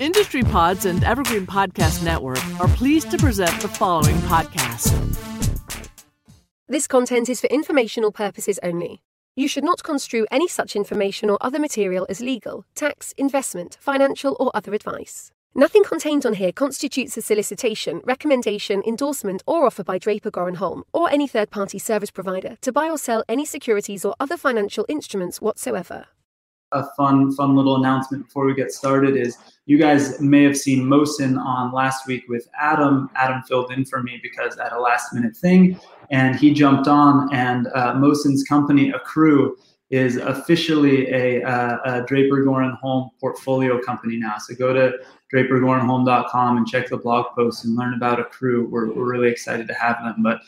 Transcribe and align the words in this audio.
Industry 0.00 0.44
Pods 0.44 0.84
and 0.84 1.02
Evergreen 1.02 1.44
Podcast 1.44 2.04
Network 2.04 2.38
are 2.60 2.68
pleased 2.68 3.10
to 3.10 3.18
present 3.18 3.50
the 3.60 3.66
following 3.66 4.14
podcast. 4.18 4.94
This 6.68 6.86
content 6.86 7.28
is 7.28 7.40
for 7.40 7.48
informational 7.48 8.12
purposes 8.12 8.60
only. 8.62 9.02
You 9.34 9.48
should 9.48 9.64
not 9.64 9.82
construe 9.82 10.24
any 10.30 10.46
such 10.46 10.76
information 10.76 11.28
or 11.28 11.38
other 11.40 11.58
material 11.58 12.06
as 12.08 12.20
legal, 12.20 12.64
tax, 12.76 13.12
investment, 13.18 13.76
financial, 13.80 14.36
or 14.38 14.52
other 14.54 14.72
advice. 14.72 15.32
Nothing 15.56 15.82
contained 15.82 16.24
on 16.24 16.34
here 16.34 16.52
constitutes 16.52 17.16
a 17.16 17.22
solicitation, 17.22 18.00
recommendation, 18.04 18.84
endorsement, 18.86 19.42
or 19.48 19.66
offer 19.66 19.82
by 19.82 19.98
Draper 19.98 20.30
Goren 20.30 20.56
Holm 20.56 20.84
or 20.92 21.10
any 21.10 21.26
third 21.26 21.50
party 21.50 21.80
service 21.80 22.12
provider 22.12 22.56
to 22.60 22.70
buy 22.70 22.88
or 22.88 22.98
sell 22.98 23.24
any 23.28 23.44
securities 23.44 24.04
or 24.04 24.14
other 24.20 24.36
financial 24.36 24.86
instruments 24.88 25.40
whatsoever 25.40 26.06
a 26.72 26.84
fun, 26.96 27.32
fun 27.34 27.56
little 27.56 27.76
announcement 27.76 28.24
before 28.24 28.44
we 28.46 28.54
get 28.54 28.72
started 28.72 29.16
is 29.16 29.36
you 29.66 29.78
guys 29.78 30.20
may 30.20 30.42
have 30.44 30.56
seen 30.56 30.84
Mohsin 30.84 31.38
on 31.38 31.72
last 31.72 32.06
week 32.06 32.24
with 32.28 32.48
Adam. 32.60 33.10
Adam 33.16 33.42
filled 33.42 33.70
in 33.72 33.84
for 33.84 34.02
me 34.02 34.20
because 34.22 34.56
at 34.58 34.72
a 34.72 34.80
last 34.80 35.14
minute 35.14 35.36
thing 35.36 35.78
and 36.10 36.36
he 36.36 36.52
jumped 36.52 36.88
on 36.88 37.32
and 37.32 37.68
uh, 37.74 37.94
Mohsin's 37.94 38.44
company, 38.44 38.90
Accrue, 38.90 39.56
is 39.90 40.16
officially 40.16 41.08
a, 41.10 41.42
uh, 41.42 41.78
a 41.84 42.02
Draper 42.02 42.42
Goren 42.42 42.76
Holm 42.80 43.10
portfolio 43.20 43.80
company 43.80 44.16
now. 44.16 44.36
So 44.38 44.54
go 44.54 44.72
to 44.74 44.92
drapergorenholm.com 45.32 46.56
and 46.58 46.66
check 46.66 46.88
the 46.88 46.98
blog 46.98 47.26
post 47.34 47.64
and 47.64 47.76
learn 47.76 47.94
about 47.94 48.20
Accrue. 48.20 48.68
We're, 48.68 48.92
we're 48.92 49.10
really 49.10 49.28
excited 49.28 49.66
to 49.68 49.74
have 49.74 49.96
them. 50.02 50.22
But 50.22 50.40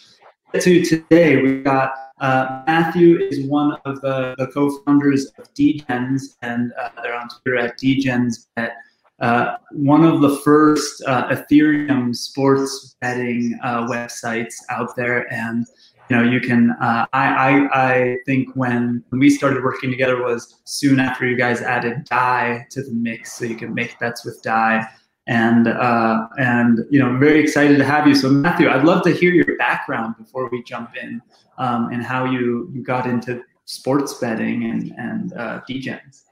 to 0.61 0.85
today, 0.85 1.41
we 1.41 1.63
got 1.63 1.95
uh, 2.21 2.63
Matthew 2.67 3.19
is 3.19 3.47
one 3.47 3.77
of 3.85 4.01
the, 4.03 4.35
the 4.39 4.47
co-founders 4.49 5.27
of 5.39 5.53
Degens, 5.55 6.37
and 6.43 6.73
uh, 6.81 6.91
they're 7.03 7.19
on 7.19 7.29
Twitter 7.29 7.57
at 7.57 7.79
Degens. 7.79 8.47
At 8.57 8.73
uh, 9.21 9.57
one 9.73 10.05
of 10.05 10.21
the 10.21 10.37
first 10.37 11.03
uh, 11.07 11.29
Ethereum 11.29 12.15
sports 12.15 12.97
betting 13.01 13.59
uh, 13.63 13.87
websites 13.87 14.55
out 14.69 14.95
there, 14.97 15.33
and 15.33 15.67
you 16.09 16.17
know 16.17 16.23
you 16.23 16.41
can. 16.41 16.73
Uh, 16.73 17.07
I, 17.13 17.29
I 17.29 17.91
I 17.93 18.17
think 18.27 18.55
when 18.55 19.03
we 19.13 19.31
started 19.31 19.65
working 19.65 19.91
together 19.91 20.23
was 20.23 20.61
soon 20.65 21.01
after 21.01 21.27
you 21.27 21.37
guys 21.37 21.63
added 21.63 22.05
Dai 22.05 22.67
to 22.71 22.83
the 22.83 22.93
mix, 22.93 23.33
so 23.33 23.45
you 23.47 23.57
can 23.57 23.73
make 23.73 23.99
bets 23.99 24.25
with 24.25 24.43
Dai 24.43 24.87
and 25.27 25.69
uh, 25.69 26.27
and 26.39 26.81
you 26.91 26.99
know 26.99 27.07
I'm 27.07 27.21
very 27.21 27.41
excited 27.41 27.79
to 27.79 27.85
have 27.85 28.07
you. 28.07 28.15
So 28.15 28.31
Matthew, 28.31 28.69
I'd 28.69 28.85
love 28.85 29.03
to 29.05 29.11
hear 29.11 29.33
your 29.33 29.57
background 29.57 30.17
before 30.19 30.49
we 30.51 30.63
jump 30.63 30.91
in 31.01 31.23
um, 31.59 31.91
and 31.93 32.03
how 32.03 32.25
you 32.25 32.69
you 32.73 32.83
got 32.83 33.07
into 33.07 33.43
sports 33.65 34.15
betting 34.15 34.65
and 34.65 34.93
and 34.99 35.33
uh, 35.35 35.61
degens. 35.69 36.25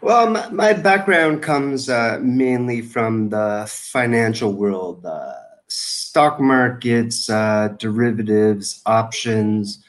Well, 0.00 0.30
my, 0.30 0.48
my 0.50 0.72
background 0.74 1.42
comes 1.42 1.88
uh, 1.88 2.18
mainly 2.22 2.82
from 2.82 3.30
the 3.30 3.66
financial 3.68 4.52
world, 4.52 5.04
uh, 5.04 5.34
stock 5.66 6.40
markets, 6.40 7.28
uh, 7.28 7.74
derivatives, 7.78 8.80
options. 8.86 9.82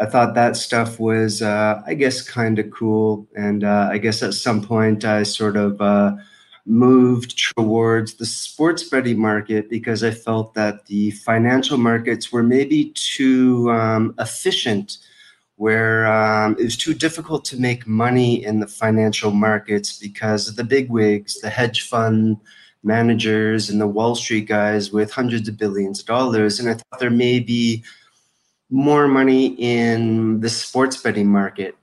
I 0.00 0.06
thought 0.06 0.34
that 0.34 0.56
stuff 0.56 0.98
was, 0.98 1.40
uh, 1.40 1.80
I 1.86 1.94
guess, 1.94 2.20
kind 2.20 2.58
of 2.58 2.70
cool. 2.72 3.28
And 3.36 3.62
uh, 3.62 3.88
I 3.92 3.98
guess 3.98 4.22
at 4.24 4.34
some 4.34 4.60
point 4.60 5.04
I 5.04 5.22
sort 5.22 5.56
of 5.56 5.80
uh, 5.80 6.16
moved 6.66 7.52
towards 7.54 8.14
the 8.14 8.26
sports 8.26 8.88
betting 8.88 9.18
market 9.18 9.68
because 9.68 10.02
I 10.02 10.10
felt 10.10 10.54
that 10.54 10.86
the 10.86 11.10
financial 11.10 11.76
markets 11.76 12.32
were 12.32 12.42
maybe 12.42 12.92
too 12.94 13.70
um, 13.70 14.14
efficient, 14.18 14.98
where 15.56 16.06
um, 16.06 16.56
it 16.58 16.64
was 16.64 16.76
too 16.76 16.94
difficult 16.94 17.44
to 17.46 17.60
make 17.60 17.86
money 17.86 18.42
in 18.44 18.60
the 18.60 18.66
financial 18.66 19.30
markets 19.30 19.98
because 19.98 20.48
of 20.48 20.56
the 20.56 20.64
big 20.64 20.90
wigs, 20.90 21.40
the 21.40 21.50
hedge 21.50 21.82
fund 21.82 22.38
managers, 22.82 23.68
and 23.68 23.80
the 23.80 23.86
Wall 23.86 24.14
Street 24.14 24.46
guys 24.46 24.90
with 24.90 25.12
hundreds 25.12 25.48
of 25.48 25.58
billions 25.58 26.00
of 26.00 26.06
dollars. 26.06 26.58
And 26.58 26.68
I 26.68 26.74
thought 26.74 26.98
there 26.98 27.10
may 27.10 27.40
be 27.40 27.82
more 28.70 29.06
money 29.06 29.54
in 29.58 30.40
the 30.40 30.48
sports 30.48 30.96
betting 30.96 31.28
market. 31.28 31.76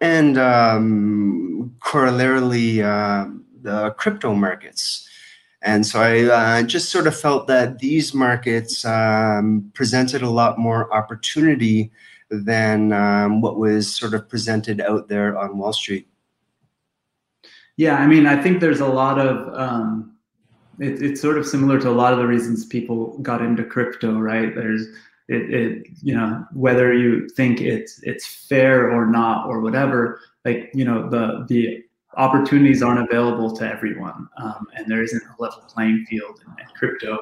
And 0.00 0.36
um, 0.36 1.74
corollarily, 1.80 2.84
um, 2.84 3.45
the 3.66 3.90
crypto 3.98 4.34
markets. 4.34 5.08
And 5.62 5.84
so 5.84 6.00
I 6.00 6.22
uh, 6.22 6.62
just 6.62 6.90
sort 6.90 7.06
of 7.06 7.18
felt 7.18 7.48
that 7.48 7.80
these 7.80 8.14
markets 8.14 8.84
um, 8.84 9.70
presented 9.74 10.22
a 10.22 10.30
lot 10.30 10.58
more 10.58 10.92
opportunity 10.94 11.90
than 12.30 12.92
um, 12.92 13.40
what 13.40 13.58
was 13.58 13.92
sort 13.92 14.14
of 14.14 14.28
presented 14.28 14.80
out 14.80 15.08
there 15.08 15.36
on 15.36 15.58
Wall 15.58 15.72
Street. 15.72 16.06
Yeah, 17.76 17.96
I 17.96 18.06
mean, 18.06 18.26
I 18.26 18.40
think 18.42 18.60
there's 18.60 18.80
a 18.80 18.86
lot 19.02 19.18
of, 19.18 19.52
um, 19.54 20.16
it, 20.78 21.02
it's 21.02 21.20
sort 21.20 21.36
of 21.36 21.46
similar 21.46 21.78
to 21.80 21.88
a 21.88 21.98
lot 22.02 22.12
of 22.12 22.18
the 22.18 22.26
reasons 22.26 22.64
people 22.64 23.18
got 23.18 23.42
into 23.42 23.64
crypto, 23.64 24.18
right? 24.18 24.54
There's, 24.54 24.86
it, 25.28 25.50
it, 25.52 25.86
you 26.02 26.14
know, 26.14 26.46
whether 26.52 26.94
you 26.94 27.28
think 27.30 27.60
it's 27.60 28.00
it's 28.04 28.26
fair 28.48 28.90
or 28.90 29.06
not 29.06 29.46
or 29.48 29.60
whatever, 29.60 30.20
like 30.44 30.70
you 30.72 30.84
know, 30.84 31.10
the 31.10 31.44
the 31.48 31.82
opportunities 32.16 32.82
aren't 32.82 33.00
available 33.00 33.54
to 33.56 33.68
everyone, 33.68 34.28
um, 34.38 34.66
and 34.74 34.86
there 34.88 35.02
isn't 35.02 35.22
a 35.22 35.42
level 35.42 35.62
playing 35.68 36.04
field, 36.08 36.40
and, 36.46 36.58
and 36.58 36.68
crypto 36.74 37.18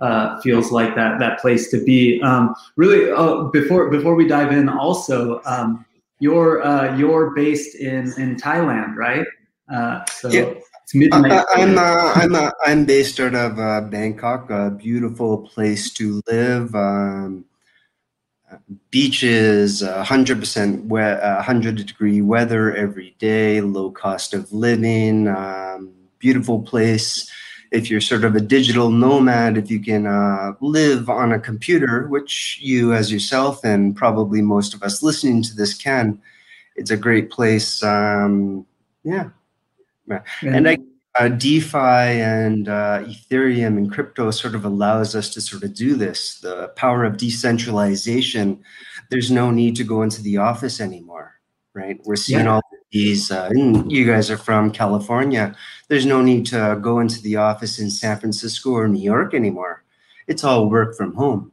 uh, 0.00 0.40
feels 0.40 0.72
like 0.72 0.94
that 0.96 1.18
that 1.18 1.38
place 1.38 1.70
to 1.70 1.82
be. 1.82 2.20
Um, 2.22 2.54
really, 2.76 3.10
uh, 3.10 3.44
before 3.44 3.90
before 3.90 4.14
we 4.14 4.26
dive 4.26 4.52
in, 4.52 4.68
also 4.68 5.40
um, 5.44 5.84
you're 6.18 6.62
uh, 6.62 6.96
you're 6.96 7.30
based 7.30 7.76
in 7.76 8.12
in 8.18 8.36
Thailand, 8.36 8.96
right? 8.96 9.26
Uh, 9.72 10.04
so 10.06 10.28
yeah. 10.28 10.52
it's 10.82 10.94
midnight. 10.94 11.44
I, 11.56 11.60
am 11.60 11.78
uh, 11.78 12.12
I'm 12.14 12.34
uh, 12.34 12.50
I'm 12.64 12.84
based 12.84 13.20
out 13.20 13.34
of 13.34 13.90
Bangkok, 13.90 14.50
a 14.50 14.70
beautiful 14.70 15.38
place 15.38 15.92
to 15.94 16.20
live. 16.26 16.74
Um, 16.74 17.44
beaches, 18.90 19.82
uh, 19.82 20.02
100% 20.02 20.84
we- 20.86 21.00
100 21.00 21.84
degree 21.86 22.20
weather 22.20 22.74
every 22.74 23.14
day, 23.18 23.60
low 23.60 23.90
cost 23.90 24.34
of 24.34 24.52
living, 24.52 25.28
um, 25.28 25.90
beautiful 26.18 26.60
place. 26.62 27.30
If 27.70 27.90
you're 27.90 28.02
sort 28.02 28.24
of 28.24 28.36
a 28.36 28.40
digital 28.40 28.90
nomad, 28.90 29.56
if 29.56 29.70
you 29.70 29.80
can 29.80 30.06
uh, 30.06 30.52
live 30.60 31.08
on 31.08 31.32
a 31.32 31.40
computer, 31.40 32.06
which 32.08 32.58
you 32.60 32.92
as 32.92 33.10
yourself 33.10 33.64
and 33.64 33.96
probably 33.96 34.42
most 34.42 34.74
of 34.74 34.82
us 34.82 35.02
listening 35.02 35.42
to 35.44 35.56
this 35.56 35.74
can, 35.74 36.20
it's 36.76 36.90
a 36.90 36.96
great 36.96 37.30
place. 37.30 37.82
Um, 37.82 38.66
yeah. 39.04 39.30
yeah. 40.06 40.20
And 40.42 40.68
I 40.68 40.78
uh, 41.18 41.28
DeFi 41.28 41.76
and 41.76 42.68
uh, 42.68 43.00
Ethereum 43.04 43.76
and 43.76 43.92
crypto 43.92 44.30
sort 44.30 44.54
of 44.54 44.64
allows 44.64 45.14
us 45.14 45.30
to 45.34 45.40
sort 45.40 45.62
of 45.62 45.74
do 45.74 45.94
this. 45.94 46.40
The 46.40 46.68
power 46.76 47.04
of 47.04 47.18
decentralization. 47.18 48.62
There's 49.10 49.30
no 49.30 49.50
need 49.50 49.76
to 49.76 49.84
go 49.84 50.02
into 50.02 50.22
the 50.22 50.38
office 50.38 50.80
anymore, 50.80 51.34
right? 51.74 52.00
We're 52.04 52.16
seeing 52.16 52.46
yeah. 52.46 52.54
all 52.54 52.62
these. 52.90 53.30
Uh, 53.30 53.50
you 53.54 54.06
guys 54.06 54.30
are 54.30 54.38
from 54.38 54.70
California. 54.70 55.54
There's 55.88 56.06
no 56.06 56.22
need 56.22 56.46
to 56.46 56.78
go 56.80 56.98
into 56.98 57.20
the 57.20 57.36
office 57.36 57.78
in 57.78 57.90
San 57.90 58.18
Francisco 58.18 58.70
or 58.70 58.88
New 58.88 59.02
York 59.02 59.34
anymore. 59.34 59.84
It's 60.28 60.44
all 60.44 60.70
work 60.70 60.96
from 60.96 61.14
home, 61.14 61.52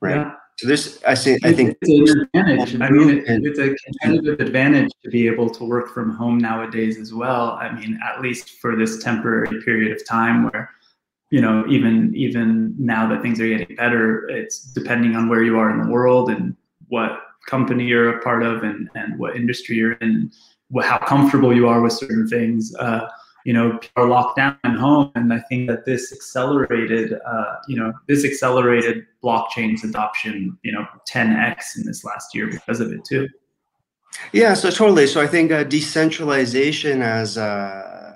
right? 0.00 0.16
Yeah. 0.16 0.34
So 0.62 0.68
there's, 0.68 1.02
I 1.02 1.14
say, 1.14 1.40
I 1.42 1.52
think 1.52 1.76
it's 1.80 2.12
an 2.12 2.20
advantage. 2.20 2.80
I 2.80 2.88
mean, 2.88 3.10
it, 3.10 3.24
it's 3.26 3.58
a 3.58 3.74
competitive 3.84 4.38
advantage 4.38 4.92
to 5.02 5.10
be 5.10 5.26
able 5.26 5.50
to 5.50 5.64
work 5.64 5.92
from 5.92 6.14
home 6.14 6.38
nowadays 6.38 6.98
as 6.98 7.12
well. 7.12 7.58
I 7.60 7.72
mean, 7.72 7.98
at 8.00 8.20
least 8.20 8.60
for 8.60 8.76
this 8.76 9.02
temporary 9.02 9.60
period 9.64 9.90
of 9.90 10.06
time 10.06 10.44
where, 10.44 10.70
you 11.30 11.40
know, 11.40 11.66
even 11.66 12.14
even 12.14 12.76
now 12.78 13.08
that 13.08 13.22
things 13.22 13.40
are 13.40 13.48
getting 13.48 13.74
better, 13.74 14.28
it's 14.28 14.60
depending 14.72 15.16
on 15.16 15.28
where 15.28 15.42
you 15.42 15.58
are 15.58 15.68
in 15.68 15.82
the 15.82 15.90
world 15.90 16.30
and 16.30 16.54
what 16.86 17.22
company 17.48 17.84
you're 17.84 18.16
a 18.16 18.22
part 18.22 18.44
of 18.44 18.62
and 18.62 18.88
and 18.94 19.18
what 19.18 19.34
industry 19.34 19.74
you're 19.74 19.94
in, 19.94 20.30
how 20.80 20.98
comfortable 20.98 21.52
you 21.52 21.66
are 21.66 21.80
with 21.80 21.94
certain 21.94 22.28
things. 22.28 22.72
Uh, 22.76 23.08
you 23.44 23.52
know, 23.52 23.78
are 23.96 24.06
locked 24.06 24.36
down 24.36 24.56
at 24.64 24.76
home. 24.76 25.10
And 25.14 25.32
I 25.32 25.40
think 25.40 25.68
that 25.68 25.84
this 25.84 26.12
accelerated, 26.12 27.14
uh, 27.26 27.56
you 27.68 27.76
know, 27.76 27.92
this 28.08 28.24
accelerated 28.24 29.06
blockchain's 29.22 29.84
adoption, 29.84 30.58
you 30.62 30.72
know, 30.72 30.86
10x 31.08 31.76
in 31.76 31.86
this 31.86 32.04
last 32.04 32.34
year 32.34 32.48
because 32.48 32.80
of 32.80 32.92
it 32.92 33.04
too. 33.04 33.28
Yeah, 34.32 34.54
so 34.54 34.70
totally. 34.70 35.06
So 35.06 35.20
I 35.20 35.26
think 35.26 35.50
uh, 35.50 35.64
decentralization 35.64 37.02
as 37.02 37.36
a, 37.36 38.14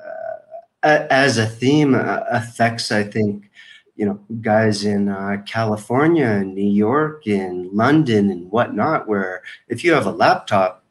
as 0.82 1.38
a 1.38 1.46
theme 1.46 1.94
uh, 1.94 2.20
affects, 2.30 2.92
I 2.92 3.02
think, 3.02 3.50
you 3.96 4.04
know, 4.04 4.20
guys 4.42 4.84
in 4.84 5.08
uh, 5.08 5.42
California 5.46 6.26
and 6.26 6.54
New 6.54 6.70
York 6.70 7.26
and 7.26 7.72
London 7.72 8.30
and 8.30 8.50
whatnot, 8.50 9.08
where 9.08 9.42
if 9.68 9.82
you 9.82 9.92
have 9.94 10.06
a 10.06 10.10
laptop 10.10 10.84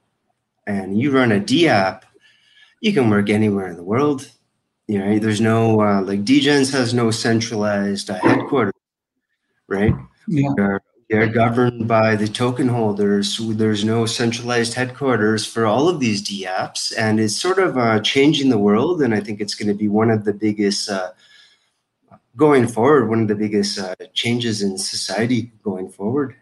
and 0.66 1.00
you 1.00 1.12
run 1.12 1.32
a 1.32 1.40
D 1.40 1.68
app, 1.68 2.06
you 2.82 2.94
can 2.94 3.10
work 3.10 3.30
anywhere 3.30 3.68
in 3.68 3.78
the 3.78 3.84
world. 3.84 4.32
You 4.88 5.00
know, 5.00 5.20
there's 5.20 5.42
no 5.42 5.82
uh, 5.82 6.02
like 6.02 6.24
Degens 6.24 6.72
has 6.72 6.94
no 6.94 7.12
centralized 7.12 8.10
uh, 8.10 8.20
headquarters, 8.22 8.74
right? 9.68 9.94
Yeah. 10.28 10.50
We 10.58 10.64
are, 10.64 10.82
They're 11.10 11.28
governed 11.28 11.88
by 11.88 12.16
the 12.16 12.28
token 12.28 12.68
holders. 12.68 13.40
There's 13.40 13.86
no 13.86 14.06
centralized 14.08 14.74
headquarters 14.74 15.46
for 15.46 15.66
all 15.66 15.88
of 15.88 16.00
these 16.00 16.22
DApps, 16.22 16.94
and 16.98 17.20
it's 17.20 17.36
sort 17.36 17.60
of 17.60 17.78
uh, 17.78 18.00
changing 18.02 18.50
the 18.50 18.58
world. 18.58 19.02
And 19.02 19.14
I 19.14 19.20
think 19.22 19.40
it's 19.40 19.54
going 19.54 19.68
to 19.70 19.76
be 19.76 19.88
one 19.88 20.10
of 20.10 20.26
the 20.26 20.34
biggest, 20.34 20.90
uh, 20.90 21.12
going 22.36 22.68
forward, 22.68 23.08
one 23.08 23.22
of 23.22 23.28
the 23.28 23.36
biggest 23.36 23.80
uh, 23.80 23.96
changes 24.14 24.62
in 24.62 24.78
society 24.78 25.52
going 25.64 25.90
forward. 25.90 26.36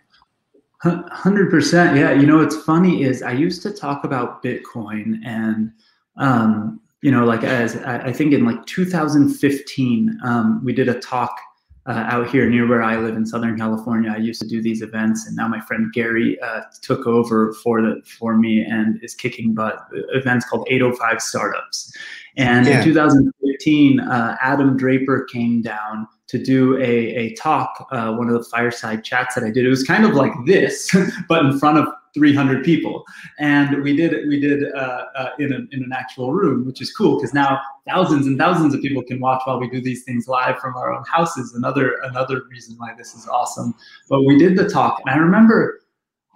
Hundred 0.80 1.50
percent. 1.50 1.97
Yeah. 1.97 2.12
You 2.12 2.25
know, 2.25 2.38
what's 2.39 2.57
funny 2.57 3.03
is 3.03 3.21
I 3.21 3.31
used 3.31 3.62
to 3.63 3.71
talk 3.71 4.03
about 4.03 4.44
Bitcoin, 4.44 5.19
and 5.25 5.71
um, 6.18 6.80
you 7.01 7.12
know, 7.12 7.25
like 7.25 7.44
as 7.44 7.75
I 7.77 8.13
think 8.13 8.33
in 8.33 8.45
like 8.45 8.65
2015, 8.65 10.19
um, 10.24 10.63
we 10.63 10.71
did 10.71 10.88
a 10.88 11.00
talk 11.00 11.38
uh, 11.86 12.06
out 12.07 12.30
here 12.30 12.50
near 12.50 12.65
where 12.65 12.81
I 12.81 12.95
live 12.95 13.18
in 13.18 13.25
Southern 13.25 13.57
California. 13.57 14.10
I 14.10 14.18
used 14.18 14.42
to 14.42 14.48
do 14.48 14.62
these 14.62 14.81
events, 14.81 15.27
and 15.27 15.36
now 15.36 15.50
my 15.50 15.60
friend 15.60 15.92
Gary 15.92 16.39
uh, 16.39 16.62
took 16.81 17.06
over 17.06 17.54
for 17.56 17.81
the 17.81 18.01
for 18.06 18.38
me 18.38 18.63
and 18.63 19.04
is 19.04 19.15
kicking 19.15 19.54
butt. 19.54 19.86
Events 20.13 20.45
called 20.45 20.65
805 20.69 21.21
Startups, 21.21 21.94
and 22.38 22.66
yeah. 22.66 22.80
in 22.80 22.86
2015, 22.86 24.00
uh, 24.00 24.38
Adam 24.42 24.77
Draper 24.77 25.27
came 25.31 25.62
down 25.62 26.07
to 26.27 26.42
do 26.42 26.77
a, 26.77 26.81
a 26.81 27.36
talk, 27.36 27.86
uh, 27.92 28.13
one 28.13 28.27
of 28.30 28.33
the 28.33 28.44
fireside 28.45 29.04
chats 29.04 29.36
that 29.36 29.44
I 29.44 29.51
did. 29.51 29.66
It 29.66 29.69
was 29.69 29.83
kind 29.83 30.06
of 30.06 30.13
like 30.13 30.31
this, 30.45 30.89
but 31.27 31.45
in 31.45 31.59
front 31.59 31.80
of 31.80 31.88
300 32.13 32.63
people, 32.63 33.04
and 33.39 33.81
we 33.83 33.95
did 33.95 34.27
we 34.27 34.39
did 34.39 34.71
uh, 34.74 35.06
uh, 35.15 35.30
in, 35.39 35.51
a, 35.51 35.57
in 35.75 35.83
an 35.83 35.92
actual 35.94 36.33
room, 36.33 36.65
which 36.65 36.81
is 36.81 36.94
cool 36.94 37.18
because 37.18 37.33
now 37.33 37.60
thousands 37.88 38.27
and 38.27 38.38
thousands 38.38 38.74
of 38.74 38.81
people 38.81 39.04
can 39.04 39.19
watch 39.19 39.42
while 39.45 39.60
we 39.60 39.69
do 39.69 39.81
these 39.81 40.04
things 40.04 40.27
live 40.27 40.60
from 40.60 40.75
our 40.75 40.94
own 40.94 41.04
houses. 41.12 41.54
Another 41.56 41.95
another 42.04 42.44
reason 42.50 42.75
why 42.77 42.94
this 42.98 43.15
is 43.15 43.27
awesome. 43.27 43.74
But 44.10 44.24
we 44.24 44.38
did 44.38 44.57
the 44.57 44.69
talk, 44.69 45.01
and 45.06 45.10
I 45.10 45.18
remember. 45.18 45.80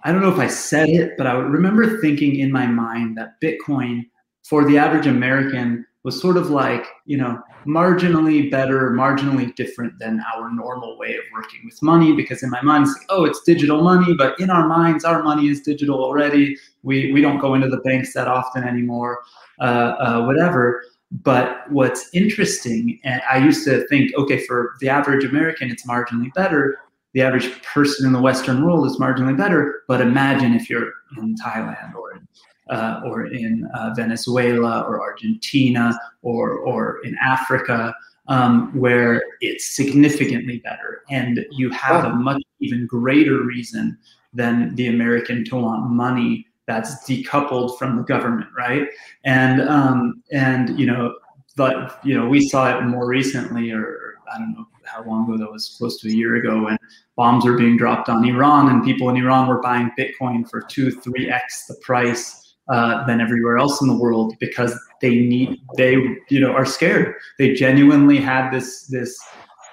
I 0.04 0.12
don't 0.12 0.22
know 0.22 0.32
if 0.32 0.40
I 0.40 0.48
said 0.48 0.90
it, 0.90 1.18
but 1.18 1.26
I 1.28 1.34
remember 1.34 2.00
thinking 2.00 2.40
in 2.40 2.52
my 2.52 2.68
mind 2.68 3.18
that 3.18 3.42
Bitcoin 3.42 4.06
for 4.48 4.64
the 4.64 4.78
average 4.78 5.08
American 5.08 5.86
was 6.04 6.20
sort 6.22 6.38
of 6.38 6.50
like, 6.50 6.86
you 7.06 7.18
know, 7.18 7.40
marginally 7.66 8.50
better, 8.50 8.92
marginally 8.92 9.54
different 9.56 9.98
than 10.00 10.24
our 10.34 10.54
normal 10.54 10.98
way 10.98 11.16
of 11.16 11.24
working 11.34 11.60
with 11.66 11.82
money. 11.82 12.14
Because 12.14 12.44
in 12.44 12.50
my 12.50 12.62
mind, 12.62 12.86
it's 12.86 12.98
like, 12.98 13.08
oh, 13.10 13.26
it's 13.26 13.42
digital 13.42 13.82
money, 13.84 14.14
but 14.18 14.40
in 14.40 14.50
our 14.50 14.68
minds, 14.68 15.04
our 15.04 15.22
money 15.24 15.48
is 15.48 15.62
digital 15.62 16.02
already. 16.04 16.58
We 16.84 17.12
we 17.12 17.22
don't 17.22 17.40
go 17.40 17.56
into 17.56 17.68
the 17.68 17.82
banks 17.82 18.14
that 18.14 18.28
often 18.28 18.64
anymore, 18.64 19.20
uh, 19.60 19.64
uh, 20.00 20.26
whatever. 20.26 20.82
But 21.12 21.70
what's 21.72 22.10
interesting, 22.14 23.00
and 23.04 23.22
I 23.30 23.38
used 23.38 23.64
to 23.66 23.88
think, 23.88 24.12
okay, 24.18 24.46
for 24.46 24.74
the 24.82 24.90
average 24.90 25.24
American, 25.24 25.72
it's 25.72 25.86
marginally 25.88 26.34
better. 26.34 26.80
The 27.14 27.22
average 27.22 27.62
person 27.64 28.06
in 28.06 28.12
the 28.12 28.22
Western 28.22 28.64
world 28.66 28.86
is 28.86 28.98
marginally 28.98 29.36
better. 29.36 29.84
But 29.88 30.02
imagine 30.02 30.54
if 30.54 30.70
you're 30.70 30.92
in 31.18 31.36
Thailand 31.36 31.96
or 31.96 32.12
in 32.14 32.28
uh, 32.70 33.02
or 33.06 33.28
in 33.28 33.66
uh, 33.74 33.94
Venezuela 33.96 34.82
or 34.82 35.02
Argentina 35.02 35.98
or, 36.22 36.60
or 36.60 37.00
in 37.04 37.16
Africa, 37.22 37.96
um, 38.28 38.78
where 38.78 39.22
it's 39.42 39.76
significantly 39.76 40.60
better. 40.60 41.04
And 41.10 41.46
you 41.52 41.70
have 41.72 42.06
a 42.06 42.10
much 42.10 42.42
even 42.60 42.86
greater 42.86 43.44
reason 43.44 43.98
than 44.34 44.76
the 44.76 44.88
American 44.88 45.46
to 45.46 45.56
want 45.56 45.90
money 45.90 46.48
that's 46.66 47.10
decoupled 47.10 47.78
from 47.78 47.96
the 47.96 48.04
government, 48.04 48.50
right? 48.56 48.88
And 49.24 49.62
um, 49.62 50.22
and 50.32 50.78
you 50.78 50.86
know, 50.86 51.16
but 51.56 52.00
you 52.04 52.16
know, 52.16 52.28
we 52.28 52.48
saw 52.48 52.78
it 52.78 52.84
more 52.84 53.08
recently, 53.08 53.72
or 53.72 54.16
I 54.32 54.38
don't 54.38 54.54
know 54.54 54.68
how 54.84 55.04
long 55.04 55.26
ago 55.26 55.38
that 55.38 55.52
was, 55.52 55.76
close 55.78 56.00
to 56.02 56.10
a 56.10 56.12
year 56.12 56.36
ago, 56.36 56.64
when 56.64 56.78
bombs 57.16 57.46
were 57.46 57.58
being 57.58 57.78
dropped 57.78 58.10
on 58.10 58.26
Iran, 58.26 58.70
and 58.70 58.84
people 58.84 59.10
in 59.10 59.16
Iran 59.18 59.48
were 59.48 59.62
buying 59.62 59.92
Bitcoin 59.98 60.50
for 60.50 60.62
two, 60.62 60.92
three 60.92 61.30
x 61.30 61.66
the 61.68 61.76
price 61.76 62.47
uh, 62.70 63.06
than 63.06 63.22
everywhere 63.22 63.58
else 63.58 63.82
in 63.82 63.88
the 63.88 63.96
world 63.96 64.34
because 64.40 64.78
they 65.02 65.12
need 65.22 65.62
they 65.78 65.94
you 66.30 66.40
know 66.40 66.52
are 66.52 66.66
scared. 66.66 67.16
They 67.38 67.54
genuinely 67.54 68.18
had 68.18 68.52
this 68.52 68.88
this 68.88 69.18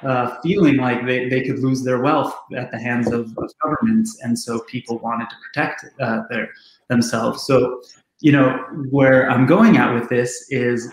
uh, 0.02 0.38
feeling 0.42 0.76
like 0.76 1.06
they, 1.06 1.28
they 1.28 1.42
could 1.42 1.60
lose 1.60 1.82
their 1.82 2.00
wealth 2.00 2.34
at 2.54 2.70
the 2.70 2.78
hands 2.78 3.10
of, 3.10 3.36
of 3.38 3.50
governments, 3.62 4.20
and 4.22 4.38
so 4.38 4.60
people 4.60 4.98
wanted 4.98 5.30
to 5.30 5.36
protect 5.46 5.86
uh, 6.00 6.22
their 6.30 6.50
themselves. 6.88 7.46
So 7.46 7.80
you 8.20 8.32
know 8.32 8.58
where 8.90 9.30
I'm 9.30 9.46
going 9.46 9.76
at 9.76 9.92
with 9.94 10.08
this 10.08 10.46
is 10.50 10.92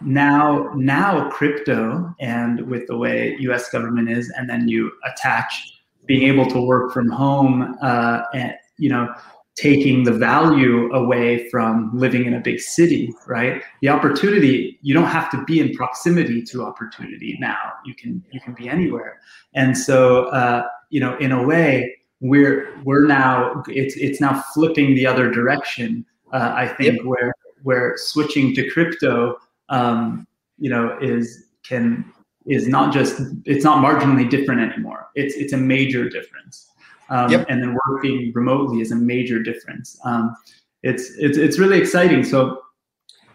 now 0.00 0.70
now 0.74 1.28
crypto 1.30 2.14
and 2.20 2.62
with 2.68 2.86
the 2.86 2.96
way 2.96 3.36
U.S. 3.40 3.70
government 3.70 4.10
is, 4.10 4.32
and 4.36 4.48
then 4.48 4.68
you 4.68 4.90
attach 5.04 5.78
being 6.06 6.22
able 6.22 6.46
to 6.46 6.60
work 6.60 6.92
from 6.92 7.08
home 7.08 7.76
uh, 7.82 8.22
and 8.34 8.54
you 8.78 8.88
know 8.88 9.14
taking 9.56 10.04
the 10.04 10.12
value 10.12 10.90
away 10.92 11.48
from 11.50 11.90
living 11.92 12.24
in 12.24 12.34
a 12.34 12.40
big 12.40 12.60
city, 12.60 13.12
right? 13.26 13.62
The 13.82 13.88
opportunity, 13.88 14.78
you 14.82 14.94
don't 14.94 15.08
have 15.08 15.30
to 15.32 15.44
be 15.44 15.60
in 15.60 15.74
proximity 15.74 16.42
to 16.44 16.64
opportunity 16.64 17.36
now. 17.40 17.72
You 17.84 17.94
can 17.94 18.24
you 18.30 18.40
can 18.40 18.54
be 18.54 18.68
anywhere. 18.68 19.20
And 19.54 19.76
so 19.76 20.26
uh, 20.26 20.66
you 20.90 21.00
know, 21.00 21.16
in 21.18 21.32
a 21.32 21.42
way, 21.42 21.96
we're 22.20 22.74
we're 22.84 23.06
now 23.06 23.62
it's 23.68 23.96
it's 23.96 24.20
now 24.20 24.42
flipping 24.54 24.94
the 24.94 25.06
other 25.06 25.30
direction. 25.30 26.06
Uh, 26.32 26.52
I 26.54 26.68
think 26.68 26.96
yep. 26.96 27.04
where 27.04 27.34
where 27.62 27.94
switching 27.96 28.54
to 28.54 28.68
crypto, 28.70 29.36
um, 29.68 30.26
you 30.58 30.70
know, 30.70 30.96
is 31.00 31.44
can 31.64 32.04
is 32.46 32.68
not 32.68 32.94
just 32.94 33.20
it's 33.44 33.64
not 33.64 33.84
marginally 33.84 34.28
different 34.28 34.60
anymore. 34.60 35.08
It's 35.14 35.34
it's 35.34 35.52
a 35.52 35.58
major 35.58 36.08
difference 36.08 36.69
um, 37.10 37.30
yep. 37.30 37.46
and 37.48 37.62
then 37.62 37.76
working 37.88 38.32
remotely 38.34 38.80
is 38.80 38.92
a 38.92 38.96
major 38.96 39.42
difference. 39.42 39.98
Um, 40.04 40.34
it's 40.82 41.10
it's 41.18 41.36
it's 41.36 41.58
really 41.58 41.78
exciting. 41.78 42.24
So 42.24 42.62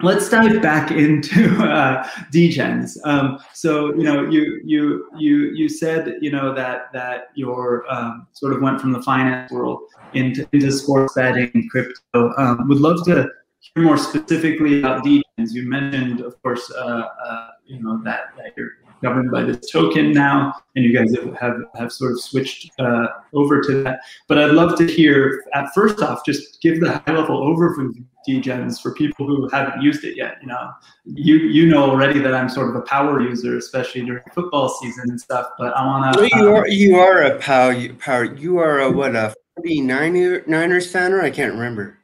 let's 0.01 0.29
dive 0.29 0.61
back 0.61 0.91
into 1.05 1.55
uh, 1.63 2.07
degens. 2.33 2.97
Um, 3.03 3.39
so 3.53 3.93
you 3.95 4.03
know 4.03 4.27
you 4.29 4.61
you 4.63 5.09
you 5.17 5.51
you 5.51 5.69
said 5.69 6.15
you 6.21 6.31
know 6.31 6.53
that 6.53 6.91
that 6.93 7.29
your 7.35 7.85
um, 7.93 8.27
sort 8.33 8.53
of 8.53 8.61
went 8.61 8.81
from 8.81 8.91
the 8.91 9.01
finance 9.01 9.51
world 9.51 9.81
into 10.13 10.47
into 10.53 10.71
sports 10.71 11.13
betting, 11.13 11.51
and 11.53 11.69
crypto. 11.69 12.33
Um, 12.37 12.67
would 12.67 12.79
love 12.79 13.03
to 13.05 13.29
hear 13.59 13.83
more 13.83 13.97
specifically 13.97 14.79
about 14.79 15.03
degens. 15.03 15.51
You 15.51 15.67
mentioned, 15.67 16.21
of 16.21 16.41
course, 16.41 16.71
uh, 16.71 17.03
uh, 17.25 17.49
you 17.65 17.81
know 17.81 18.01
that 18.03 18.35
that 18.37 18.53
you're 18.57 18.71
governed 19.01 19.31
by 19.31 19.43
this 19.43 19.69
token 19.71 20.11
now, 20.11 20.53
and 20.75 20.85
you 20.85 20.97
guys 20.97 21.13
have 21.15 21.35
have, 21.35 21.57
have 21.75 21.91
sort 21.91 22.13
of 22.13 22.21
switched 22.21 22.71
uh, 22.79 23.07
over 23.33 23.61
to 23.61 23.83
that. 23.83 23.99
But 24.27 24.39
I'd 24.39 24.51
love 24.51 24.77
to 24.77 24.87
hear, 24.87 25.43
at 25.53 25.73
first 25.73 26.01
off, 26.01 26.25
just 26.25 26.61
give 26.61 26.79
the 26.79 27.01
high 27.05 27.13
level 27.13 27.41
overview 27.41 27.89
of 27.89 27.95
degens 28.27 28.81
for 28.81 28.93
people 28.93 29.25
who 29.27 29.47
haven't 29.49 29.81
used 29.81 30.03
it 30.03 30.17
yet. 30.17 30.37
You 30.41 30.47
know, 30.47 30.71
you 31.05 31.35
you 31.35 31.67
know 31.67 31.89
already 31.89 32.19
that 32.19 32.33
I'm 32.33 32.49
sort 32.49 32.69
of 32.69 32.75
a 32.75 32.81
power 32.81 33.21
user, 33.21 33.57
especially 33.57 34.01
during 34.05 34.23
football 34.33 34.69
season 34.69 35.09
and 35.09 35.19
stuff. 35.19 35.47
But 35.57 35.75
I 35.75 35.85
want 35.85 36.13
to. 36.13 36.19
Well, 36.19 36.29
you 36.29 36.49
um, 36.49 36.55
are 36.55 36.67
you 36.67 36.95
are 36.97 37.21
a 37.23 37.39
power 37.39 37.93
power. 37.93 38.23
You 38.23 38.57
are 38.57 38.79
a 38.79 38.91
what 38.91 39.15
a 39.15 39.33
49ers 39.59 40.91
fan, 40.91 41.13
or 41.13 41.21
I 41.21 41.29
can't 41.29 41.53
remember. 41.53 41.94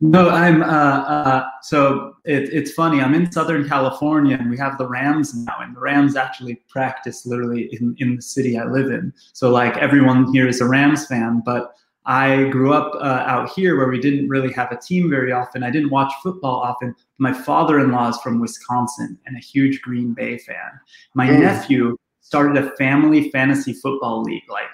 No, 0.00 0.28
I'm. 0.28 0.62
Uh, 0.62 0.66
uh, 0.66 1.44
so 1.62 2.16
it, 2.24 2.50
it's 2.52 2.72
funny. 2.72 3.00
I'm 3.00 3.14
in 3.14 3.32
Southern 3.32 3.66
California, 3.66 4.36
and 4.38 4.50
we 4.50 4.58
have 4.58 4.76
the 4.76 4.86
Rams 4.86 5.34
now, 5.34 5.56
and 5.60 5.74
the 5.74 5.80
Rams 5.80 6.16
actually 6.16 6.56
practice 6.68 7.24
literally 7.24 7.70
in 7.72 7.96
in 7.98 8.16
the 8.16 8.22
city 8.22 8.58
I 8.58 8.66
live 8.66 8.90
in. 8.90 9.12
So 9.32 9.48
like 9.50 9.76
everyone 9.78 10.30
here 10.34 10.46
is 10.46 10.60
a 10.60 10.66
Rams 10.66 11.06
fan, 11.06 11.42
but 11.46 11.72
I 12.04 12.44
grew 12.50 12.74
up 12.74 12.94
uh, 12.96 13.24
out 13.26 13.50
here 13.50 13.76
where 13.78 13.88
we 13.88 13.98
didn't 13.98 14.28
really 14.28 14.52
have 14.52 14.70
a 14.70 14.76
team 14.76 15.08
very 15.08 15.32
often. 15.32 15.62
I 15.62 15.70
didn't 15.70 15.90
watch 15.90 16.12
football 16.22 16.60
often. 16.60 16.94
My 17.16 17.32
father-in-law 17.32 18.10
is 18.10 18.18
from 18.18 18.38
Wisconsin 18.38 19.18
and 19.24 19.34
a 19.36 19.40
huge 19.40 19.80
Green 19.80 20.12
Bay 20.12 20.36
fan. 20.36 20.78
My 21.14 21.26
mm. 21.26 21.40
nephew 21.40 21.96
started 22.20 22.62
a 22.62 22.70
family 22.76 23.30
fantasy 23.30 23.72
football 23.72 24.22
league. 24.22 24.48
Like 24.50 24.70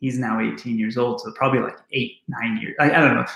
he's 0.00 0.18
now 0.18 0.40
18 0.40 0.78
years 0.78 0.96
old, 0.96 1.20
so 1.20 1.32
probably 1.32 1.60
like 1.60 1.76
eight, 1.92 2.22
nine 2.28 2.58
years. 2.62 2.74
I, 2.80 2.90
I 2.90 3.00
don't 3.00 3.14
know 3.14 3.26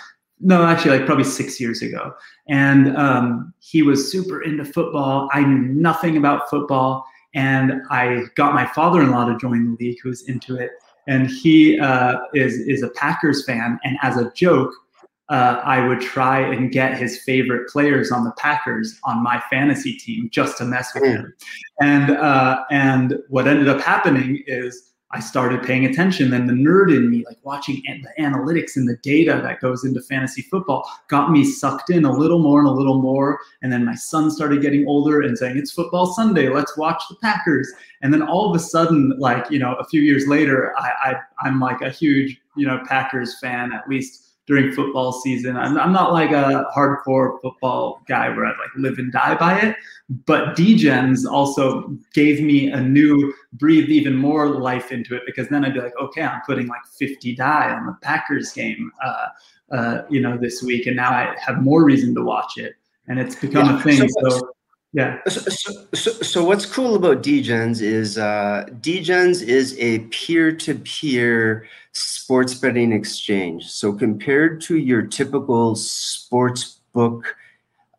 no, 0.41 0.65
actually, 0.65 0.99
like 0.99 1.07
probably 1.07 1.25
six 1.25 1.61
years 1.61 1.83
ago. 1.83 2.15
And 2.49 2.97
um, 2.97 3.53
he 3.59 3.83
was 3.83 4.11
super 4.11 4.43
into 4.43 4.65
football. 4.65 5.29
I 5.33 5.43
knew 5.43 5.73
nothing 5.75 6.17
about 6.17 6.49
football. 6.49 7.05
And 7.35 7.83
I 7.91 8.25
got 8.37 8.55
my 8.55 8.67
father 8.67 9.03
in 9.03 9.11
law 9.11 9.27
to 9.27 9.37
join 9.39 9.65
the 9.65 9.85
league, 9.85 9.99
who's 10.03 10.29
into 10.29 10.57
it. 10.57 10.71
And 11.07 11.29
he 11.29 11.79
uh, 11.79 12.19
is, 12.35 12.55
is 12.55 12.83
a 12.83 12.89
Packers 12.91 13.45
fan. 13.45 13.79
And 13.85 13.99
as 14.03 14.17
a 14.17 14.31
joke, 14.33 14.73
uh, 15.29 15.61
I 15.63 15.87
would 15.87 16.01
try 16.01 16.41
and 16.41 16.73
get 16.73 16.97
his 16.99 17.23
favorite 17.23 17.69
players 17.69 18.11
on 18.11 18.25
the 18.25 18.33
Packers 18.33 18.99
on 19.05 19.23
my 19.23 19.43
fantasy 19.51 19.95
team 19.95 20.31
just 20.33 20.57
to 20.59 20.65
mess 20.65 20.95
with 20.95 21.05
him. 21.05 21.35
And 21.83 22.13
uh, 22.13 22.65
and 22.71 23.19
what 23.29 23.47
ended 23.47 23.69
up 23.69 23.81
happening 23.81 24.43
is 24.47 24.95
I 25.11 25.21
started 25.21 25.63
paying 25.63 25.87
attention. 25.87 26.31
Then 26.31 26.47
the 26.47 26.53
nerd 26.53 26.95
in 26.95 27.09
me, 27.11 27.25
like 27.25 27.39
watching 27.43 27.83
the 27.87 28.23
analytics 28.23 28.77
and 28.77 28.87
the 28.87 28.97
data 28.97 29.41
that 29.43 29.61
goes 29.61 29.83
into 29.85 30.03
fantasy 30.03 30.43
football, 30.43 30.89
got 31.09 31.31
me 31.31 31.45
sucked 31.45 31.89
in 31.89 32.05
a 32.05 32.13
little 32.13 32.41
more 32.41 32.61
and 32.61 32.69
a 32.69 32.73
little 32.73 33.01
more. 33.01 33.39
And 33.63 33.73
then 33.73 33.87
my 33.87 33.95
son 33.95 34.31
started 34.31 34.61
getting 34.61 34.87
older 34.87 35.23
and 35.23 35.39
saying, 35.39 35.57
It's 35.57 35.73
football 35.73 36.13
Sunday, 36.13 36.51
let's 36.51 36.77
watch 36.77 37.03
the 37.09 37.17
Packers. 37.17 37.73
And 38.03 38.13
then 38.13 38.23
all 38.23 38.51
of 38.51 38.55
a 38.55 38.63
sudden, 38.63 39.15
like, 39.19 39.51
you 39.51 39.59
know, 39.59 39.75
a 39.77 39.85
few 39.85 40.03
years 40.03 40.27
later, 40.27 40.75
I, 40.79 40.91
I 41.03 41.15
I'm 41.43 41.59
like 41.59 41.81
a 41.81 41.91
huge, 41.91 42.39
you 42.57 42.67
know, 42.67 42.81
Packers 42.87 43.39
fan, 43.41 43.73
at 43.73 43.89
least 43.89 44.28
during 44.49 44.73
football 44.73 45.13
season. 45.13 45.59
I'm, 45.59 45.79
I'm 45.79 45.93
not 45.93 46.13
like 46.13 46.31
a 46.31 46.67
hardcore 46.75 47.39
football 47.43 48.03
guy 48.09 48.31
where 48.31 48.47
I 48.47 48.51
like 48.51 48.71
live 48.77 48.99
and 48.99 49.13
Dai 49.13 49.37
by 49.37 49.61
it, 49.61 49.77
but 50.25 50.57
Degens 50.57 51.31
also 51.31 51.95
gave 52.15 52.41
me 52.41 52.71
a 52.71 52.81
new 52.81 53.35
breathed 53.53 53.91
even 53.91 54.17
more 54.17 54.49
life 54.49 54.91
into 54.91 55.15
it 55.15 55.23
because 55.27 55.49
then 55.49 55.67
I'd 55.67 55.75
be 55.75 55.81
like, 55.81 55.93
okay, 56.01 56.23
I'm 56.23 56.41
putting 56.47 56.67
like 56.67 56.81
50 56.99 57.35
die 57.35 57.71
on 57.71 57.85
the 57.85 57.93
Packers 58.01 58.51
game, 58.53 58.91
uh, 59.05 59.27
uh, 59.71 60.03
you 60.09 60.21
know, 60.21 60.39
this 60.39 60.63
week, 60.63 60.87
and 60.87 60.97
now 60.97 61.11
I 61.11 61.37
have 61.39 61.63
more 61.63 61.85
reason 61.85 62.15
to 62.15 62.25
watch 62.25 62.57
it, 62.57 62.73
and 63.07 63.21
it's 63.21 63.37
become 63.37 63.67
yeah, 63.67 63.79
a 63.79 63.83
thing. 63.83 64.09
So, 64.09 64.29
so 64.31 64.51
yeah. 64.93 65.19
So, 65.29 65.41
so, 65.95 66.11
so, 66.11 66.45
what's 66.45 66.65
cool 66.65 66.95
about 66.95 67.23
Degens 67.23 67.83
is 67.83 68.17
uh, 68.17 68.67
Degens 68.81 69.43
is 69.43 69.79
a 69.79 70.01
peer-to-peer 70.11 71.67
sports 71.93 72.55
betting 72.55 72.93
exchange. 72.93 73.67
So 73.67 73.93
compared 73.93 74.61
to 74.63 74.79
your 74.79 75.03
typical 75.03 75.75
sports 75.75 76.81
book 76.93 77.37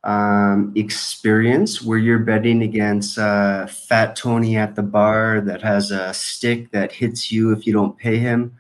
um, 0.03 0.72
experience 0.75 1.81
where 1.81 1.98
you're 1.98 2.19
betting 2.19 2.63
against 2.63 3.17
uh, 3.17 3.67
Fat 3.67 4.15
Tony 4.15 4.58
at 4.58 4.75
the 4.75 4.84
bar 4.84 5.41
that 5.41 5.62
has 5.62 5.91
a 5.91 6.13
stick 6.13 6.72
that 6.72 6.91
hits 6.91 7.31
you 7.31 7.51
if 7.51 7.67
you 7.67 7.74
don't 7.74 7.98
pay 7.98 8.17
him, 8.17 8.58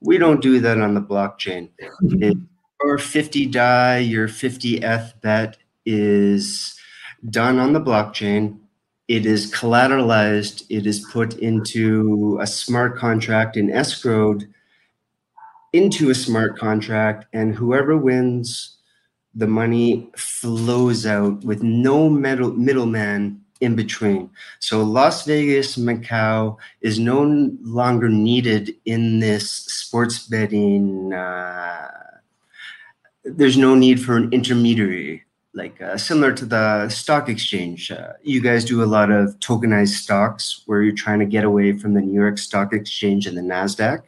we 0.00 0.18
don't 0.18 0.42
do 0.42 0.60
that 0.60 0.80
on 0.80 0.94
the 0.94 1.00
blockchain. 1.00 1.70
Your 2.82 2.98
50 2.98 3.46
Dai, 3.46 3.98
your 3.98 4.28
50th 4.28 5.18
bet 5.22 5.56
is 5.86 6.78
done 7.30 7.58
on 7.58 7.72
the 7.72 7.80
blockchain. 7.80 8.58
It 9.08 9.26
is 9.26 9.52
collateralized. 9.52 10.64
It 10.70 10.86
is 10.86 11.06
put 11.12 11.38
into 11.38 12.38
a 12.40 12.46
smart 12.46 12.96
contract 12.96 13.56
and 13.56 13.70
escrowed 13.70 14.48
into 15.74 16.08
a 16.10 16.14
smart 16.14 16.56
contract, 16.56 17.26
and 17.32 17.52
whoever 17.52 17.96
wins, 17.96 18.76
the 19.34 19.48
money 19.48 20.08
flows 20.16 21.04
out 21.04 21.42
with 21.44 21.64
no 21.64 22.08
middle 22.08 22.52
middleman 22.52 23.40
in 23.60 23.74
between. 23.74 24.30
So 24.60 24.84
Las 24.84 25.26
Vegas, 25.26 25.76
Macau 25.76 26.56
is 26.80 27.00
no 27.00 27.50
longer 27.62 28.08
needed 28.08 28.76
in 28.84 29.18
this 29.18 29.50
sports 29.50 30.28
betting. 30.28 31.12
Uh, 31.12 31.90
there's 33.24 33.56
no 33.56 33.74
need 33.74 34.00
for 34.00 34.16
an 34.16 34.32
intermediary 34.32 35.23
like 35.54 35.80
uh, 35.80 35.96
similar 35.96 36.32
to 36.32 36.44
the 36.44 36.88
stock 36.88 37.28
exchange. 37.28 37.90
Uh, 37.90 38.12
you 38.22 38.40
guys 38.40 38.64
do 38.64 38.82
a 38.82 38.86
lot 38.86 39.10
of 39.10 39.38
tokenized 39.38 39.94
stocks 39.94 40.62
where 40.66 40.82
you're 40.82 40.94
trying 40.94 41.20
to 41.20 41.26
get 41.26 41.44
away 41.44 41.72
from 41.78 41.94
the 41.94 42.00
New 42.00 42.20
York 42.20 42.38
Stock 42.38 42.72
Exchange 42.72 43.26
and 43.26 43.36
the 43.36 43.40
Nasdaq, 43.40 44.02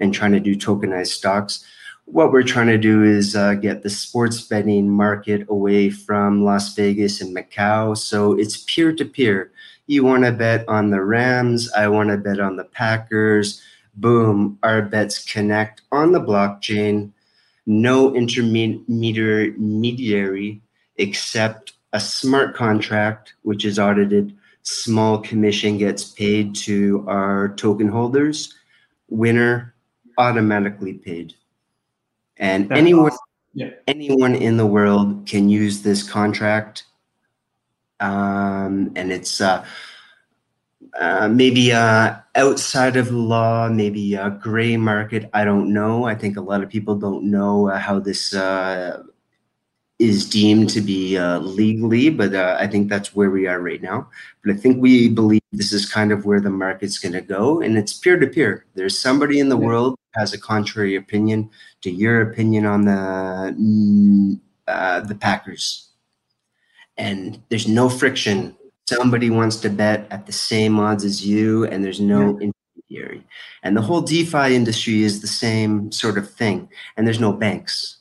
and 0.00 0.14
trying 0.14 0.32
to 0.32 0.40
do 0.40 0.56
tokenized 0.56 1.08
stocks. 1.08 1.64
What 2.06 2.32
we're 2.32 2.42
trying 2.42 2.68
to 2.68 2.78
do 2.78 3.04
is 3.04 3.36
uh, 3.36 3.52
get 3.54 3.82
the 3.82 3.90
sports 3.90 4.40
betting 4.40 4.88
market 4.88 5.46
away 5.50 5.90
from 5.90 6.42
Las 6.42 6.74
Vegas 6.74 7.20
and 7.20 7.36
Macau. 7.36 7.94
So 7.96 8.32
it's 8.38 8.64
peer 8.64 8.94
to 8.94 9.04
peer. 9.04 9.52
You 9.86 10.04
want 10.04 10.24
to 10.24 10.32
bet 10.32 10.66
on 10.68 10.90
the 10.90 11.02
Rams. 11.02 11.70
I 11.72 11.88
want 11.88 12.08
to 12.08 12.16
bet 12.16 12.40
on 12.40 12.56
the 12.56 12.64
Packers. 12.64 13.60
Boom, 13.94 14.58
our 14.62 14.80
bets 14.80 15.22
connect 15.30 15.82
on 15.92 16.12
the 16.12 16.20
blockchain. 16.20 17.10
No 17.66 18.14
intermediary 18.14 19.52
except 20.98 21.72
a 21.92 22.00
smart 22.00 22.54
contract, 22.54 23.34
which 23.42 23.64
is 23.64 23.78
audited. 23.78 24.36
Small 24.62 25.18
commission 25.18 25.78
gets 25.78 26.04
paid 26.04 26.54
to 26.56 27.04
our 27.08 27.54
token 27.56 27.88
holders. 27.88 28.54
Winner 29.08 29.74
automatically 30.18 30.94
paid. 30.94 31.34
And 32.36 32.68
That's 32.68 32.78
anyone, 32.78 33.12
awesome. 33.12 33.18
yeah. 33.54 33.70
anyone 33.86 34.34
in 34.34 34.56
the 34.56 34.66
world 34.66 35.26
can 35.26 35.48
use 35.48 35.82
this 35.82 36.08
contract. 36.08 36.84
Um, 38.00 38.92
and 38.94 39.10
it's 39.10 39.40
uh, 39.40 39.64
uh, 41.00 41.28
maybe 41.28 41.72
uh, 41.72 42.16
outside 42.34 42.96
of 42.96 43.10
law, 43.10 43.68
maybe 43.68 44.14
a 44.14 44.30
gray 44.30 44.76
market. 44.76 45.30
I 45.32 45.44
don't 45.44 45.72
know. 45.72 46.04
I 46.04 46.14
think 46.14 46.36
a 46.36 46.40
lot 46.40 46.62
of 46.62 46.68
people 46.68 46.96
don't 46.96 47.24
know 47.24 47.68
uh, 47.68 47.78
how 47.78 47.98
this 47.98 48.34
uh, 48.34 49.02
is 49.98 50.28
deemed 50.28 50.70
to 50.70 50.80
be 50.80 51.18
uh, 51.18 51.40
legally, 51.40 52.08
but 52.08 52.34
uh, 52.34 52.56
I 52.58 52.68
think 52.68 52.88
that's 52.88 53.16
where 53.16 53.30
we 53.30 53.46
are 53.48 53.60
right 53.60 53.82
now. 53.82 54.08
But 54.44 54.54
I 54.54 54.56
think 54.56 54.80
we 54.80 55.08
believe 55.08 55.42
this 55.52 55.72
is 55.72 55.90
kind 55.90 56.12
of 56.12 56.24
where 56.24 56.40
the 56.40 56.50
market's 56.50 56.98
going 56.98 57.14
to 57.14 57.20
go, 57.20 57.60
and 57.60 57.76
it's 57.76 57.92
peer 57.92 58.18
to 58.18 58.26
peer. 58.26 58.64
There's 58.74 58.98
somebody 58.98 59.40
in 59.40 59.48
the 59.48 59.56
world 59.56 59.96
has 60.14 60.32
a 60.32 60.38
contrary 60.38 60.94
opinion 60.94 61.50
to 61.82 61.90
your 61.90 62.22
opinion 62.22 62.64
on 62.64 62.84
the 62.84 63.54
mm, 63.58 64.40
uh, 64.68 65.00
the 65.00 65.16
Packers, 65.16 65.88
and 66.96 67.42
there's 67.48 67.66
no 67.66 67.88
friction. 67.88 68.54
Somebody 68.88 69.30
wants 69.30 69.56
to 69.56 69.68
bet 69.68 70.06
at 70.10 70.26
the 70.26 70.32
same 70.32 70.78
odds 70.78 71.04
as 71.04 71.26
you, 71.26 71.64
and 71.66 71.84
there's 71.84 72.00
no 72.00 72.38
yeah. 72.38 72.50
intermediary. 72.88 73.26
And 73.64 73.76
the 73.76 73.82
whole 73.82 74.00
DeFi 74.00 74.54
industry 74.54 75.02
is 75.02 75.20
the 75.20 75.26
same 75.26 75.90
sort 75.90 76.18
of 76.18 76.30
thing, 76.30 76.68
and 76.96 77.04
there's 77.04 77.20
no 77.20 77.32
banks 77.32 77.97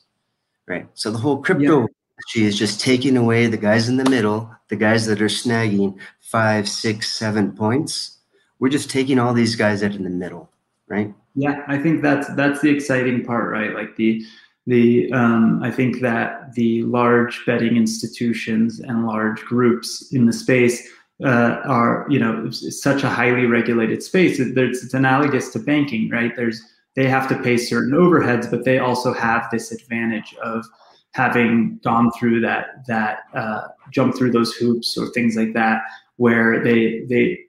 right? 0.67 0.87
So 0.93 1.11
the 1.11 1.17
whole 1.17 1.41
crypto 1.41 1.87
industry 1.87 2.43
is 2.43 2.57
just 2.57 2.79
taking 2.79 3.17
away 3.17 3.47
the 3.47 3.57
guys 3.57 3.89
in 3.89 3.97
the 3.97 4.09
middle, 4.09 4.51
the 4.67 4.75
guys 4.75 5.05
that 5.07 5.21
are 5.21 5.25
snagging 5.25 5.97
five, 6.19 6.67
six, 6.67 7.11
seven 7.13 7.51
points. 7.51 8.17
We're 8.59 8.69
just 8.69 8.89
taking 8.89 9.19
all 9.19 9.33
these 9.33 9.55
guys 9.55 9.83
out 9.83 9.95
in 9.95 10.03
the 10.03 10.09
middle, 10.09 10.49
right? 10.87 11.13
Yeah, 11.35 11.63
I 11.67 11.77
think 11.77 12.01
that's 12.01 12.33
that's 12.35 12.61
the 12.61 12.69
exciting 12.69 13.23
part, 13.23 13.51
right? 13.51 13.73
Like 13.73 13.95
the 13.95 14.25
the 14.65 15.11
um, 15.13 15.61
I 15.63 15.71
think 15.71 16.01
that 16.01 16.53
the 16.53 16.83
large 16.83 17.45
betting 17.45 17.77
institutions 17.77 18.79
and 18.79 19.05
large 19.05 19.41
groups 19.41 20.11
in 20.11 20.25
the 20.25 20.33
space 20.33 20.89
uh, 21.23 21.61
are 21.65 22.05
you 22.09 22.19
know 22.19 22.49
such 22.49 23.03
a 23.03 23.09
highly 23.09 23.45
regulated 23.45 24.01
space. 24.01 24.39
It's, 24.39 24.83
it's 24.83 24.93
analogous 24.93 25.49
to 25.49 25.59
banking, 25.59 26.09
right? 26.09 26.35
There's 26.35 26.61
they 26.97 27.07
have 27.07 27.29
to 27.29 27.37
pay 27.43 27.57
certain 27.57 27.91
overheads, 27.91 28.49
but 28.49 28.65
they 28.65 28.79
also 28.79 29.13
have 29.13 29.47
this 29.51 29.71
advantage 29.71 30.35
of 30.43 30.65
having 31.11 31.79
gone 31.83 32.11
through 32.17 32.41
that 32.41 32.85
that 32.87 33.19
uh, 33.35 33.67
jump 33.91 34.17
through 34.17 34.31
those 34.31 34.53
hoops 34.55 34.97
or 34.97 35.07
things 35.11 35.37
like 35.37 35.53
that, 35.53 35.83
where 36.15 36.61
they 36.63 37.05
they, 37.07 37.39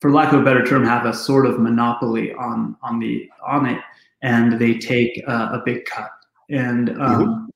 for 0.00 0.10
lack 0.10 0.32
of 0.32 0.40
a 0.40 0.44
better 0.44 0.64
term, 0.64 0.84
have 0.84 1.04
a 1.04 1.12
sort 1.12 1.44
of 1.44 1.60
monopoly 1.60 2.32
on 2.32 2.76
on 2.82 2.98
the 2.98 3.28
on 3.46 3.66
it, 3.66 3.80
and 4.22 4.58
they 4.58 4.78
take 4.78 5.22
uh, 5.28 5.50
a 5.52 5.62
big 5.66 5.84
cut. 5.84 6.10
And 6.48 6.88
um, 6.90 6.96
mm-hmm. 6.96 7.46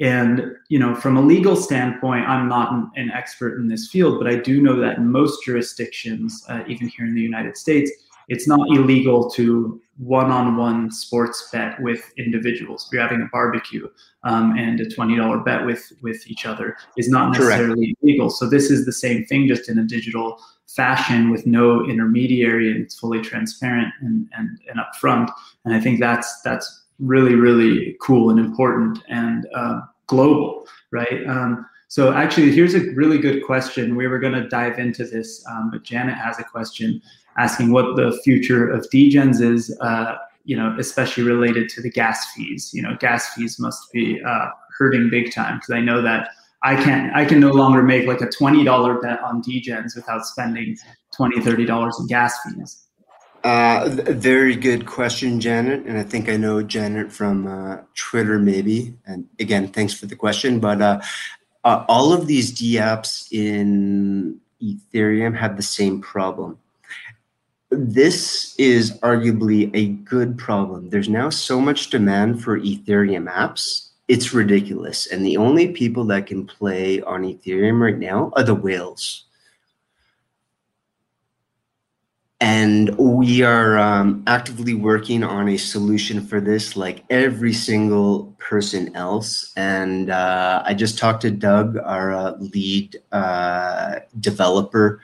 and 0.00 0.52
you 0.68 0.78
know, 0.78 0.94
from 0.94 1.16
a 1.16 1.22
legal 1.22 1.56
standpoint, 1.56 2.28
I'm 2.28 2.50
not 2.50 2.70
an, 2.72 2.90
an, 2.96 3.10
expert 3.12 3.58
in 3.58 3.66
this 3.66 3.88
field, 3.88 4.18
but 4.18 4.28
I 4.28 4.36
do 4.36 4.60
know 4.60 4.78
that 4.80 4.98
in 4.98 5.10
most 5.10 5.42
jurisdictions, 5.42 6.44
uh, 6.50 6.64
even 6.68 6.88
here 6.88 7.06
in 7.06 7.14
the 7.14 7.22
United 7.22 7.56
States, 7.56 7.90
it's 8.28 8.46
not 8.46 8.68
illegal 8.70 9.30
to 9.30 9.80
one-on-one 9.98 10.92
sports 10.92 11.48
bet 11.52 11.80
with 11.82 12.12
individuals. 12.16 12.86
If 12.86 12.92
you're 12.92 13.02
having 13.02 13.20
a 13.20 13.28
barbecue 13.32 13.88
um, 14.22 14.56
and 14.56 14.80
a 14.80 14.86
$20 14.86 15.44
bet 15.44 15.66
with 15.66 15.92
with 16.02 16.26
each 16.28 16.46
other 16.46 16.76
is 16.96 17.08
not 17.08 17.32
necessarily 17.32 17.94
Correct. 17.94 18.02
illegal. 18.02 18.30
So 18.30 18.48
this 18.48 18.70
is 18.70 18.86
the 18.86 18.92
same 18.92 19.24
thing, 19.24 19.48
just 19.48 19.68
in 19.68 19.78
a 19.78 19.84
digital 19.84 20.40
fashion 20.68 21.30
with 21.30 21.46
no 21.46 21.84
intermediary, 21.84 22.70
and 22.70 22.80
it's 22.82 22.98
fully 22.98 23.20
transparent 23.20 23.92
and 24.00 24.28
and, 24.36 24.58
and 24.68 24.78
upfront. 24.78 25.30
And 25.64 25.74
I 25.74 25.80
think 25.80 25.98
that's 25.98 26.40
that's 26.42 26.84
really 27.00 27.34
really 27.34 27.96
cool 28.00 28.30
and 28.30 28.38
important 28.38 29.02
and 29.08 29.48
uh, 29.54 29.80
global, 30.06 30.66
right? 30.92 31.26
Um, 31.26 31.66
so 31.88 32.12
actually, 32.12 32.52
here's 32.52 32.74
a 32.74 32.80
really 32.90 33.18
good 33.18 33.44
question. 33.44 33.96
We 33.96 34.06
were 34.08 34.18
going 34.18 34.34
to 34.34 34.46
dive 34.46 34.78
into 34.78 35.06
this, 35.06 35.42
um, 35.50 35.70
but 35.70 35.84
Janet 35.84 36.16
has 36.16 36.38
a 36.38 36.44
question 36.44 37.00
asking 37.38 37.72
what 37.72 37.96
the 37.96 38.20
future 38.22 38.68
of 38.68 38.86
degens 38.92 39.40
is, 39.40 39.76
uh, 39.80 40.16
you 40.44 40.54
know, 40.54 40.76
especially 40.78 41.22
related 41.22 41.70
to 41.70 41.80
the 41.80 41.90
gas 41.90 42.30
fees. 42.32 42.72
You 42.74 42.82
know, 42.82 42.94
gas 43.00 43.32
fees 43.32 43.58
must 43.58 43.90
be 43.90 44.22
uh, 44.22 44.48
hurting 44.78 45.08
big 45.08 45.32
time 45.32 45.56
because 45.56 45.70
I 45.70 45.80
know 45.80 46.02
that 46.02 46.28
I 46.62 46.76
can't, 46.76 47.14
I 47.16 47.24
can 47.24 47.40
no 47.40 47.52
longer 47.52 47.82
make 47.82 48.06
like 48.06 48.20
a 48.20 48.26
$20 48.26 49.00
bet 49.00 49.22
on 49.22 49.42
degens 49.42 49.96
without 49.96 50.26
spending 50.26 50.76
$20, 51.18 51.36
$30 51.36 52.00
in 52.00 52.06
gas 52.06 52.38
fees. 52.42 52.84
Uh, 53.44 53.88
very 53.88 54.56
good 54.56 54.84
question, 54.84 55.40
Janet. 55.40 55.86
And 55.86 55.96
I 55.96 56.02
think 56.02 56.28
I 56.28 56.36
know 56.36 56.60
Janet 56.62 57.12
from 57.12 57.46
uh, 57.46 57.78
Twitter, 57.94 58.38
maybe. 58.38 58.94
And 59.06 59.26
again, 59.38 59.68
thanks 59.68 59.94
for 59.94 60.06
the 60.06 60.16
question. 60.16 60.58
But 60.58 60.82
uh, 60.82 61.00
uh, 61.64 61.84
all 61.88 62.12
of 62.12 62.26
these 62.26 62.52
DApps 62.52 63.32
in 63.32 64.40
Ethereum 64.62 65.36
have 65.36 65.56
the 65.56 65.62
same 65.62 66.00
problem 66.00 66.58
this 67.70 68.54
is 68.58 68.98
arguably 69.00 69.70
a 69.74 69.88
good 69.88 70.38
problem. 70.38 70.90
There's 70.90 71.08
now 71.08 71.30
so 71.30 71.60
much 71.60 71.90
demand 71.90 72.42
for 72.42 72.58
Ethereum 72.58 73.30
apps. 73.30 73.90
It's 74.08 74.32
ridiculous. 74.32 75.06
And 75.06 75.24
the 75.24 75.36
only 75.36 75.72
people 75.72 76.04
that 76.06 76.26
can 76.26 76.46
play 76.46 77.02
on 77.02 77.24
Ethereum 77.24 77.80
right 77.80 77.98
now 77.98 78.32
are 78.36 78.42
the 78.42 78.54
whales. 78.54 79.24
And 82.40 82.96
we 82.96 83.42
are 83.42 83.78
um, 83.78 84.22
actively 84.28 84.74
working 84.74 85.24
on 85.24 85.48
a 85.48 85.56
solution 85.56 86.24
for 86.24 86.40
this, 86.40 86.76
like 86.76 87.04
every 87.10 87.52
single 87.52 88.32
person 88.38 88.94
else. 88.94 89.52
And 89.56 90.10
uh, 90.10 90.62
I 90.64 90.74
just 90.74 90.98
talked 90.98 91.22
to 91.22 91.32
Doug, 91.32 91.76
our 91.78 92.12
uh, 92.12 92.36
lead 92.38 92.96
uh, 93.10 93.96
developer 94.20 95.00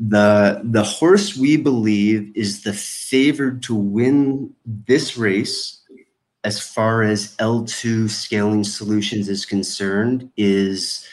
the 0.00 0.60
the 0.64 0.82
horse 0.82 1.36
we 1.36 1.56
believe 1.56 2.32
is 2.34 2.62
the 2.62 2.72
favored 2.72 3.62
to 3.62 3.74
win 3.74 4.52
this 4.66 5.16
race 5.16 5.80
as 6.42 6.60
far 6.60 7.02
as 7.02 7.34
L2 7.36 8.10
scaling 8.10 8.64
solutions 8.64 9.28
is 9.28 9.46
concerned 9.46 10.30
is 10.36 11.06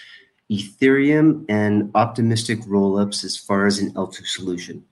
Ethereum 0.51 1.45
and 1.47 1.89
optimistic 1.95 2.59
rollups 2.61 3.23
as 3.23 3.38
far 3.38 3.65
as 3.65 3.79
an 3.79 3.93
L2 3.93 4.25
solution. 4.25 4.83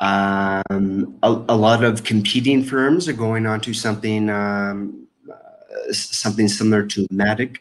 Um, 0.00 1.18
a, 1.22 1.28
a, 1.28 1.56
lot 1.56 1.84
of 1.84 2.02
competing 2.02 2.64
firms 2.64 3.08
are 3.08 3.12
going 3.12 3.46
on 3.46 3.60
to 3.60 3.72
something 3.72 4.30
um, 4.30 5.06
uh, 5.30 5.92
something 5.92 6.48
similar 6.48 6.84
to 6.86 7.06
Matic, 7.08 7.58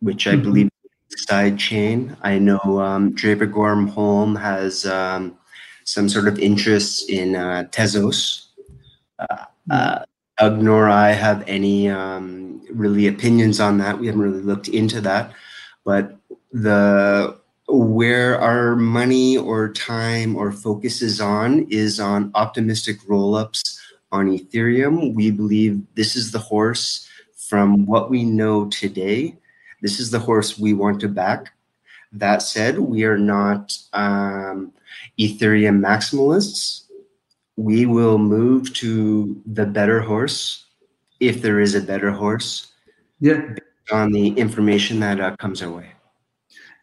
which 0.00 0.26
I 0.26 0.32
mm-hmm. 0.32 0.42
believe 0.42 0.70
is 1.10 1.24
side 1.24 1.58
chain. 1.58 2.16
I 2.22 2.38
know 2.38 2.60
um, 2.80 3.14
Draper 3.14 3.46
Goren 3.46 3.88
Holm 3.88 4.36
has 4.36 4.86
um, 4.86 5.36
some 5.84 6.08
sort 6.08 6.28
of 6.28 6.38
interest 6.38 7.10
in 7.10 7.34
uh, 7.34 7.64
Tezos. 7.70 8.46
Uh, 9.18 9.44
uh, 9.70 10.04
Doug 10.38 10.60
nor 10.60 10.88
I 10.88 11.12
have 11.12 11.44
any 11.46 11.88
um, 11.88 12.60
really 12.70 13.06
opinions 13.06 13.60
on 13.60 13.78
that. 13.78 13.98
We 13.98 14.06
haven't 14.06 14.22
really 14.22 14.42
looked 14.42 14.68
into 14.68 15.00
that, 15.02 15.32
but 15.84 16.16
the 16.52 17.38
where 17.68 18.38
our 18.40 18.76
money 18.76 19.36
or 19.36 19.72
time 19.72 20.36
or 20.36 20.52
focus 20.52 21.02
is 21.02 21.20
on 21.20 21.66
is 21.70 21.98
on 21.98 22.30
optimistic 22.34 23.00
rollups 23.02 23.78
on 24.12 24.28
Ethereum. 24.28 25.14
We 25.14 25.30
believe 25.30 25.80
this 25.94 26.16
is 26.16 26.30
the 26.32 26.38
horse 26.38 27.08
from 27.36 27.86
what 27.86 28.10
we 28.10 28.24
know 28.24 28.68
today 28.68 29.36
this 29.84 30.00
is 30.00 30.10
the 30.10 30.18
horse 30.18 30.58
we 30.58 30.72
want 30.72 30.98
to 31.00 31.08
back. 31.08 31.52
That 32.10 32.40
said, 32.40 32.78
we 32.78 33.04
are 33.04 33.18
not 33.18 33.76
um, 33.92 34.72
Ethereum 35.20 35.78
maximalists. 35.80 36.84
We 37.56 37.84
will 37.84 38.16
move 38.16 38.72
to 38.76 39.42
the 39.44 39.66
better 39.66 40.00
horse 40.00 40.64
if 41.20 41.42
there 41.42 41.60
is 41.60 41.74
a 41.74 41.82
better 41.82 42.10
horse. 42.10 42.72
Yeah. 43.20 43.42
On 43.92 44.10
the 44.10 44.28
information 44.28 45.00
that 45.00 45.20
uh, 45.20 45.36
comes 45.36 45.60
our 45.60 45.70
way. 45.70 45.92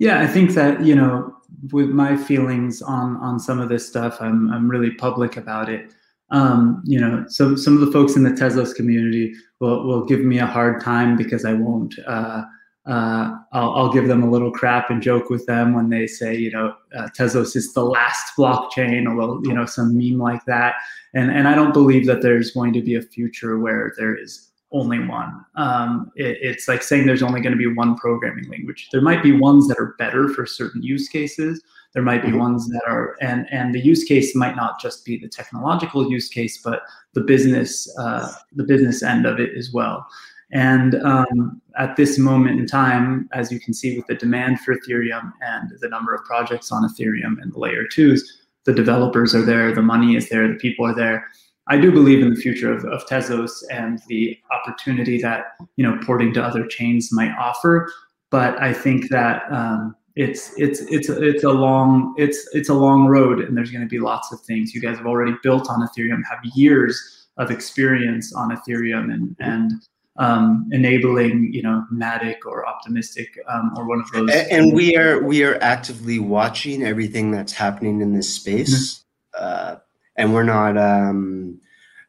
Yeah, 0.01 0.19
I 0.19 0.25
think 0.25 0.55
that 0.55 0.83
you 0.83 0.95
know, 0.95 1.31
with 1.71 1.89
my 1.89 2.17
feelings 2.17 2.81
on 2.81 3.17
on 3.17 3.39
some 3.39 3.59
of 3.59 3.69
this 3.69 3.87
stuff, 3.87 4.19
I'm 4.19 4.51
I'm 4.51 4.67
really 4.67 4.89
public 4.89 5.37
about 5.37 5.69
it. 5.69 5.93
Um, 6.31 6.81
you 6.85 6.99
know, 6.99 7.23
so 7.27 7.55
some 7.55 7.75
of 7.75 7.81
the 7.81 7.91
folks 7.91 8.15
in 8.15 8.23
the 8.23 8.31
Tezos 8.31 8.73
community 8.73 9.35
will 9.59 9.85
will 9.85 10.03
give 10.03 10.21
me 10.21 10.39
a 10.39 10.47
hard 10.47 10.81
time 10.81 11.15
because 11.17 11.45
I 11.45 11.53
won't. 11.53 11.93
Uh, 12.07 12.41
uh, 12.87 13.37
I'll, 13.53 13.75
I'll, 13.75 13.93
give 13.93 14.07
them 14.07 14.23
a 14.23 14.29
little 14.31 14.51
crap 14.51 14.89
and 14.89 15.03
joke 15.03 15.29
with 15.29 15.45
them 15.45 15.75
when 15.75 15.89
they 15.89 16.07
say, 16.07 16.35
you 16.35 16.49
know, 16.49 16.73
uh, 16.97 17.09
Tezos 17.15 17.55
is 17.55 17.71
the 17.73 17.85
last 17.85 18.35
blockchain, 18.35 19.05
or 19.05 19.39
you 19.47 19.53
know, 19.53 19.67
some 19.67 19.95
meme 19.95 20.17
like 20.17 20.43
that. 20.45 20.77
And 21.13 21.29
and 21.29 21.47
I 21.47 21.53
don't 21.53 21.73
believe 21.73 22.07
that 22.07 22.23
there's 22.23 22.49
going 22.49 22.73
to 22.73 22.81
be 22.81 22.95
a 22.95 23.03
future 23.03 23.59
where 23.59 23.93
there 23.99 24.15
is 24.15 24.50
only 24.71 24.99
one. 24.99 25.45
Um, 25.55 26.11
it, 26.15 26.37
it's 26.41 26.67
like 26.67 26.81
saying 26.81 27.05
there's 27.05 27.23
only 27.23 27.41
going 27.41 27.51
to 27.51 27.57
be 27.57 27.67
one 27.67 27.95
programming 27.95 28.49
language. 28.49 28.89
There 28.91 29.01
might 29.01 29.21
be 29.21 29.31
ones 29.31 29.67
that 29.67 29.77
are 29.77 29.95
better 29.97 30.29
for 30.29 30.45
certain 30.45 30.81
use 30.81 31.09
cases. 31.09 31.61
There 31.93 32.03
might 32.03 32.21
be 32.21 32.29
mm-hmm. 32.29 32.39
ones 32.39 32.69
that 32.69 32.83
are, 32.87 33.17
and 33.21 33.47
and 33.51 33.75
the 33.75 33.79
use 33.81 34.05
case 34.05 34.35
might 34.35 34.55
not 34.55 34.79
just 34.79 35.03
be 35.03 35.17
the 35.17 35.27
technological 35.27 36.09
use 36.09 36.29
case, 36.29 36.61
but 36.63 36.83
the 37.13 37.21
business, 37.21 37.93
uh, 37.97 38.31
the 38.53 38.63
business 38.63 39.03
end 39.03 39.25
of 39.25 39.39
it 39.39 39.57
as 39.57 39.73
well. 39.73 40.07
And 40.53 40.95
um, 41.03 41.61
at 41.77 41.95
this 41.95 42.17
moment 42.17 42.59
in 42.59 42.65
time, 42.65 43.29
as 43.33 43.51
you 43.51 43.59
can 43.59 43.73
see 43.73 43.95
with 43.95 44.07
the 44.07 44.15
demand 44.15 44.59
for 44.59 44.75
Ethereum 44.75 45.31
and 45.41 45.71
the 45.79 45.87
number 45.87 46.13
of 46.13 46.23
projects 46.25 46.71
on 46.71 46.83
Ethereum 46.83 47.41
and 47.41 47.53
the 47.53 47.59
layer 47.59 47.85
twos, 47.89 48.41
the 48.65 48.73
developers 48.73 49.33
are 49.33 49.45
there, 49.45 49.73
the 49.73 49.81
money 49.81 50.15
is 50.15 50.29
there, 50.29 50.47
the 50.47 50.55
people 50.55 50.85
are 50.85 50.95
there. 50.95 51.27
I 51.67 51.77
do 51.77 51.91
believe 51.91 52.21
in 52.21 52.29
the 52.33 52.39
future 52.39 52.73
of, 52.73 52.83
of 52.85 53.05
Tezos 53.07 53.51
and 53.71 53.99
the 54.07 54.37
opportunity 54.51 55.21
that 55.21 55.55
you 55.75 55.83
know 55.83 55.97
porting 56.03 56.33
to 56.33 56.43
other 56.43 56.65
chains 56.65 57.09
might 57.11 57.31
offer. 57.39 57.91
But 58.29 58.61
I 58.61 58.73
think 58.73 59.09
that 59.09 59.43
um, 59.51 59.95
it's 60.15 60.53
it's 60.57 60.81
it's 60.81 61.09
it's 61.09 61.43
a 61.43 61.49
long 61.49 62.13
it's 62.17 62.47
it's 62.53 62.69
a 62.69 62.73
long 62.73 63.05
road, 63.05 63.39
and 63.39 63.55
there's 63.55 63.71
going 63.71 63.83
to 63.83 63.89
be 63.89 63.99
lots 63.99 64.31
of 64.31 64.41
things. 64.41 64.73
You 64.73 64.81
guys 64.81 64.97
have 64.97 65.07
already 65.07 65.35
built 65.43 65.69
on 65.69 65.87
Ethereum, 65.87 66.21
have 66.29 66.39
years 66.55 67.27
of 67.37 67.51
experience 67.51 68.33
on 68.33 68.49
Ethereum, 68.51 69.13
and 69.13 69.35
and 69.39 69.71
um, 70.17 70.69
enabling, 70.71 71.53
you 71.53 71.61
know, 71.61 71.85
Matic 71.91 72.37
or 72.45 72.67
Optimistic 72.67 73.37
um, 73.49 73.73
or 73.77 73.87
one 73.87 74.01
of 74.01 74.11
those. 74.11 74.29
And 74.29 74.73
we 74.73 74.95
are 74.97 75.21
we 75.23 75.43
are 75.43 75.57
actively 75.61 76.19
watching 76.19 76.83
everything 76.83 77.31
that's 77.31 77.53
happening 77.53 78.01
in 78.01 78.13
this 78.13 78.33
space, 78.33 79.03
mm-hmm. 79.35 79.43
uh, 79.43 79.75
and 80.15 80.33
we're 80.33 80.43
not 80.43 80.77
um, 80.77 81.50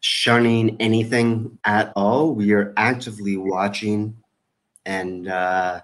shunning 0.02 0.76
anything 0.80 1.58
at 1.64 1.92
all. 1.96 2.34
We 2.34 2.52
are 2.52 2.74
actively 2.76 3.36
watching, 3.36 4.16
and 4.84 5.28
uh, 5.28 5.80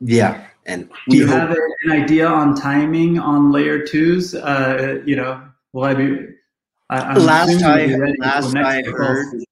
yeah. 0.00 0.46
And 0.66 0.90
do 1.08 1.16
you 1.16 1.26
have 1.26 1.50
an 1.50 1.90
idea 1.90 2.26
on 2.26 2.54
timing 2.54 3.18
on 3.18 3.52
layer 3.52 3.84
twos? 3.84 4.34
Uh, 4.34 5.00
you 5.04 5.16
know, 5.16 5.42
will 5.72 5.84
I 5.84 5.94
be? 5.94 6.26
I, 6.88 7.16
last 7.18 7.62
I 7.62 7.86
last 8.18 8.56
I 8.56 8.82
heard, 8.82 9.44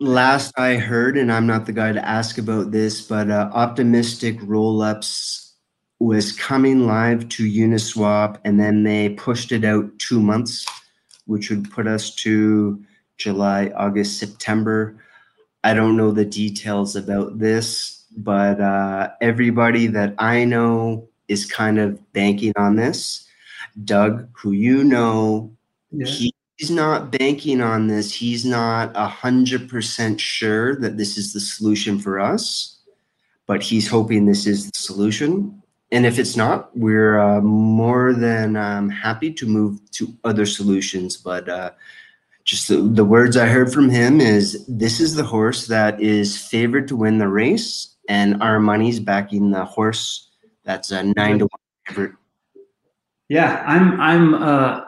last 0.00 0.58
I 0.58 0.76
heard, 0.76 1.16
and 1.16 1.32
I'm 1.32 1.46
not 1.46 1.66
the 1.66 1.72
guy 1.72 1.92
to 1.92 2.06
ask 2.06 2.36
about 2.36 2.72
this, 2.72 3.00
but 3.00 3.30
uh, 3.30 3.50
optimistic 3.54 4.38
rollups 4.40 5.52
was 6.00 6.32
coming 6.32 6.86
live 6.86 7.28
to 7.30 7.44
Uniswap, 7.44 8.38
and 8.44 8.60
then 8.60 8.82
they 8.82 9.10
pushed 9.10 9.50
it 9.52 9.64
out 9.64 9.98
two 9.98 10.20
months, 10.20 10.66
which 11.26 11.50
would 11.50 11.70
put 11.70 11.86
us 11.86 12.14
to 12.16 12.84
July, 13.18 13.72
August, 13.76 14.18
September. 14.18 14.96
I 15.64 15.74
don't 15.74 15.96
know 15.96 16.12
the 16.12 16.24
details 16.24 16.96
about 16.96 17.38
this, 17.38 18.04
but 18.16 18.60
uh, 18.60 19.10
everybody 19.20 19.88
that 19.88 20.14
I 20.18 20.44
know 20.44 21.08
is 21.26 21.44
kind 21.44 21.78
of 21.78 22.12
banking 22.12 22.52
on 22.56 22.76
this. 22.76 23.26
Doug, 23.84 24.28
who 24.32 24.52
you 24.52 24.82
know, 24.82 25.52
yeah. 25.90 26.06
he 26.06 26.34
he's 26.56 26.70
not 26.70 27.10
banking 27.12 27.60
on 27.60 27.88
this. 27.88 28.12
He's 28.12 28.44
not 28.44 28.92
a 28.94 29.06
hundred 29.06 29.68
percent 29.68 30.20
sure 30.20 30.76
that 30.76 30.96
this 30.96 31.18
is 31.18 31.32
the 31.32 31.40
solution 31.40 31.98
for 31.98 32.18
us, 32.18 32.78
but 33.46 33.62
he's 33.62 33.88
hoping 33.88 34.26
this 34.26 34.46
is 34.46 34.70
the 34.70 34.78
solution. 34.78 35.62
And 35.90 36.04
if 36.04 36.18
it's 36.18 36.36
not, 36.36 36.76
we're 36.76 37.18
uh, 37.18 37.40
more 37.40 38.12
than 38.12 38.56
um, 38.56 38.90
happy 38.90 39.32
to 39.32 39.46
move 39.46 39.78
to 39.92 40.14
other 40.24 40.44
solutions. 40.44 41.16
But 41.16 41.48
uh, 41.48 41.70
just 42.48 42.68
the, 42.68 42.78
the 42.78 43.04
words 43.04 43.36
I 43.36 43.46
heard 43.46 43.70
from 43.70 43.90
him 43.90 44.22
is 44.22 44.64
this 44.66 45.00
is 45.00 45.14
the 45.14 45.22
horse 45.22 45.66
that 45.66 46.00
is 46.00 46.38
favored 46.38 46.88
to 46.88 46.96
win 46.96 47.18
the 47.18 47.28
race, 47.28 47.94
and 48.08 48.42
our 48.42 48.58
money's 48.58 49.00
backing 49.00 49.50
the 49.50 49.66
horse 49.66 50.30
that's 50.64 50.90
a 50.90 51.02
nine 51.02 51.40
to 51.40 51.44
one 51.44 51.60
favorite. 51.86 52.12
Yeah, 53.28 53.62
I'm 53.66 54.00
I'm 54.00 54.34
uh 54.34 54.80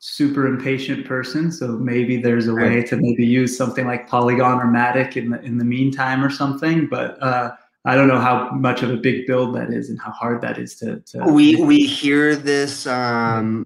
super 0.00 0.48
impatient 0.48 1.06
person 1.06 1.52
so 1.52 1.78
maybe 1.78 2.20
there's 2.20 2.48
a 2.48 2.54
way 2.56 2.82
to 2.82 2.96
maybe 2.96 3.24
use 3.24 3.56
something 3.56 3.86
like 3.86 4.08
polygon 4.08 4.58
or 4.58 4.66
matic 4.66 5.16
in 5.16 5.30
the 5.30 5.40
in 5.42 5.58
the 5.58 5.64
meantime 5.64 6.24
or 6.24 6.28
something 6.28 6.88
but 6.88 7.22
uh, 7.22 7.52
i 7.84 7.94
don't 7.94 8.08
know 8.08 8.18
how 8.18 8.50
much 8.50 8.82
of 8.82 8.90
a 8.90 8.96
big 8.96 9.28
build 9.28 9.54
that 9.54 9.72
is 9.72 9.90
and 9.90 10.00
how 10.00 10.10
hard 10.10 10.40
that 10.42 10.58
is 10.58 10.74
to, 10.74 10.98
to 11.06 11.22
we 11.32 11.54
we 11.54 11.86
hear 11.86 12.34
this 12.34 12.84
um, 12.88 13.64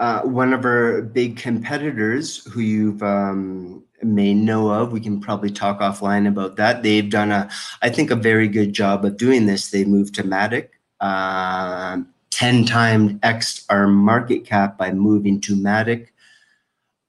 uh, 0.00 0.22
one 0.22 0.52
of 0.52 0.64
our 0.64 1.02
big 1.02 1.36
competitors 1.36 2.44
who 2.44 2.60
you've 2.60 3.02
um, 3.02 3.82
may 4.02 4.32
know 4.32 4.70
of 4.70 4.92
we 4.92 5.00
can 5.00 5.20
probably 5.20 5.50
talk 5.50 5.80
offline 5.80 6.28
about 6.28 6.54
that 6.56 6.84
they've 6.84 7.10
done 7.10 7.32
a 7.32 7.50
i 7.82 7.88
think 7.88 8.12
a 8.12 8.16
very 8.16 8.46
good 8.46 8.72
job 8.72 9.04
of 9.04 9.16
doing 9.16 9.46
this 9.46 9.70
they 9.70 9.84
moved 9.84 10.14
to 10.14 10.22
matic 10.22 10.68
uh, 11.00 11.98
10 12.38 12.64
times 12.66 13.18
X 13.24 13.64
our 13.68 13.88
market 13.88 14.44
cap 14.44 14.78
by 14.78 14.92
moving 14.92 15.40
to 15.40 15.56
Matic. 15.56 16.08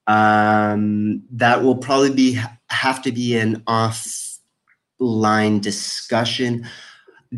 Um, 0.07 1.21
that 1.31 1.61
will 1.61 1.77
probably 1.77 2.11
be 2.11 2.41
have 2.69 3.03
to 3.03 3.11
be 3.11 3.37
an 3.37 3.57
offline 3.67 5.61
discussion. 5.61 6.67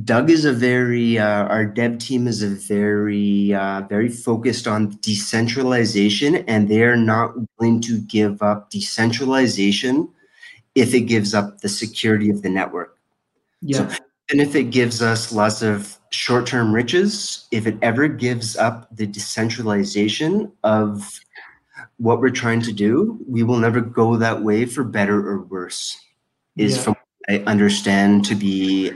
Doug 0.06 0.30
is 0.30 0.46
a 0.46 0.54
very 0.54 1.20
uh, 1.20 1.44
our 1.48 1.66
dev 1.66 1.98
team 1.98 2.26
is 2.26 2.42
a 2.42 2.48
very 2.48 3.54
uh, 3.54 3.82
very 3.90 4.08
focused 4.08 4.66
on 4.66 4.98
decentralization, 5.02 6.36
and 6.48 6.70
they 6.70 6.84
are 6.84 6.96
not 6.96 7.34
willing 7.60 7.82
to 7.82 8.00
give 8.00 8.42
up 8.42 8.70
decentralization 8.70 10.08
if 10.76 10.94
it 10.94 11.02
gives 11.02 11.34
up 11.34 11.60
the 11.60 11.68
security 11.68 12.30
of 12.30 12.42
the 12.42 12.50
network. 12.50 12.98
Yeah. 13.62 13.90
So, 13.90 14.04
and 14.30 14.40
if 14.40 14.56
it 14.56 14.72
gives 14.72 15.02
us 15.02 15.34
lots 15.34 15.62
of 15.62 15.98
short-term 16.12 16.74
riches, 16.74 17.48
if 17.52 17.68
it 17.68 17.78
ever 17.82 18.08
gives 18.08 18.56
up 18.56 18.88
the 18.96 19.06
decentralization 19.06 20.54
of 20.64 21.20
what 21.98 22.22
we're 22.22 22.30
trying 22.30 22.62
to 22.62 22.72
do, 22.72 23.20
we 23.28 23.44
will 23.44 23.58
never 23.58 23.82
go 23.82 24.16
that 24.16 24.42
way 24.42 24.66
for 24.66 24.86
better 24.86 25.20
or 25.20 25.42
worse. 25.42 26.00
Is 26.56 26.78
Yeah. 26.78 26.84
from 26.84 26.94
what 26.94 27.42
I 27.42 27.44
understand 27.44 28.24
to 28.26 28.36
be 28.36 28.94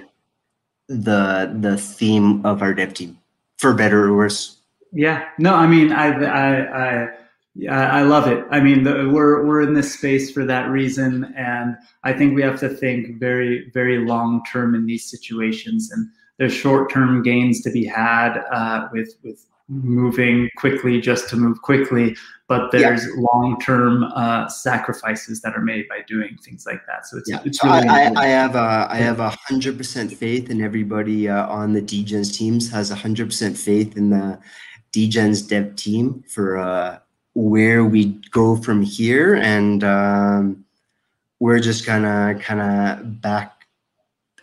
the 0.87 1.55
the 1.59 1.77
theme 1.77 2.45
of 2.45 2.61
our 2.61 2.73
dev 2.73 2.93
team, 2.93 3.17
for 3.57 3.73
better 3.73 4.05
or 4.05 4.15
worse. 4.15 4.57
Yeah, 4.91 5.27
no, 5.37 5.53
I 5.53 5.67
mean, 5.67 5.91
I, 5.91 6.07
I, 6.23 7.07
I, 7.69 7.99
I 7.99 8.01
love 8.03 8.27
it. 8.27 8.45
I 8.49 8.61
mean, 8.61 8.83
the, 8.83 9.09
we're 9.11 9.45
we're 9.45 9.61
in 9.61 9.73
this 9.73 9.93
space 9.93 10.31
for 10.31 10.45
that 10.45 10.69
reason, 10.69 11.33
and 11.35 11.75
I 12.03 12.13
think 12.13 12.35
we 12.35 12.41
have 12.43 12.59
to 12.61 12.69
think 12.69 13.19
very, 13.19 13.69
very 13.73 14.05
long 14.05 14.41
term 14.51 14.73
in 14.75 14.85
these 14.85 15.09
situations. 15.09 15.91
And 15.91 16.07
there's 16.37 16.53
short 16.53 16.91
term 16.91 17.23
gains 17.23 17.61
to 17.61 17.71
be 17.71 17.85
had 17.85 18.37
uh, 18.51 18.87
with 18.91 19.15
with 19.23 19.45
moving 19.67 20.49
quickly 20.57 21.01
just 21.01 21.29
to 21.29 21.35
move 21.35 21.61
quickly, 21.61 22.15
but 22.47 22.71
Yeah. 22.73 22.79
there's 22.89 23.07
long 23.17 23.59
term 23.59 24.03
uh, 24.15 24.47
sacrifices 24.47 25.41
that 25.41 25.55
are 25.55 25.61
made 25.61 25.87
by 25.89 26.01
doing 26.07 26.37
things 26.43 26.65
like 26.65 26.85
that. 26.85 27.07
So 27.07 27.17
it's 27.17 27.29
Yeah, 27.29 27.39
it's 27.43 27.63
really 27.63 27.87
I, 27.87 28.09
I. 28.09 28.13
I 28.15 28.27
have 28.27 28.55
a 28.55 28.87
I 28.89 28.97
have 28.97 29.19
a 29.19 29.29
hundred 29.47 29.77
percent 29.77 30.13
faith, 30.13 30.49
and 30.49 30.61
everybody 30.61 31.27
uh, 31.29 31.47
on 31.47 31.73
the 31.73 31.81
Degens 31.81 32.33
teams 32.37 32.69
has 32.71 32.91
a 32.91 32.95
hundred 32.95 33.27
percent 33.27 33.57
faith 33.57 33.97
in 33.97 34.09
the 34.11 34.39
Degens 34.93 35.47
dev 35.47 35.75
team 35.75 36.23
for 36.29 36.57
uh, 36.57 36.99
where 37.33 37.83
we 37.83 38.21
go 38.31 38.55
from 38.55 38.81
here, 38.83 39.35
and 39.35 39.83
um, 39.83 40.63
we're 41.39 41.59
just 41.59 41.85
gonna 41.85 42.39
kind 42.41 42.61
of 42.61 43.19
back 43.21 43.65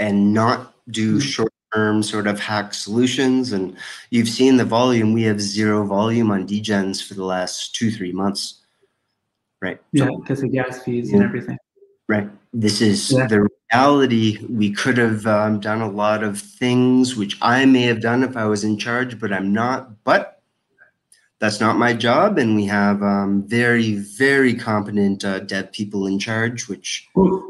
and 0.01 0.35
not 0.35 0.75
do 0.91 1.19
Mhm. 1.19 1.23
short 1.23 1.52
term 1.75 2.03
sort 2.03 2.27
of 2.27 2.39
hack 2.41 2.75
solutions. 2.75 3.53
And 3.53 3.77
you've 4.11 4.29
seen 4.29 4.57
the 4.57 4.65
volume; 4.65 5.13
we 5.13 5.23
have 5.25 5.41
zero 5.41 5.85
volume 5.87 6.31
on 6.31 6.47
Degens 6.47 7.07
for 7.07 7.15
the 7.15 7.25
last 7.25 7.75
two 7.75 7.91
three 7.91 8.13
months, 8.13 8.61
right? 9.61 9.81
yeah, 9.93 10.07
So- 10.07 10.19
because 10.19 10.43
of 10.43 10.53
gas 10.53 10.83
fees 10.83 11.13
and 11.13 11.23
everything. 11.23 11.59
Right. 12.09 12.29
This 12.53 12.83
is 12.83 13.11
Yeah. 13.11 13.27
the 13.27 13.49
reality. 13.73 14.45
We 14.51 14.73
could 14.73 14.99
have 14.99 15.27
um, 15.27 15.61
done 15.61 15.81
a 15.81 15.89
lot 15.91 16.23
of 16.23 16.39
things 16.39 17.17
which 17.17 17.39
I 17.41 17.65
may 17.65 17.83
have 17.83 18.03
done 18.03 18.23
if 18.23 18.37
I 18.37 18.45
was 18.45 18.65
in 18.65 18.77
charge, 18.77 19.19
but 19.19 19.33
I'm 19.33 19.53
not. 19.53 20.05
But 20.05 20.43
that's 21.39 21.61
not 21.61 21.79
my 21.79 21.95
job. 21.95 22.37
And 22.39 22.55
we 22.55 22.67
have 22.67 23.03
um, 23.03 23.45
very, 23.47 23.95
very 23.95 24.53
competent 24.55 25.25
uh, 25.25 25.39
dev 25.41 25.73
people 25.73 26.07
in 26.07 26.19
charge, 26.19 26.69
which, 26.69 27.09
Well, 27.15 27.43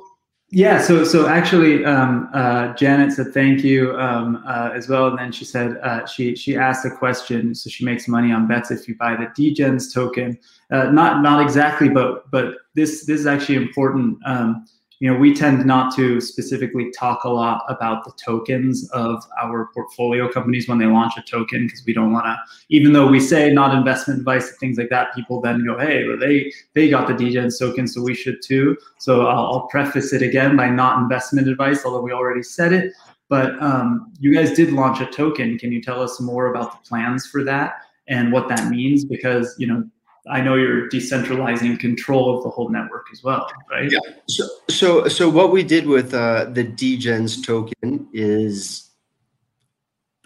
yeah. 0.52 0.82
So 0.82 1.02
so 1.02 1.28
actually, 1.28 1.82
um, 1.86 2.28
uh, 2.34 2.74
Janet 2.74 3.12
said 3.12 3.32
thank 3.32 3.64
you 3.64 3.96
um, 3.98 4.44
uh, 4.46 4.68
as 4.74 4.86
well, 4.86 5.06
and 5.06 5.18
then 5.18 5.32
she 5.32 5.46
said 5.46 5.78
uh, 5.82 6.04
she 6.04 6.36
she 6.36 6.56
asked 6.56 6.84
a 6.84 6.90
question. 6.90 7.54
So 7.54 7.70
she 7.70 7.86
makes 7.86 8.06
money 8.06 8.32
on 8.32 8.46
bets 8.46 8.70
if 8.70 8.86
you 8.86 8.94
buy 8.94 9.16
the 9.16 9.28
Degens 9.28 9.92
token. 9.92 10.38
Uh, 10.70 10.90
not 10.90 11.22
not 11.22 11.40
exactly, 11.40 11.88
but 11.88 12.30
but 12.30 12.56
this 12.74 13.06
this 13.06 13.18
is 13.18 13.26
actually 13.26 13.56
important. 13.56 14.18
Um, 14.26 14.66
you 15.02 15.12
know, 15.12 15.18
we 15.18 15.34
tend 15.34 15.66
not 15.66 15.92
to 15.96 16.20
specifically 16.20 16.92
talk 16.92 17.24
a 17.24 17.28
lot 17.28 17.64
about 17.68 18.04
the 18.04 18.12
tokens 18.24 18.88
of 18.90 19.20
our 19.42 19.68
portfolio 19.74 20.30
companies 20.30 20.68
when 20.68 20.78
they 20.78 20.86
launch 20.86 21.14
a 21.16 21.22
token 21.22 21.66
because 21.66 21.82
we 21.84 21.92
don't 21.92 22.12
want 22.12 22.24
to. 22.24 22.36
Even 22.68 22.92
though 22.92 23.08
we 23.08 23.18
say 23.18 23.52
not 23.52 23.76
investment 23.76 24.20
advice 24.20 24.48
and 24.50 24.58
things 24.60 24.78
like 24.78 24.90
that, 24.90 25.12
people 25.12 25.40
then 25.40 25.66
go, 25.66 25.76
"Hey, 25.76 26.06
well, 26.06 26.16
they 26.16 26.52
they 26.74 26.88
got 26.88 27.08
the 27.08 27.14
Degens 27.14 27.58
token, 27.58 27.88
so 27.88 28.00
we 28.00 28.14
should 28.14 28.42
too." 28.42 28.76
So 28.98 29.26
I'll, 29.26 29.46
I'll 29.46 29.66
preface 29.66 30.12
it 30.12 30.22
again 30.22 30.56
by 30.56 30.70
not 30.70 31.02
investment 31.02 31.48
advice, 31.48 31.84
although 31.84 32.00
we 32.00 32.12
already 32.12 32.44
said 32.44 32.72
it. 32.72 32.92
But 33.28 33.60
um, 33.60 34.12
you 34.20 34.32
guys 34.32 34.52
did 34.52 34.72
launch 34.72 35.00
a 35.00 35.06
token. 35.06 35.58
Can 35.58 35.72
you 35.72 35.82
tell 35.82 36.00
us 36.00 36.20
more 36.20 36.54
about 36.54 36.80
the 36.80 36.88
plans 36.88 37.26
for 37.26 37.42
that 37.42 37.72
and 38.06 38.32
what 38.32 38.46
that 38.50 38.68
means? 38.68 39.04
Because 39.04 39.56
you 39.58 39.66
know, 39.66 39.82
I 40.28 40.40
know 40.40 40.54
you're 40.54 40.88
decentralizing 40.88 41.80
control 41.80 42.36
of 42.36 42.44
the 42.44 42.50
whole 42.50 42.68
network 42.68 43.06
as 43.12 43.24
well, 43.24 43.50
right? 43.70 43.90
Yeah. 43.90 43.98
so, 44.28 44.46
so, 44.70 45.08
so 45.08 45.28
what 45.28 45.50
we 45.50 45.64
did 45.64 45.86
with 45.86 46.14
uh, 46.14 46.44
the 46.44 46.64
Degens 46.64 47.44
token 47.44 48.08
is 48.12 48.90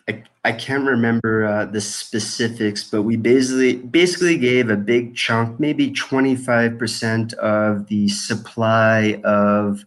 I, 0.09 0.23
I 0.45 0.53
can't 0.53 0.85
remember 0.85 1.47
uh, 1.47 1.65
the 1.65 1.81
specifics, 1.81 2.85
but 2.85 3.03
we 3.03 3.17
basically 3.17 3.77
basically 3.77 4.37
gave 4.37 4.71
a 4.71 4.77
big 4.77 5.17
chunk, 5.17 5.59
maybe 5.59 5.91
25% 5.91 7.33
of 7.35 7.87
the 7.89 8.09
supply 8.09 9.21
of 9.25 9.85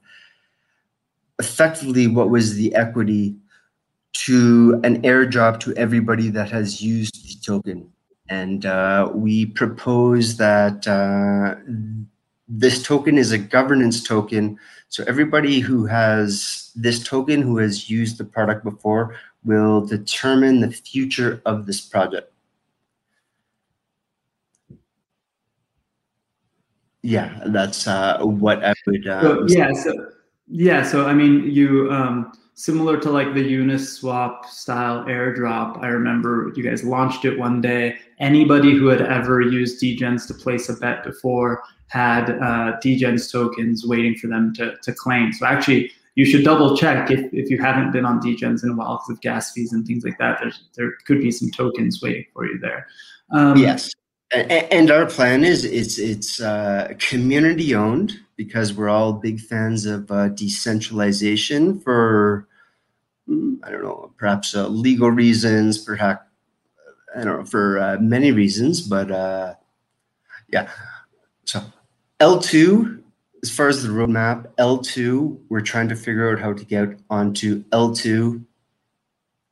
effectively 1.40 2.08
what 2.08 2.30
was 2.30 2.56
the 2.56 2.74
equity 2.76 3.36
to 4.12 4.82
an 4.84 5.02
airdrop 5.04 5.60
to 5.62 5.74
everybody 5.76 6.30
that 6.30 6.50
has 6.50 6.82
used 6.82 7.24
the 7.24 7.36
token. 7.46 7.90
And 8.30 8.66
uh, 8.66 9.12
we 9.14 9.48
propose 9.48 10.38
that 10.38 10.88
uh, 10.88 11.56
this 12.48 12.84
token 12.84 13.18
is 13.18 13.32
a 13.32 13.38
governance 13.38 14.04
token. 14.04 14.58
So 14.88 15.04
everybody 15.08 15.60
who 15.60 15.86
has 15.86 16.72
this 16.76 17.04
token, 17.04 17.42
who 17.42 17.58
has 17.58 17.90
used 17.90 18.18
the 18.18 18.26
product 18.26 18.64
before, 18.64 19.16
will 19.44 19.86
determine 19.86 20.62
the 20.62 20.72
future 20.72 21.42
of 21.46 21.66
this 21.66 21.82
project. 21.82 22.32
Yeah, 27.02 27.42
that's 27.48 27.88
uh, 27.88 28.20
what 28.22 28.64
I 28.64 28.74
would. 28.86 29.08
Uh, 29.08 29.22
So, 29.22 29.46
yeah. 29.48 29.74
So 29.74 30.12
yeah. 30.48 30.84
So 30.84 31.06
I 31.08 31.14
mean, 31.14 31.50
you 31.50 31.92
um, 31.92 32.34
similar 32.60 32.98
to 32.98 33.10
like 33.10 33.34
the 33.34 33.54
Uniswap 33.54 34.46
style 34.46 35.06
airdrop. 35.06 35.82
I 35.82 35.88
remember 35.88 36.52
you 36.58 36.62
guys 36.62 36.84
launched 36.84 37.24
it 37.24 37.40
one 37.40 37.62
day. 37.62 37.98
Anybody 38.20 38.76
who 38.76 38.88
had 38.88 39.02
ever 39.02 39.40
used 39.40 39.82
Degens 39.82 40.28
to 40.28 40.34
place 40.34 40.68
a 40.68 40.74
bet 40.74 41.06
before 41.06 41.64
had 41.88 42.32
uh, 42.32 42.78
Degens 42.84 43.32
tokens 43.32 43.88
waiting 43.88 44.14
for 44.16 44.28
them 44.28 44.54
to, 44.56 44.76
to 44.84 44.92
claim. 44.92 45.32
So 45.32 45.46
actually, 45.46 45.90
you 46.16 46.26
should 46.26 46.44
double 46.44 46.76
check 46.76 47.10
if, 47.10 47.34
if 47.34 47.50
you 47.50 47.58
haven't 47.60 47.94
been 47.94 48.04
on 48.04 48.20
Degens 48.20 48.62
in 48.62 48.72
a 48.72 48.76
while 48.76 48.98
because 48.98 49.10
of 49.12 49.22
gas 49.22 49.54
fees 49.54 49.72
and 49.72 49.88
things 49.88 50.04
like 50.04 50.18
that. 50.18 50.40
There's, 50.42 50.62
there 50.76 50.92
could 51.08 51.22
be 51.22 51.32
some 51.32 51.50
tokens 51.52 52.02
waiting 52.02 52.26
for 52.34 52.46
you 52.46 52.60
there. 52.60 52.88
Um, 53.32 53.56
yes, 53.56 53.90
and 54.34 54.92
our 54.92 55.06
plan 55.06 55.46
is 55.46 55.64
it's 55.64 55.98
it's 55.98 56.42
uh, 56.42 56.94
community 57.00 57.74
owned 57.74 58.20
because 58.36 58.74
we're 58.74 58.90
all 58.90 59.14
big 59.14 59.40
fans 59.40 59.86
of 59.86 60.12
uh, 60.12 60.28
decentralization 60.28 61.80
for 61.80 62.49
I 63.64 63.70
don't 63.70 63.84
know 63.84 64.12
perhaps 64.18 64.56
uh, 64.56 64.68
legal 64.68 65.12
reasons, 65.12 65.78
perhaps 65.78 66.24
I 67.16 67.24
don't 67.24 67.40
know 67.40 67.46
for 67.46 67.80
uh, 67.80 67.98
many 68.00 68.32
reasons, 68.32 68.82
but 68.82 69.12
uh, 69.12 69.56
yeah. 70.50 70.70
So 71.46 71.62
L 72.20 72.40
two, 72.40 73.04
as 73.44 73.50
far 73.50 73.68
as 73.68 73.84
the 73.84 73.90
roadmap, 73.90 74.48
L 74.58 74.78
two, 74.80 75.40
we're 75.50 75.62
trying 75.62 75.90
to 75.90 75.96
figure 75.96 76.32
out 76.32 76.40
how 76.40 76.54
to 76.54 76.66
get 76.66 77.00
onto 77.10 77.64
L 77.72 77.94
two, 77.94 78.44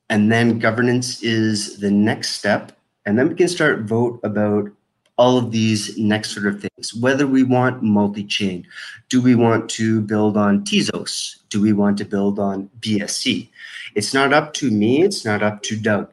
and 0.09 0.31
then 0.31 0.59
governance 0.59 1.21
is 1.23 1.79
the 1.79 1.91
next 1.91 2.31
step, 2.31 2.71
and 3.05 3.17
then 3.17 3.29
we 3.29 3.35
can 3.35 3.47
start 3.47 3.81
vote 3.81 4.19
about 4.23 4.69
all 5.17 5.37
of 5.37 5.51
these 5.51 5.97
next 5.97 6.31
sort 6.31 6.45
of 6.45 6.61
things. 6.61 6.93
Whether 6.93 7.25
we 7.25 7.43
want 7.43 7.81
multi-chain, 7.81 8.67
do 9.09 9.21
we 9.21 9.35
want 9.35 9.69
to 9.71 10.01
build 10.01 10.37
on 10.37 10.63
Tezos? 10.63 11.37
Do 11.49 11.61
we 11.61 11.73
want 11.73 11.97
to 11.97 12.05
build 12.05 12.39
on 12.39 12.69
BSC? 12.79 13.49
It's 13.95 14.13
not 14.13 14.31
up 14.31 14.53
to 14.55 14.69
me. 14.69 15.03
It's 15.03 15.25
not 15.25 15.41
up 15.41 15.63
to 15.63 15.75
Doug. 15.75 16.11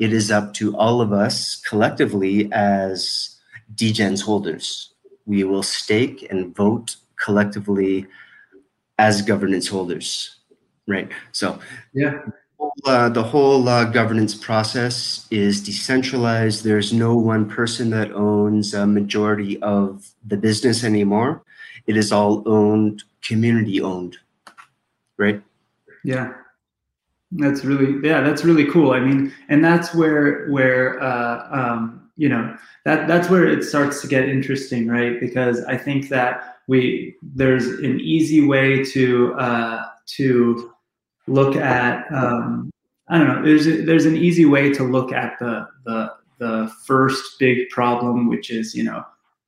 It 0.00 0.12
is 0.12 0.30
up 0.30 0.54
to 0.54 0.76
all 0.76 1.00
of 1.00 1.12
us 1.12 1.56
collectively 1.56 2.48
as 2.52 3.36
Degens 3.74 4.22
holders. 4.22 4.92
We 5.26 5.44
will 5.44 5.62
stake 5.62 6.26
and 6.30 6.54
vote 6.54 6.96
collectively 7.22 8.06
as 8.98 9.22
governance 9.22 9.66
holders, 9.66 10.36
right? 10.86 11.10
So 11.32 11.58
Yeah. 11.92 12.20
Uh, 12.84 13.08
the 13.08 13.22
whole 13.22 13.68
uh, 13.68 13.84
governance 13.84 14.34
process 14.34 15.26
is 15.30 15.62
decentralized. 15.62 16.64
There's 16.64 16.92
no 16.92 17.16
one 17.16 17.48
person 17.48 17.90
that 17.90 18.12
owns 18.12 18.74
a 18.74 18.86
majority 18.86 19.60
of 19.62 20.10
the 20.26 20.36
business 20.36 20.84
anymore. 20.84 21.42
It 21.86 21.96
is 21.96 22.12
all 22.12 22.42
owned, 22.46 23.04
community 23.22 23.80
owned, 23.80 24.16
right? 25.18 25.42
Yeah. 26.04 26.34
That's 27.36 27.64
really 27.64 28.06
yeah, 28.06 28.20
that's 28.20 28.44
really 28.44 28.66
cool. 28.70 28.92
I 28.92 29.00
mean, 29.00 29.32
and 29.48 29.64
that's 29.64 29.92
where 29.92 30.46
where 30.50 31.02
uh, 31.02 31.48
um, 31.50 32.08
you 32.16 32.28
know 32.28 32.56
that 32.84 33.08
that's 33.08 33.28
where 33.28 33.44
it 33.44 33.64
starts 33.64 34.00
to 34.02 34.06
get 34.06 34.28
interesting, 34.28 34.86
right? 34.86 35.18
Because 35.18 35.64
I 35.64 35.76
think 35.76 36.10
that 36.10 36.58
we 36.68 37.16
there's 37.22 37.66
an 37.66 37.98
easy 38.00 38.46
way 38.46 38.84
to 38.84 39.34
uh, 39.34 39.84
to 40.16 40.73
look 41.26 41.56
at 41.56 42.10
um, 42.12 42.70
I 43.08 43.18
don't 43.18 43.28
know. 43.28 43.42
There's 43.42 43.66
a, 43.66 43.82
there's 43.84 44.06
an 44.06 44.16
easy 44.16 44.44
way 44.44 44.72
to 44.72 44.84
look 44.84 45.12
at 45.12 45.38
the 45.38 45.66
the 45.84 46.12
the 46.38 46.70
first 46.86 47.38
big 47.38 47.68
problem, 47.70 48.28
which 48.28 48.50
is 48.50 48.74
you 48.74 48.84
know 48.84 49.04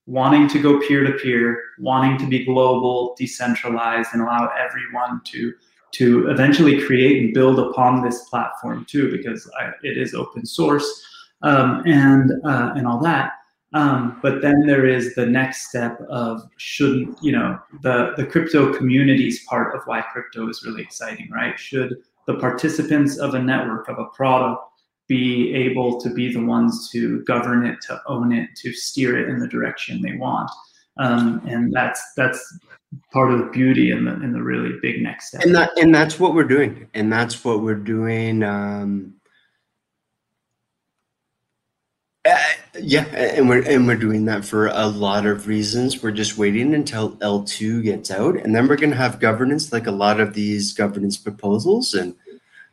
wanting 0.07 0.49
to 0.49 0.61
go 0.61 0.79
peer 0.87 1.05
to 1.05 1.13
peer, 1.13 1.61
wanting 1.79 2.19
to 2.19 2.27
be 2.27 2.45
global, 2.45 3.15
decentralized, 3.19 4.11
and 4.13 4.23
allow 4.23 4.51
everyone 4.59 5.21
to 5.25 5.53
to 5.93 6.29
eventually 6.29 6.85
create 6.85 7.23
and 7.23 7.33
build 7.33 7.59
upon 7.59 8.03
this 8.03 8.29
platform 8.29 8.85
too, 8.89 9.11
because 9.11 9.51
I, 9.59 9.71
it 9.83 9.97
is 9.97 10.15
open 10.15 10.45
source 10.45 11.05
um, 11.43 11.83
and 11.87 12.33
uh, 12.45 12.73
and 12.77 12.87
all 12.87 13.01
that. 13.03 13.33
Um, 13.73 14.19
but 14.23 14.43
then 14.43 14.67
there 14.67 14.87
is 14.87 15.15
the 15.15 15.27
next 15.27 15.69
step 15.69 16.01
of 16.09 16.43
shouldn't 16.57 17.19
you 17.23 17.33
know 17.33 17.59
the 17.83 18.13
the 18.17 18.25
crypto 18.25 18.73
communities 18.73 19.45
part 19.45 19.75
of 19.75 19.83
why 19.87 20.03
crypto 20.03 20.49
is 20.49 20.63
really 20.65 20.83
exciting, 20.83 21.29
right? 21.31 21.59
Should 21.59 21.97
the 22.27 22.35
participants 22.35 23.19
of 23.19 23.35
a 23.35 23.43
network 23.43 23.89
of 23.89 23.99
a 23.99 24.07
product 24.07 24.63
be 25.09 25.55
able 25.55 26.01
to 26.01 26.11
be 26.11 26.33
the 26.33 26.45
ones 26.45 26.91
to 26.91 27.23
govern 27.23 27.65
it, 27.65 27.81
to 27.83 28.01
own 28.07 28.33
it, 28.33 28.51
to 28.57 28.73
steer 28.73 29.17
it 29.17 29.29
in 29.29 29.39
the 29.39 29.47
direction 29.47 30.03
they 30.03 30.17
want. 30.17 30.51
Um, 30.99 31.43
and 31.47 31.73
that's 31.73 32.03
that's 32.17 32.41
part 33.13 33.33
of 33.33 33.39
the 33.39 33.47
beauty 33.47 33.91
and 33.91 34.07
the 34.07 34.13
and 34.13 34.35
the 34.35 34.43
really 34.43 34.79
big 34.81 35.03
next 35.03 35.29
step. 35.29 35.43
And 35.43 35.55
that 35.55 35.77
and 35.79 35.95
that's 35.95 36.19
what 36.19 36.35
we're 36.35 36.45
doing. 36.45 36.89
And 36.95 37.13
that's 37.13 37.45
what 37.45 37.61
we're 37.61 37.75
doing. 37.75 38.43
Um, 38.43 39.15
uh, 42.27 42.39
yeah, 42.81 43.05
and 43.05 43.49
we're 43.49 43.63
and 43.63 43.87
we're 43.87 43.97
doing 43.97 44.25
that 44.25 44.45
for 44.45 44.67
a 44.69 44.87
lot 44.87 45.27
of 45.27 45.47
reasons. 45.47 46.03
We're 46.03 46.11
just 46.13 46.37
waiting 46.37 46.75
until 46.75 47.17
L 47.21 47.45
two 47.45 47.83
gets 47.83 48.11
out, 48.11 48.37
and 48.37 48.55
then 48.55 48.67
we're 48.67 48.77
going 48.77 48.91
to 48.91 48.97
have 48.97 49.21
governance 49.21 49.73
like 49.73 49.87
a 49.87 49.93
lot 49.93 50.21
of 50.21 50.35
these 50.35 50.73
governance 50.73 51.17
proposals. 51.17 51.95
And 51.95 52.15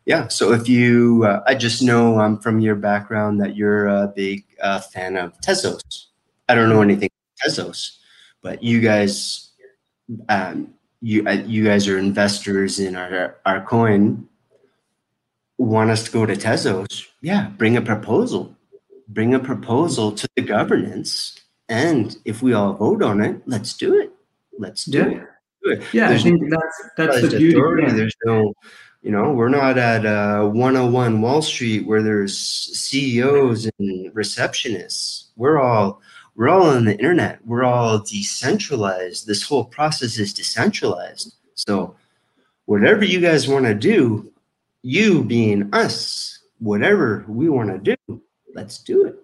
yeah, 0.05 0.27
so 0.27 0.51
if 0.53 0.67
you, 0.67 1.23
uh, 1.25 1.43
I 1.45 1.55
just 1.55 1.81
know 1.81 2.19
um, 2.19 2.39
from 2.39 2.59
your 2.59 2.75
background 2.75 3.39
that 3.41 3.55
you're 3.55 3.87
a 3.87 4.07
big 4.07 4.43
uh, 4.61 4.79
fan 4.79 5.17
of 5.17 5.39
Tezos. 5.41 6.05
I 6.49 6.55
don't 6.55 6.69
know 6.69 6.81
anything 6.81 7.09
about 7.09 7.51
Tezos, 7.51 7.97
but 8.41 8.63
you 8.63 8.81
guys, 8.81 9.51
um, 10.29 10.73
you 11.01 11.27
uh, 11.27 11.43
you 11.45 11.63
guys 11.63 11.87
are 11.87 11.97
investors 11.97 12.79
in 12.79 12.95
our 12.95 13.37
our 13.45 13.63
coin. 13.65 14.27
Want 15.57 15.91
us 15.91 16.03
to 16.05 16.11
go 16.11 16.25
to 16.25 16.33
Tezos? 16.33 17.07
Yeah, 17.21 17.49
bring 17.57 17.77
a 17.77 17.81
proposal 17.81 18.57
bring 19.13 19.33
a 19.33 19.39
proposal 19.39 20.11
to 20.11 20.27
the 20.35 20.41
governance 20.41 21.39
and 21.69 22.17
if 22.25 22.41
we 22.41 22.53
all 22.53 22.73
vote 22.73 23.01
on 23.01 23.21
it 23.21 23.41
let's 23.45 23.73
do 23.73 23.99
it. 23.99 24.11
Let's 24.57 24.85
do 24.85 24.97
yeah. 24.99 25.05
it. 25.05 25.27
Do 25.63 25.71
it. 25.71 25.83
yeah 25.93 26.09
there's 26.09 26.21
i 26.21 26.23
think 26.29 26.49
that's 26.49 26.89
that's 26.97 27.21
the 27.21 27.37
beauty 27.37 27.57
authority. 27.57 27.91
there's 27.91 28.15
no 28.25 28.53
you 29.01 29.11
know 29.11 29.31
we're 29.31 29.49
not 29.49 29.77
at 29.77 30.05
uh, 30.05 30.47
101 30.47 31.21
wall 31.21 31.41
street 31.41 31.85
where 31.85 32.01
there's 32.01 32.37
ceos 32.37 33.69
and 33.79 34.13
receptionists. 34.13 35.27
We're 35.35 35.59
all 35.61 36.01
we're 36.35 36.49
all 36.49 36.69
on 36.69 36.85
the 36.85 36.97
internet. 36.97 37.45
We're 37.45 37.63
all 37.63 37.99
decentralized. 37.99 39.27
This 39.27 39.43
whole 39.43 39.65
process 39.65 40.17
is 40.17 40.33
decentralized. 40.33 41.35
So 41.53 41.95
whatever 42.65 43.03
you 43.03 43.19
guys 43.19 43.47
want 43.47 43.65
to 43.65 43.73
do 43.73 44.31
you 44.83 45.23
being 45.23 45.73
us 45.73 46.39
whatever 46.59 47.25
we 47.27 47.49
want 47.49 47.69
to 47.69 47.95
do 47.95 48.21
let's 48.53 48.77
do 48.79 49.05
it. 49.05 49.15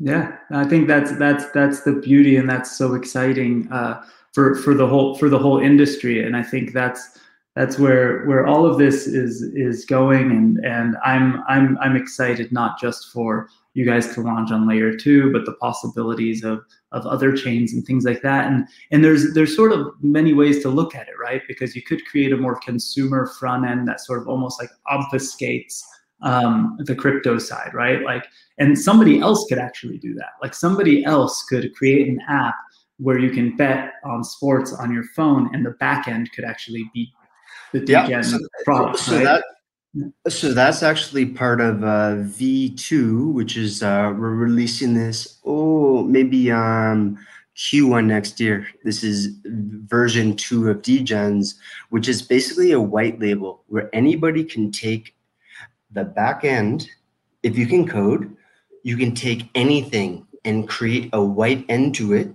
Yeah 0.00 0.36
i 0.50 0.64
think 0.64 0.88
that's 0.88 1.16
that's 1.18 1.50
that's 1.52 1.82
the 1.82 1.92
beauty 1.92 2.36
and 2.36 2.50
that's 2.50 2.76
so 2.76 2.94
exciting 2.94 3.68
uh, 3.70 4.04
for 4.32 4.56
for 4.56 4.74
the 4.74 4.86
whole 4.86 5.14
for 5.14 5.28
the 5.28 5.38
whole 5.38 5.58
industry. 5.58 6.24
And 6.24 6.36
i 6.36 6.42
think 6.42 6.72
that's 6.72 7.18
that's 7.54 7.78
where 7.78 8.24
where 8.26 8.46
all 8.46 8.66
of 8.66 8.78
this 8.78 9.06
is 9.06 9.42
is 9.54 9.84
going. 9.84 10.30
And 10.32 10.64
and 10.64 10.96
i'm 11.04 11.42
i'm 11.46 11.78
i'm 11.80 11.96
excited 11.96 12.50
not 12.50 12.80
just 12.80 13.12
for 13.12 13.48
you 13.74 13.84
guys 13.84 14.14
to 14.14 14.20
launch 14.20 14.52
on 14.52 14.68
layer 14.68 14.96
two 14.96 15.32
but 15.32 15.44
the 15.46 15.54
possibilities 15.54 16.44
of 16.44 16.64
of 16.92 17.06
other 17.06 17.36
chains 17.36 17.72
and 17.72 17.84
things 17.86 18.04
like 18.04 18.22
that. 18.22 18.46
And 18.46 18.66
and 18.90 19.04
there's 19.04 19.32
there's 19.34 19.54
sort 19.54 19.72
of 19.72 19.94
many 20.02 20.32
ways 20.32 20.60
to 20.62 20.68
look 20.68 20.94
at 20.96 21.08
it 21.08 21.14
right? 21.20 21.42
Because 21.46 21.74
you 21.74 21.82
could 21.82 22.04
create 22.06 22.32
a 22.32 22.36
more 22.36 22.58
consumer 22.60 23.26
front 23.38 23.66
end 23.66 23.86
that 23.88 24.00
sort 24.00 24.20
of 24.20 24.28
almost 24.28 24.60
like 24.60 24.70
obfuscates 24.88 25.82
um, 26.22 26.76
the 26.80 26.94
crypto 26.94 27.38
side, 27.38 27.72
right? 27.74 28.02
Like, 28.02 28.26
and 28.58 28.78
somebody 28.78 29.20
else 29.20 29.46
could 29.48 29.58
actually 29.58 29.98
do 29.98 30.14
that. 30.14 30.32
Like, 30.42 30.54
somebody 30.54 31.04
else 31.04 31.44
could 31.44 31.74
create 31.74 32.08
an 32.08 32.20
app 32.28 32.54
where 32.98 33.18
you 33.18 33.30
can 33.30 33.56
bet 33.56 33.94
on 34.04 34.22
sports 34.22 34.72
on 34.72 34.92
your 34.92 35.04
phone, 35.16 35.54
and 35.54 35.66
the 35.66 35.72
back 35.72 36.08
end 36.08 36.30
could 36.32 36.44
actually 36.44 36.88
be 36.94 37.12
the 37.72 37.84
yeah, 37.86 38.20
so, 38.20 38.38
product. 38.64 38.98
So 39.00 39.16
right? 39.16 39.24
that 39.24 39.44
so 40.28 40.52
that's 40.52 40.82
actually 40.82 41.26
part 41.26 41.60
of 41.60 41.84
uh, 41.84 42.16
V2, 42.26 43.32
which 43.32 43.56
is 43.56 43.82
uh, 43.82 44.12
we're 44.16 44.34
releasing 44.34 44.94
this. 44.94 45.38
Oh, 45.44 46.02
maybe 46.04 46.50
um, 46.50 47.18
Q1 47.56 48.06
next 48.06 48.40
year. 48.40 48.66
This 48.82 49.04
is 49.04 49.36
version 49.44 50.34
two 50.36 50.68
of 50.68 50.82
Degens, 50.82 51.54
which 51.90 52.08
is 52.08 52.22
basically 52.22 52.72
a 52.72 52.80
white 52.80 53.20
label 53.20 53.62
where 53.68 53.88
anybody 53.94 54.42
can 54.42 54.72
take 54.72 55.14
the 55.94 56.04
back 56.04 56.44
end, 56.44 56.88
if 57.42 57.56
you 57.56 57.66
can 57.66 57.86
code, 57.86 58.36
you 58.82 58.96
can 58.96 59.14
take 59.14 59.48
anything 59.54 60.26
and 60.44 60.68
create 60.68 61.08
a 61.12 61.22
white 61.22 61.64
end 61.68 61.94
to 61.96 62.12
it 62.12 62.34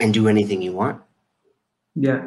and 0.00 0.14
do 0.14 0.28
anything 0.28 0.62
you 0.62 0.72
want. 0.72 1.00
Yeah. 1.94 2.26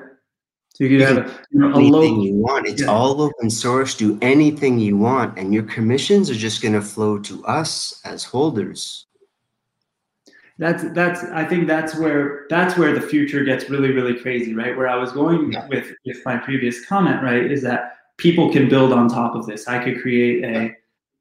So 0.75 0.83
you, 0.83 0.97
you 0.97 1.05
have 1.05 1.45
you 1.51 1.59
know, 1.59 1.73
anything 1.73 2.21
you 2.21 2.35
want. 2.35 2.67
It's 2.67 2.81
yeah. 2.81 2.89
all 2.89 3.21
open 3.21 3.49
source. 3.49 3.95
Do 3.95 4.19
anything 4.21 4.77
you 4.77 4.97
want, 4.97 5.37
and 5.39 5.53
your 5.53 5.63
commissions 5.63 6.29
are 6.29 6.35
just 6.35 6.61
going 6.61 6.73
to 6.73 6.81
flow 6.81 7.17
to 7.19 7.45
us 7.45 8.01
as 8.03 8.25
holders. 8.25 9.05
That's 10.57 10.83
that's. 10.93 11.23
I 11.23 11.45
think 11.45 11.67
that's 11.67 11.95
where 11.95 12.45
that's 12.49 12.77
where 12.77 12.93
the 12.93 12.99
future 12.99 13.45
gets 13.45 13.69
really 13.69 13.91
really 13.91 14.19
crazy, 14.19 14.53
right? 14.53 14.75
Where 14.75 14.89
I 14.89 14.97
was 14.97 15.13
going 15.13 15.53
yeah. 15.53 15.65
with 15.69 15.93
with 16.05 16.17
my 16.25 16.37
previous 16.37 16.85
comment, 16.85 17.23
right, 17.23 17.49
is 17.49 17.61
that 17.63 17.95
people 18.17 18.51
can 18.51 18.69
build 18.69 18.93
on 18.93 19.07
top 19.07 19.35
of 19.35 19.45
this. 19.45 19.67
I 19.67 19.83
could 19.83 20.01
create 20.01 20.43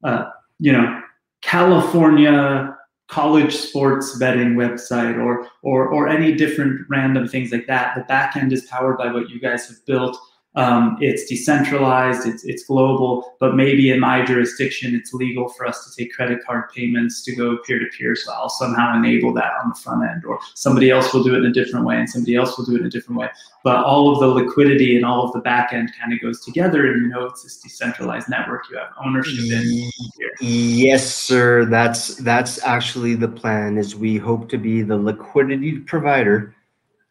a, 0.03 0.31
you 0.59 0.71
know, 0.71 1.01
California 1.41 2.75
college 3.07 3.55
sports 3.55 4.17
betting 4.17 4.55
website 4.55 5.17
or 5.23 5.47
or 5.61 5.87
or 5.87 6.07
any 6.07 6.33
different 6.33 6.81
random 6.89 7.27
things 7.27 7.51
like 7.51 7.67
that. 7.67 7.95
The 7.95 8.01
backend 8.11 8.51
is 8.51 8.65
powered 8.65 8.97
by 8.97 9.11
what 9.11 9.29
you 9.29 9.39
guys 9.39 9.67
have 9.67 9.85
built. 9.85 10.17
Um, 10.55 10.97
it's 11.01 11.25
decentralized, 11.25 12.25
it's, 12.25 12.45
it's 12.45 12.63
global, 12.63 13.35
but 13.41 13.55
maybe 13.55 13.91
in 13.91 13.99
my 13.99 14.23
jurisdiction, 14.23 14.95
it's 14.95 15.13
legal 15.13 15.49
for 15.49 15.67
us 15.67 15.83
to 15.85 16.01
take 16.01 16.13
credit 16.13 16.39
card 16.45 16.69
payments 16.73 17.23
to 17.23 17.35
go 17.35 17.57
peer 17.57 17.77
to 17.77 17.85
peer. 17.97 18.15
So 18.15 18.31
I'll 18.31 18.49
somehow 18.49 18.95
enable 18.97 19.33
that 19.33 19.51
on 19.61 19.69
the 19.69 19.75
front 19.75 20.09
end, 20.09 20.23
or 20.23 20.39
somebody 20.53 20.91
else 20.91 21.13
will 21.13 21.23
do 21.23 21.35
it 21.35 21.39
in 21.39 21.45
a 21.47 21.53
different 21.53 21.85
way, 21.85 21.97
and 21.97 22.09
somebody 22.09 22.35
else 22.35 22.57
will 22.57 22.65
do 22.65 22.75
it 22.75 22.81
in 22.81 22.85
a 22.85 22.89
different 22.89 23.19
way. 23.19 23.27
But 23.65 23.83
all 23.83 24.13
of 24.13 24.19
the 24.19 24.27
liquidity 24.27 24.95
and 24.95 25.05
all 25.05 25.25
of 25.25 25.33
the 25.33 25.39
back 25.39 25.73
end 25.73 25.91
kind 25.99 26.13
of 26.13 26.21
goes 26.21 26.39
together, 26.45 26.89
and 26.89 27.01
you 27.01 27.09
know 27.09 27.25
it's 27.25 27.43
this 27.43 27.57
decentralized 27.57 28.29
network 28.29 28.69
you 28.71 28.77
have 28.77 28.91
ownership 29.03 29.51
in. 29.51 29.91
Here. 30.17 30.31
Yes, 30.39 31.13
sir. 31.13 31.65
That's 31.65 32.15
that's 32.17 32.63
actually 32.63 33.15
the 33.15 33.27
plan. 33.27 33.77
Is 33.77 33.93
we 33.93 34.15
hope 34.15 34.47
to 34.49 34.57
be 34.57 34.83
the 34.83 34.95
liquidity 34.95 35.79
provider, 35.79 36.55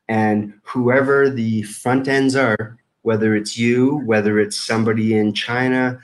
and 0.08 0.54
whoever 0.62 1.28
the 1.28 1.62
front 1.64 2.08
ends 2.08 2.36
are 2.36 2.78
whether 3.04 3.36
it's 3.36 3.58
you, 3.58 3.98
whether 4.06 4.40
it's 4.40 4.56
somebody 4.56 5.14
in 5.14 5.34
China, 5.34 6.00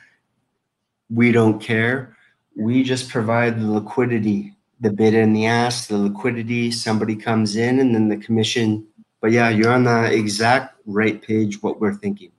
we 1.09 1.33
don't 1.33 1.59
care. 1.59 2.15
We 2.55 2.83
just 2.83 3.09
provide 3.09 3.59
the 3.59 3.67
liquidity, 3.67 4.53
the 4.81 4.91
bid 4.91 5.15
and 5.15 5.35
the 5.35 5.47
ask, 5.47 5.89
the 5.89 5.97
liquidity. 5.97 6.71
Somebody 6.71 7.17
comes 7.17 7.57
in 7.57 7.81
and 7.81 7.95
then 7.95 8.09
the 8.09 8.19
commission. 8.19 8.87
But 9.23 9.33
yeah, 9.33 9.49
you're 9.49 9.73
on 9.73 9.85
the 9.85 10.13
exact 10.13 10.77
right 10.85 11.23
page. 11.23 11.63
What 11.63 11.81
we're 11.81 11.95
thinking, 11.95 12.33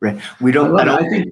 right? 0.00 0.18
We 0.40 0.50
don't. 0.50 0.74
I, 0.78 0.80
I 0.80 0.84
don't 0.86 1.10
think 1.10 1.30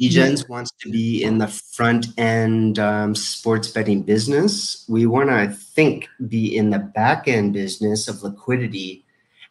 Degens 0.00 0.48
wants 0.48 0.72
to 0.80 0.90
be 0.90 1.22
in 1.22 1.38
the 1.38 1.46
front 1.46 2.08
end 2.18 2.80
um, 2.80 3.14
sports 3.14 3.68
betting 3.68 4.02
business. 4.02 4.84
We 4.88 5.06
want 5.06 5.28
to, 5.28 5.36
I 5.36 5.46
think, 5.46 6.08
be 6.26 6.56
in 6.56 6.70
the 6.70 6.80
back 6.80 7.28
end 7.28 7.52
business 7.52 8.08
of 8.08 8.24
liquidity 8.24 9.04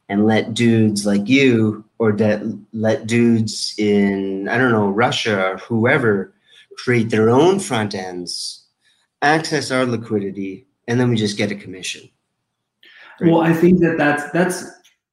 and 0.10 0.26
let 0.26 0.54
dudes 0.54 1.06
like 1.06 1.28
you 1.28 1.84
or 2.00 2.12
that 2.14 2.42
let 2.74 3.08
dudes 3.08 3.76
in 3.78 4.48
I 4.48 4.58
don't 4.58 4.72
know 4.72 4.90
Russia 4.90 5.52
or 5.52 5.58
whoever 5.58 6.34
create 6.78 7.10
their 7.10 7.30
own 7.30 7.60
front 7.60 7.96
ends, 7.96 8.66
access 9.22 9.72
our 9.72 9.86
liquidity, 9.86 10.68
and 10.88 11.00
then 11.00 11.10
we 11.10 11.16
just 11.16 11.38
get 11.38 11.52
a 11.52 11.56
commission. 11.56 12.10
Right? 13.20 13.32
Well, 13.32 13.42
I 13.42 13.54
think 13.54 13.80
that 13.80 13.98
that's 13.98 14.30
that's 14.32 14.66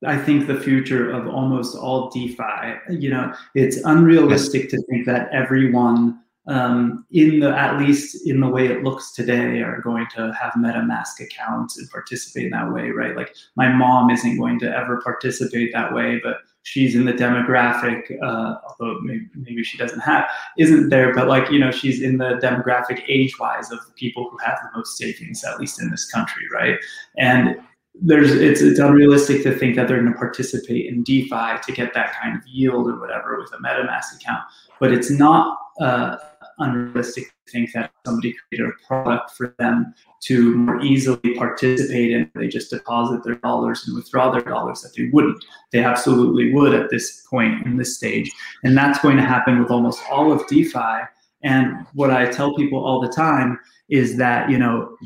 I 0.07 0.18
think 0.18 0.46
the 0.46 0.61
future 0.61 1.11
of 1.11 1.26
almost 1.26 1.76
all 1.76 2.11
DeFi. 2.11 2.78
You 2.90 3.11
know, 3.11 3.35
it's 3.54 3.78
unrealistic 3.78 4.64
yes. 4.64 4.70
to 4.72 4.83
think 4.90 5.07
that 5.07 5.30
everyone 5.33 6.20
um, 6.46 7.07
in 7.11 7.40
the 7.40 7.57
at 7.57 7.78
least 7.78 8.26
in 8.26 8.40
the 8.40 8.48
way 8.48 8.66
it 8.66 8.85
looks 8.85 9.12
today 9.12 9.62
are 9.62 9.80
going 9.80 10.07
to 10.14 10.33
have 10.35 10.52
MetaMask 10.54 11.20
accounts 11.20 11.78
and 11.78 11.90
participate 11.90 12.46
in 12.46 12.50
that 12.50 12.72
way, 12.72 12.90
right? 12.90 13.16
Like 13.16 13.35
my 13.57 13.68
mom 13.68 14.11
isn't 14.11 14.38
going 14.38 14.59
to 14.61 14.76
ever 14.76 15.00
participate 15.02 15.72
that 15.72 15.94
way, 15.94 16.20
but 16.22 16.38
she's 16.64 16.94
in 16.94 17.04
the 17.04 17.12
demographic, 17.12 18.11
uh, 18.22 18.57
although 18.66 19.00
maybe, 19.00 19.26
maybe, 19.35 19.62
she 19.62 19.78
doesn't 19.78 20.00
have, 20.00 20.26
isn't 20.59 20.88
there, 20.88 21.14
but 21.14 21.28
like, 21.28 21.50
you 21.50 21.59
know, 21.59 21.70
she's 21.70 22.02
in 22.02 22.18
the 22.18 22.40
demographic 22.42 23.02
age 23.09 23.38
wise 23.38 23.70
of 23.70 23.78
people 23.96 24.28
who 24.30 24.38
have 24.38 24.59
the 24.62 24.76
most 24.76 24.96
savings, 24.96 25.44
at 25.44 25.59
least 25.61 25.80
in 25.80 25.90
this 25.90 26.11
country, 26.11 26.44
right? 26.52 26.78
And 27.16 27.57
there's 28.02 28.33
it's 28.33 28.61
it's 28.61 28.80
unrealistic 28.80 29.44
to 29.44 29.57
think 29.57 29.76
that 29.76 29.87
they're 29.87 30.00
going 30.00 30.12
to 30.12 30.18
participate 30.18 30.87
in 30.87 31.04
DeFi 31.04 31.61
to 31.62 31.72
get 31.72 31.94
that 31.94 32.12
kind 32.20 32.37
of 32.37 32.44
yield 32.44 32.88
or 32.88 32.98
whatever 32.98 33.38
with 33.38 33.52
a 33.52 33.59
MetaMask 33.59 34.16
account. 34.16 34.42
But 34.80 34.92
it's 34.92 35.11
not 35.11 35.57
uh, 35.80 36.16
unrealistic 36.59 37.25
to 37.25 37.53
think 37.53 37.73
that 37.73 37.90
somebody 38.05 38.35
created 38.49 38.69
a 38.71 38.87
product 38.87 39.33
for 39.33 39.55
them 39.59 39.95
to 40.23 40.55
more 40.57 40.81
easily 40.81 41.35
participate 41.37 42.12
in. 42.12 42.31
They 42.35 42.49
just 42.49 42.71
deposit 42.71 43.23
their 43.25 43.37
dollars 43.37 43.85
and 43.87 43.97
withdraw 43.97 44.31
their 44.31 44.43
dollars 44.43 44.83
that 44.83 44.95
they 44.97 45.11
wouldn't. 45.12 45.45
They 45.73 45.85
absolutely 45.85 46.53
would 46.53 46.75
at 46.75 46.90
this 46.90 47.27
point 47.29 47.67
in 47.67 47.77
this 47.77 47.97
stage. 47.97 48.31
And 48.62 48.77
that's 48.77 48.99
going 49.01 49.17
to 49.17 49.25
happen 49.25 49.61
with 49.61 49.71
almost 49.71 50.03
all 50.11 50.33
of 50.33 50.47
DeFi. 50.49 51.03
And 51.43 51.87
what 51.95 52.11
I 52.11 52.31
tell 52.31 52.55
people 52.55 52.85
all 52.85 53.01
the 53.01 53.12
time 53.12 53.59
is 53.88 54.17
that, 54.17 54.49
you 54.49 54.59
know, 54.59 54.97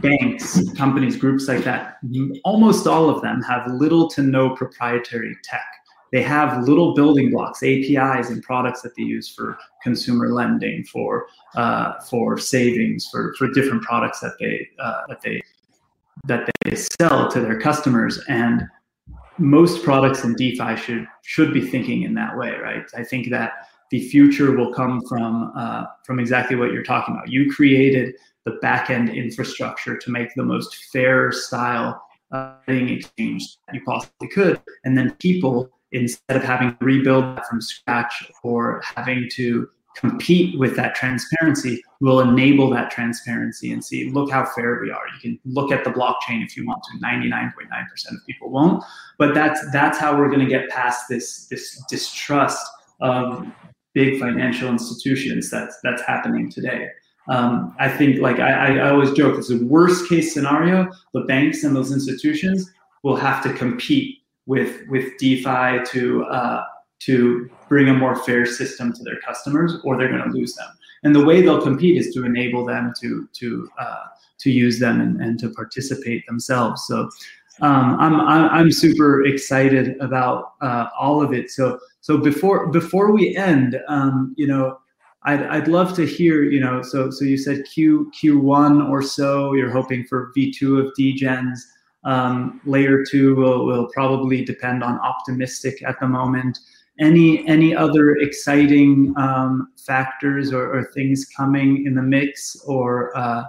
banks, 0.00 0.72
companies, 0.72 1.16
groups 1.16 1.48
like 1.48 1.64
that, 1.64 1.98
almost 2.44 2.86
all 2.86 3.08
of 3.08 3.22
them 3.22 3.42
have 3.42 3.70
little 3.70 4.08
to 4.10 4.22
no 4.22 4.54
proprietary 4.54 5.36
tech 5.44 5.66
they 6.14 6.22
have 6.22 6.62
little 6.68 6.94
building 6.94 7.32
blocks, 7.32 7.60
APIs, 7.64 8.30
and 8.30 8.40
products 8.40 8.82
that 8.82 8.94
they 8.94 9.02
use 9.02 9.28
for 9.28 9.58
consumer 9.82 10.28
lending, 10.28 10.84
for 10.84 11.26
uh, 11.56 11.98
for 12.08 12.38
savings, 12.38 13.08
for 13.10 13.34
for 13.36 13.50
different 13.50 13.82
products 13.82 14.20
that 14.20 14.34
they 14.38 14.68
uh, 14.78 15.00
that 15.08 15.20
they 15.22 15.42
that 16.28 16.48
they 16.62 16.76
sell 16.76 17.28
to 17.32 17.40
their 17.40 17.60
customers. 17.60 18.20
And 18.28 18.62
most 19.38 19.82
products 19.82 20.22
in 20.22 20.34
DeFi 20.34 20.76
should 20.76 21.04
should 21.22 21.52
be 21.52 21.60
thinking 21.60 22.02
in 22.02 22.14
that 22.14 22.38
way, 22.38 22.52
right? 22.62 22.84
I 22.96 23.02
think 23.02 23.28
that 23.30 23.68
the 23.90 24.08
future 24.08 24.56
will 24.56 24.72
come 24.72 25.02
from 25.08 25.50
uh, 25.56 25.86
from 26.06 26.20
exactly 26.20 26.54
what 26.54 26.70
you're 26.70 26.84
talking 26.84 27.16
about. 27.16 27.28
You 27.28 27.50
created 27.52 28.14
the 28.44 28.52
backend 28.62 29.12
infrastructure 29.12 29.98
to 29.98 30.10
make 30.12 30.32
the 30.36 30.44
most 30.44 30.76
fair 30.92 31.32
style 31.32 32.00
uh, 32.30 32.54
exchange 32.68 33.56
you 33.72 33.82
possibly 33.84 34.28
could, 34.28 34.62
and 34.84 34.96
then 34.96 35.10
people 35.18 35.72
instead 35.92 36.36
of 36.36 36.42
having 36.42 36.76
to 36.76 36.84
rebuild 36.84 37.36
that 37.36 37.46
from 37.46 37.60
scratch 37.60 38.30
or 38.42 38.82
having 38.96 39.28
to 39.34 39.68
compete 39.94 40.58
with 40.58 40.76
that 40.76 40.94
transparency 40.94 41.82
will 42.00 42.20
enable 42.20 42.68
that 42.70 42.90
transparency 42.90 43.72
and 43.72 43.84
see 43.84 44.10
look 44.10 44.30
how 44.30 44.44
fair 44.44 44.80
we 44.82 44.90
are. 44.90 45.04
You 45.14 45.20
can 45.20 45.40
look 45.44 45.70
at 45.70 45.84
the 45.84 45.90
blockchain 45.90 46.44
if 46.44 46.56
you 46.56 46.66
want 46.66 46.82
to. 46.84 46.98
99.9% 46.98 48.10
of 48.10 48.26
people 48.26 48.50
won't. 48.50 48.82
But 49.18 49.34
that's 49.34 49.60
that's 49.72 49.98
how 49.98 50.16
we're 50.16 50.28
going 50.28 50.40
to 50.40 50.46
get 50.46 50.68
past 50.68 51.04
this 51.08 51.46
this 51.46 51.82
distrust 51.88 52.66
of 53.00 53.46
big 53.94 54.18
financial 54.18 54.68
institutions 54.68 55.50
that's 55.50 55.78
that's 55.82 56.02
happening 56.02 56.50
today. 56.50 56.88
Um, 57.26 57.74
i 57.78 57.88
think 57.88 58.20
like 58.20 58.38
I, 58.38 58.76
I 58.80 58.90
always 58.90 59.10
joke 59.12 59.38
it's 59.38 59.50
a 59.50 59.56
worst 59.64 60.10
case 60.10 60.34
scenario 60.34 60.90
the 61.14 61.22
banks 61.22 61.64
and 61.64 61.74
those 61.74 61.90
institutions 61.90 62.70
will 63.02 63.16
have 63.16 63.42
to 63.44 63.52
compete 63.54 64.18
with 64.46 64.86
with 64.88 65.16
DeFi 65.18 65.84
to 65.92 66.24
uh, 66.24 66.64
to 67.00 67.50
bring 67.68 67.88
a 67.88 67.94
more 67.94 68.16
fair 68.16 68.46
system 68.46 68.92
to 68.92 69.02
their 69.02 69.20
customers, 69.20 69.76
or 69.84 69.96
they're 69.96 70.08
going 70.08 70.22
to 70.22 70.36
lose 70.36 70.54
them. 70.54 70.68
And 71.02 71.14
the 71.14 71.24
way 71.24 71.42
they'll 71.42 71.62
compete 71.62 71.98
is 71.98 72.14
to 72.14 72.24
enable 72.24 72.64
them 72.64 72.92
to 73.00 73.28
to 73.32 73.68
uh, 73.78 74.04
to 74.38 74.50
use 74.50 74.78
them 74.78 75.00
and, 75.00 75.20
and 75.20 75.38
to 75.40 75.50
participate 75.50 76.26
themselves. 76.26 76.86
So 76.86 77.10
um, 77.60 77.96
I'm, 78.00 78.14
I'm 78.20 78.72
super 78.72 79.24
excited 79.24 79.96
about 80.00 80.54
uh, 80.60 80.86
all 80.98 81.22
of 81.22 81.32
it. 81.32 81.50
So 81.50 81.78
so 82.00 82.18
before 82.18 82.68
before 82.68 83.12
we 83.12 83.36
end, 83.36 83.80
um, 83.88 84.34
you 84.36 84.46
know. 84.46 84.78
I'd, 85.26 85.42
I'd 85.44 85.68
love 85.68 85.96
to 85.96 86.04
hear, 86.04 86.42
you 86.42 86.60
know, 86.60 86.82
so 86.82 87.10
so 87.10 87.24
you 87.24 87.38
said 87.38 87.64
Q 87.64 88.12
Q1 88.14 88.90
or 88.90 89.00
so, 89.00 89.54
you're 89.54 89.70
hoping 89.70 90.04
for 90.04 90.30
V2 90.36 90.86
of 90.86 90.92
Degens. 91.00 91.60
Um, 92.04 92.60
layer 92.66 93.04
two 93.04 93.34
will, 93.34 93.64
will 93.66 93.88
probably 93.92 94.44
depend 94.44 94.82
on 94.82 94.98
optimistic 95.00 95.82
at 95.82 95.98
the 96.00 96.06
moment. 96.06 96.58
Any 97.00 97.46
any 97.48 97.74
other 97.74 98.16
exciting 98.16 99.14
um, 99.16 99.68
factors 99.84 100.52
or, 100.52 100.72
or, 100.72 100.84
things 100.94 101.26
coming 101.36 101.86
in 101.86 101.94
the 101.94 102.02
mix 102.02 102.56
or 102.66 103.16
uh, 103.16 103.42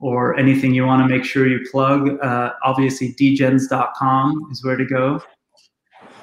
or 0.00 0.36
anything 0.36 0.74
you 0.74 0.84
want 0.84 1.08
to 1.08 1.14
make 1.14 1.24
sure 1.24 1.46
you 1.46 1.60
plug? 1.70 2.18
Uh, 2.20 2.54
obviously, 2.64 3.14
degens.com 3.14 4.48
is 4.50 4.64
where 4.64 4.76
to 4.76 4.84
go. 4.84 5.22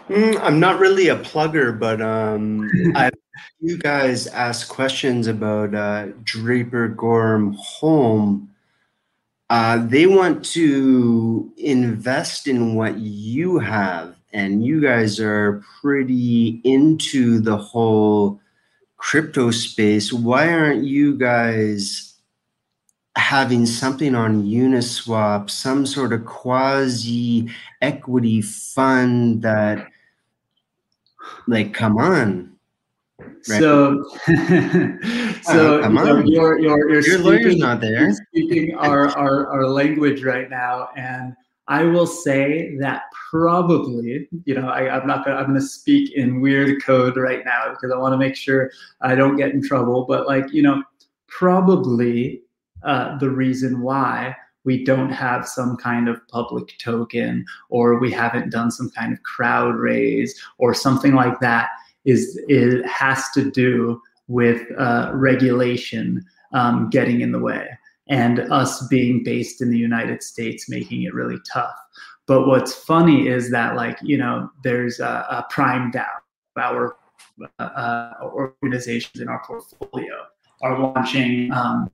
Mm, 0.10 0.40
I'm 0.42 0.60
not 0.60 0.80
really 0.80 1.08
a 1.08 1.16
plugger, 1.16 1.78
but 1.78 2.02
um, 2.02 2.70
I 2.96 3.10
you 3.60 3.78
guys 3.78 4.28
ask 4.28 4.68
questions 4.68 5.28
about 5.28 5.74
uh, 5.74 6.08
Draper 6.24 6.90
Goren 6.90 7.56
Holm 7.58 8.50
uh, 9.50 9.86
they 9.86 10.08
want 10.08 10.44
to 10.44 11.52
invest 11.58 12.48
in 12.48 12.76
what 12.76 12.98
you 12.98 13.60
have, 13.60 14.16
and 14.34 14.66
you 14.66 14.82
guys 14.82 15.20
are 15.20 15.64
pretty 15.82 16.62
into 16.64 17.40
the 17.40 17.56
whole 17.56 18.40
crypto 18.98 19.52
space. 19.52 20.12
Why 20.12 20.52
aren't 20.52 20.84
you 20.84 21.16
guys 21.16 22.16
having 23.16 23.66
something 23.66 24.16
on 24.16 24.44
Uniswap, 24.44 25.50
some 25.50 25.86
sort 25.86 26.12
of 26.12 26.26
quasi 26.26 27.50
equity 27.82 28.42
fund 28.42 29.44
that, 29.44 29.88
like, 31.48 31.74
come 31.74 31.98
on? 31.98 32.52
Right. 33.20 33.60
So, 33.60 34.04
so 35.52 35.82
oh, 35.82 35.90
you're, 35.90 36.60
you're, 36.60 36.60
you're, 36.60 37.02
your 37.02 37.20
lawyer's 37.20 37.58
not 37.58 37.82
there. 37.82 38.12
Speaking 38.14 38.76
our, 38.76 39.10
our, 39.18 39.48
our 39.48 39.68
language 39.68 40.24
right 40.24 40.50
now, 40.50 40.90
and 40.96 41.36
I 41.68 41.84
will 41.84 42.08
say 42.08 42.76
that 42.80 43.04
probably, 43.30 44.28
you 44.46 44.56
know, 44.56 44.70
I, 44.70 44.96
am 44.96 45.08
not 45.08 45.26
gonna 45.26 45.38
I'm 45.38 45.48
gonna 45.48 45.62
speak 45.62 46.14
in 46.14 46.42
weird 46.42 46.84
code 46.84 47.18
right 47.18 47.44
now 47.44 47.70
because 47.70 47.92
I 47.92 47.98
want 47.98 48.14
to 48.14 48.18
make 48.18 48.36
sure 48.36 48.72
I 49.02 49.16
don't 49.16 49.36
get 49.36 49.52
in 49.52 49.64
trouble. 49.64 50.06
But 50.08 50.28
like, 50.28 50.52
you 50.52 50.62
know, 50.62 50.84
probably 51.28 52.42
uh, 52.84 53.18
the 53.18 53.30
reason 53.30 53.82
why 53.82 54.36
we 54.64 54.84
don't 54.84 55.12
have 55.12 55.48
some 55.48 55.78
kind 55.78 56.08
of 56.08 56.28
public 56.28 56.78
token 56.80 57.46
or 57.70 58.00
we 58.00 58.12
haven't 58.12 58.52
done 58.52 58.72
some 58.72 58.90
kind 58.92 59.14
of 59.14 59.22
crowd 59.24 59.76
raise 59.76 60.40
or 60.58 60.74
something 60.74 61.14
like 61.14 61.40
that 61.40 61.70
is 62.04 62.40
it 62.48 62.86
has 62.86 63.30
to 63.32 63.50
do 63.50 64.02
with 64.28 64.62
uh, 64.78 65.12
regulation 65.14 66.24
um, 66.54 66.90
getting 66.90 67.22
in 67.22 67.32
the 67.32 67.40
way 67.40 67.68
and 68.08 68.40
us 68.52 68.88
being 68.88 69.24
based 69.24 69.62
in 69.62 69.70
the 69.70 69.78
United 69.78 70.22
States 70.22 70.70
making 70.70 71.04
it 71.04 71.14
really 71.14 71.38
tough. 71.52 71.76
But 72.28 72.48
what's 72.48 72.74
funny 72.74 73.28
is 73.28 73.52
that 73.52 73.76
like 73.76 73.98
you 74.02 74.18
know 74.18 74.50
there's 74.64 75.00
a, 75.00 75.26
a 75.30 75.46
Prime 75.50 75.92
DAO. 75.92 76.06
our 76.58 76.98
uh, 77.60 78.12
organizations 78.24 79.22
in 79.22 79.28
our 79.28 79.44
portfolio 79.46 80.14
are 80.62 80.80
launching. 80.80 81.52
Um, 81.52 81.92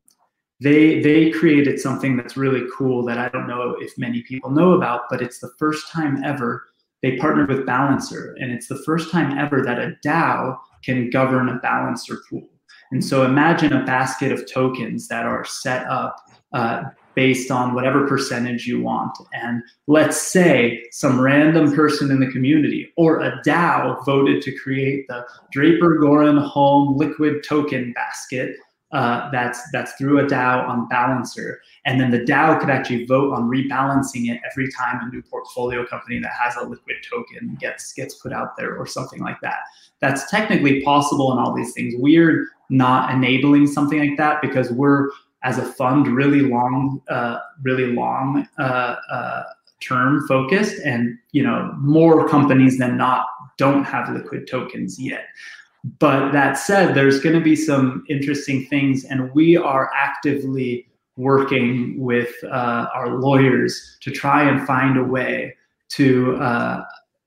they 0.59 1.01
they 1.01 1.31
created 1.31 1.79
something 1.79 2.15
that's 2.15 2.37
really 2.37 2.67
cool 2.77 3.03
that 3.05 3.17
I 3.17 3.29
don't 3.29 3.47
know 3.47 3.75
if 3.79 3.97
many 3.97 4.21
people 4.21 4.51
know 4.51 4.73
about, 4.73 5.01
but 5.09 5.21
it's 5.21 5.39
the 5.39 5.51
first 5.57 5.91
time 5.91 6.23
ever 6.23 6.67
they 7.01 7.17
partnered 7.17 7.49
with 7.49 7.65
Balancer, 7.65 8.35
and 8.39 8.51
it's 8.51 8.67
the 8.67 8.81
first 8.85 9.11
time 9.11 9.37
ever 9.37 9.63
that 9.63 9.79
a 9.79 9.95
DAO 10.05 10.57
can 10.83 11.09
govern 11.09 11.49
a 11.49 11.59
Balancer 11.59 12.17
pool. 12.29 12.47
And 12.91 13.03
so 13.03 13.23
imagine 13.23 13.73
a 13.73 13.85
basket 13.85 14.31
of 14.31 14.51
tokens 14.51 15.07
that 15.07 15.25
are 15.25 15.45
set 15.45 15.87
up 15.87 16.17
uh, 16.53 16.83
based 17.15 17.51
on 17.51 17.73
whatever 17.73 18.07
percentage 18.07 18.67
you 18.67 18.81
want. 18.81 19.17
And 19.33 19.61
let's 19.87 20.21
say 20.21 20.83
some 20.91 21.19
random 21.19 21.73
person 21.73 22.11
in 22.11 22.19
the 22.19 22.31
community 22.31 22.91
or 22.97 23.19
a 23.21 23.41
DAO 23.45 24.05
voted 24.05 24.41
to 24.43 24.57
create 24.57 25.07
the 25.07 25.25
Draper 25.51 25.97
Goren 25.97 26.37
Holm 26.37 26.97
Liquid 26.97 27.43
Token 27.43 27.93
Basket 27.93 28.55
uh, 28.91 29.29
that's 29.31 29.59
that's 29.71 29.93
through 29.93 30.19
a 30.19 30.23
DAO 30.23 30.67
on 30.67 30.87
Balancer, 30.89 31.61
and 31.85 31.99
then 31.99 32.11
the 32.11 32.19
DAO 32.19 32.59
could 32.59 32.69
actually 32.69 33.05
vote 33.05 33.33
on 33.33 33.49
rebalancing 33.49 34.29
it 34.29 34.41
every 34.49 34.69
time 34.71 34.99
a 35.01 35.09
new 35.09 35.21
portfolio 35.21 35.85
company 35.85 36.19
that 36.19 36.31
has 36.31 36.55
a 36.57 36.63
liquid 36.63 36.97
token 37.09 37.57
gets 37.59 37.93
gets 37.93 38.15
put 38.15 38.33
out 38.33 38.57
there 38.57 38.75
or 38.75 38.85
something 38.85 39.21
like 39.21 39.39
that. 39.41 39.59
That's 39.99 40.29
technically 40.29 40.81
possible 40.81 41.31
in 41.31 41.39
all 41.39 41.53
these 41.53 41.73
things. 41.73 41.93
We're 41.97 42.47
not 42.69 43.13
enabling 43.13 43.67
something 43.67 43.99
like 43.99 44.17
that 44.17 44.41
because 44.41 44.71
we're 44.71 45.09
as 45.43 45.57
a 45.57 45.65
fund 45.65 46.07
really 46.07 46.41
long, 46.41 47.01
uh, 47.09 47.39
really 47.63 47.93
long 47.93 48.47
uh, 48.59 48.95
uh 49.09 49.43
term 49.79 50.25
focused, 50.27 50.79
and 50.85 51.17
you 51.31 51.43
know 51.43 51.73
more 51.79 52.27
companies 52.27 52.77
than 52.77 52.97
not 52.97 53.25
don't 53.57 53.83
have 53.83 54.09
liquid 54.13 54.47
tokens 54.47 54.99
yet. 54.99 55.25
But 55.99 56.31
that 56.31 56.57
said, 56.57 56.93
there's 56.93 57.19
going 57.19 57.35
to 57.35 57.41
be 57.41 57.55
some 57.55 58.03
interesting 58.07 58.65
things, 58.67 59.03
and 59.05 59.33
we 59.33 59.57
are 59.57 59.89
actively 59.95 60.87
working 61.17 61.99
with 61.99 62.31
uh, 62.45 62.87
our 62.93 63.19
lawyers 63.19 63.97
to 64.01 64.11
try 64.11 64.43
and 64.43 64.65
find 64.65 64.97
a 64.97 65.03
way 65.03 65.55
to, 65.89 66.35
uh, 66.37 66.83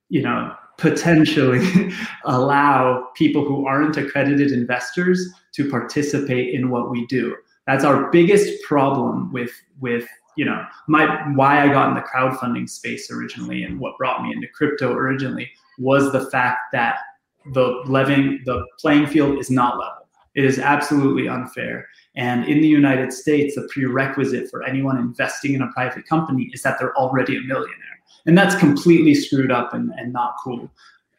you 0.08 0.22
know, 0.22 0.54
potentially 0.78 1.92
allow 2.24 3.08
people 3.14 3.44
who 3.44 3.66
aren't 3.66 3.96
accredited 3.96 4.52
investors 4.52 5.28
to 5.52 5.70
participate 5.70 6.54
in 6.54 6.70
what 6.70 6.90
we 6.90 7.06
do. 7.06 7.36
That's 7.66 7.84
our 7.84 8.10
biggest 8.10 8.62
problem 8.62 9.32
with 9.32 9.50
with 9.80 10.06
you 10.36 10.44
know 10.44 10.64
my 10.88 11.06
why 11.34 11.62
I 11.62 11.68
got 11.68 11.88
in 11.88 11.94
the 11.94 12.02
crowdfunding 12.02 12.68
space 12.68 13.10
originally 13.10 13.62
and 13.62 13.78
what 13.80 13.96
brought 13.96 14.22
me 14.22 14.32
into 14.32 14.48
crypto 14.48 14.92
originally 14.92 15.50
was 15.78 16.12
the 16.12 16.28
fact 16.30 16.58
that 16.72 16.98
the 17.52 17.82
the 18.44 18.64
playing 18.78 19.06
field 19.06 19.38
is 19.38 19.50
not 19.50 19.78
level. 19.78 20.08
It 20.34 20.44
is 20.44 20.58
absolutely 20.58 21.28
unfair. 21.28 21.86
And 22.16 22.44
in 22.46 22.60
the 22.60 22.68
United 22.68 23.12
States, 23.12 23.54
the 23.54 23.68
prerequisite 23.72 24.50
for 24.50 24.64
anyone 24.64 24.96
investing 24.98 25.54
in 25.54 25.62
a 25.62 25.70
private 25.72 26.06
company 26.06 26.50
is 26.52 26.62
that 26.62 26.78
they're 26.78 26.96
already 26.96 27.36
a 27.36 27.40
millionaire. 27.40 27.78
And 28.26 28.36
that's 28.36 28.54
completely 28.56 29.14
screwed 29.14 29.52
up 29.52 29.74
and, 29.74 29.92
and 29.96 30.12
not 30.12 30.36
cool. 30.42 30.70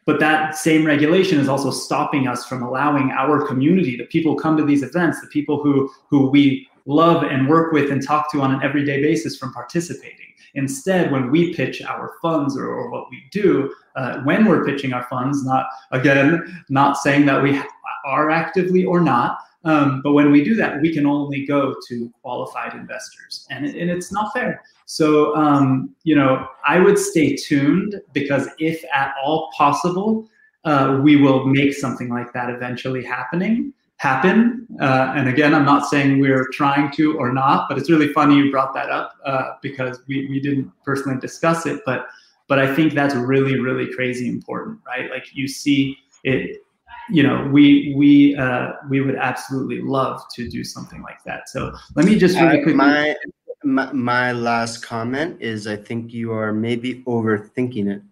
But 0.04 0.20
that 0.20 0.56
same 0.56 0.86
regulation 0.86 1.38
is 1.38 1.48
also 1.48 1.70
stopping 1.70 2.28
us 2.28 2.46
from 2.46 2.62
allowing 2.62 3.10
our 3.10 3.44
community, 3.46 3.96
the 3.96 4.04
people 4.04 4.34
who 4.34 4.38
come 4.38 4.56
to 4.56 4.64
these 4.64 4.82
events, 4.82 5.20
the 5.20 5.26
people 5.28 5.62
who, 5.62 5.90
who 6.08 6.28
we 6.28 6.68
love 6.86 7.24
and 7.24 7.48
work 7.48 7.72
with 7.72 7.90
and 7.90 8.02
talk 8.02 8.30
to 8.32 8.40
on 8.40 8.54
an 8.54 8.62
everyday 8.62 9.02
basis 9.02 9.36
from 9.36 9.52
participating. 9.52 10.25
Instead, 10.54 11.10
when 11.12 11.30
we 11.30 11.54
pitch 11.54 11.82
our 11.82 12.14
funds 12.22 12.56
or, 12.56 12.68
or 12.68 12.90
what 12.90 13.10
we 13.10 13.24
do, 13.30 13.74
uh, 13.94 14.20
when 14.22 14.46
we're 14.46 14.64
pitching 14.64 14.92
our 14.92 15.04
funds, 15.04 15.44
not 15.44 15.66
again, 15.92 16.64
not 16.68 16.98
saying 16.98 17.26
that 17.26 17.42
we 17.42 17.60
are 18.04 18.30
actively 18.30 18.84
or 18.84 19.00
not, 19.00 19.38
um, 19.64 20.00
but 20.02 20.12
when 20.12 20.30
we 20.30 20.44
do 20.44 20.54
that, 20.54 20.80
we 20.80 20.94
can 20.94 21.06
only 21.06 21.44
go 21.44 21.74
to 21.88 22.12
qualified 22.22 22.74
investors, 22.74 23.46
and, 23.50 23.66
and 23.66 23.90
it's 23.90 24.12
not 24.12 24.32
fair. 24.32 24.62
So, 24.84 25.34
um, 25.34 25.94
you 26.04 26.14
know, 26.14 26.46
I 26.64 26.78
would 26.78 26.98
stay 26.98 27.34
tuned 27.34 28.00
because 28.12 28.48
if 28.58 28.84
at 28.94 29.14
all 29.20 29.50
possible, 29.56 30.28
uh, 30.64 31.00
we 31.02 31.16
will 31.16 31.46
make 31.46 31.74
something 31.74 32.08
like 32.08 32.32
that 32.32 32.50
eventually 32.50 33.04
happening 33.04 33.72
happen. 33.98 34.66
Uh, 34.80 35.14
and 35.16 35.28
again, 35.28 35.54
I'm 35.54 35.64
not 35.64 35.86
saying 35.86 36.20
we're 36.20 36.48
trying 36.48 36.90
to 36.92 37.16
or 37.16 37.32
not, 37.32 37.68
but 37.68 37.78
it's 37.78 37.90
really 37.90 38.12
funny 38.12 38.36
you 38.36 38.50
brought 38.50 38.74
that 38.74 38.90
up 38.90 39.16
uh, 39.24 39.52
because 39.62 40.00
we, 40.06 40.26
we 40.28 40.40
didn't 40.40 40.70
personally 40.84 41.18
discuss 41.18 41.66
it. 41.66 41.80
But 41.86 42.06
but 42.48 42.58
I 42.58 42.72
think 42.74 42.94
that's 42.94 43.14
really 43.14 43.58
really 43.58 43.92
crazy 43.94 44.28
important, 44.28 44.78
right? 44.86 45.10
Like 45.10 45.26
you 45.32 45.48
see 45.48 45.96
it 46.24 46.62
you 47.08 47.22
know 47.22 47.48
we 47.52 47.94
we 47.96 48.36
uh, 48.36 48.72
we 48.88 49.00
would 49.00 49.16
absolutely 49.16 49.80
love 49.80 50.22
to 50.34 50.48
do 50.48 50.64
something 50.64 51.02
like 51.02 51.22
that 51.24 51.48
so 51.48 51.72
let 51.94 52.04
me 52.04 52.18
just 52.18 52.36
really 52.38 52.56
quickly 52.62 52.74
my, 52.74 53.14
my, 53.64 53.92
my 53.92 54.32
last 54.32 54.78
comment 54.78 55.40
is 55.40 55.66
i 55.66 55.76
think 55.76 56.12
you 56.12 56.32
are 56.32 56.52
maybe 56.52 57.02
overthinking 57.04 58.02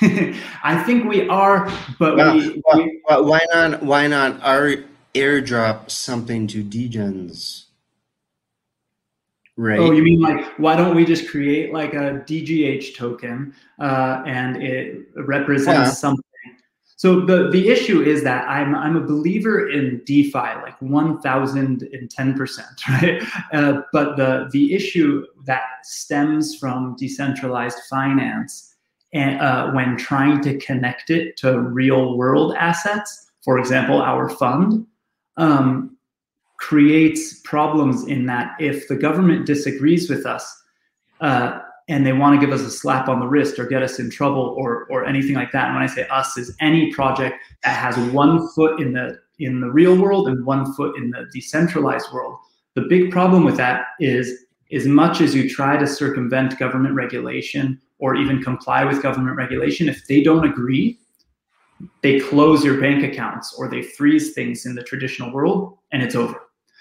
it 0.00 0.34
i 0.64 0.80
think 0.84 1.04
we 1.04 1.28
are 1.28 1.66
but 1.98 2.16
well, 2.16 2.36
we, 2.36 2.62
well, 2.64 2.76
we, 2.76 3.02
well, 3.08 3.24
why 3.24 3.40
not 3.52 3.82
why 3.82 4.06
not 4.06 4.40
our 4.42 4.76
airdrop 5.14 5.90
something 5.90 6.46
to 6.46 6.62
degens 6.64 7.66
right 9.56 9.78
oh 9.78 9.92
you 9.92 10.02
mean 10.02 10.20
like 10.20 10.44
why 10.58 10.74
don't 10.74 10.96
we 10.96 11.04
just 11.04 11.28
create 11.28 11.72
like 11.72 11.94
a 11.94 12.22
dgh 12.26 12.94
token 12.96 13.54
uh, 13.80 14.22
and 14.26 14.62
it 14.62 15.06
represents 15.16 15.88
yeah. 15.88 15.90
something 15.90 16.24
so 16.96 17.20
the, 17.20 17.50
the 17.50 17.68
issue 17.68 18.00
is 18.00 18.22
that 18.22 18.48
I'm, 18.48 18.74
I'm 18.74 18.96
a 18.96 19.00
believer 19.00 19.68
in 19.68 20.00
DeFi, 20.06 20.32
like 20.32 20.78
1010%, 20.80 22.58
right? 22.88 23.22
Uh, 23.52 23.82
but 23.92 24.16
the, 24.16 24.48
the 24.52 24.72
issue 24.72 25.26
that 25.44 25.64
stems 25.82 26.56
from 26.56 26.96
decentralized 26.96 27.78
finance 27.90 28.74
and, 29.12 29.38
uh, 29.38 29.70
when 29.72 29.98
trying 29.98 30.40
to 30.44 30.56
connect 30.58 31.10
it 31.10 31.36
to 31.38 31.60
real 31.60 32.16
world 32.16 32.54
assets, 32.56 33.30
for 33.42 33.58
example, 33.58 34.00
our 34.00 34.30
fund, 34.30 34.86
um, 35.36 35.96
creates 36.58 37.40
problems 37.40 38.06
in 38.06 38.26
that 38.26 38.56
if 38.60 38.88
the 38.88 38.96
government 38.96 39.46
disagrees 39.46 40.08
with 40.08 40.26
us, 40.26 40.62
uh, 41.20 41.60
and 41.88 42.06
they 42.06 42.12
want 42.12 42.38
to 42.38 42.44
give 42.44 42.54
us 42.54 42.62
a 42.62 42.70
slap 42.70 43.08
on 43.08 43.20
the 43.20 43.26
wrist 43.26 43.58
or 43.58 43.66
get 43.66 43.82
us 43.82 43.98
in 43.98 44.10
trouble 44.10 44.54
or 44.56 44.86
or 44.86 45.04
anything 45.04 45.34
like 45.34 45.52
that. 45.52 45.66
And 45.66 45.74
when 45.74 45.82
I 45.82 45.86
say 45.86 46.06
us, 46.08 46.38
is 46.38 46.56
any 46.60 46.92
project 46.92 47.36
that 47.62 47.76
has 47.76 47.96
one 48.12 48.48
foot 48.48 48.80
in 48.80 48.92
the 48.92 49.18
in 49.38 49.60
the 49.60 49.70
real 49.70 49.96
world 49.96 50.28
and 50.28 50.44
one 50.46 50.72
foot 50.74 50.96
in 50.96 51.10
the 51.10 51.26
decentralized 51.32 52.06
world. 52.12 52.38
The 52.74 52.82
big 52.82 53.10
problem 53.10 53.44
with 53.44 53.56
that 53.56 53.86
is 54.00 54.46
as 54.72 54.86
much 54.86 55.20
as 55.20 55.34
you 55.34 55.48
try 55.48 55.76
to 55.76 55.86
circumvent 55.86 56.58
government 56.58 56.94
regulation 56.94 57.80
or 57.98 58.16
even 58.16 58.42
comply 58.42 58.84
with 58.84 59.02
government 59.02 59.36
regulation, 59.36 59.88
if 59.88 60.06
they 60.06 60.22
don't 60.22 60.44
agree, 60.44 60.98
they 62.02 62.20
close 62.20 62.64
your 62.64 62.80
bank 62.80 63.04
accounts 63.04 63.54
or 63.58 63.68
they 63.68 63.82
freeze 63.82 64.32
things 64.32 64.66
in 64.66 64.74
the 64.74 64.82
traditional 64.82 65.32
world 65.32 65.76
and 65.92 66.02
it's 66.02 66.14
over. 66.14 66.40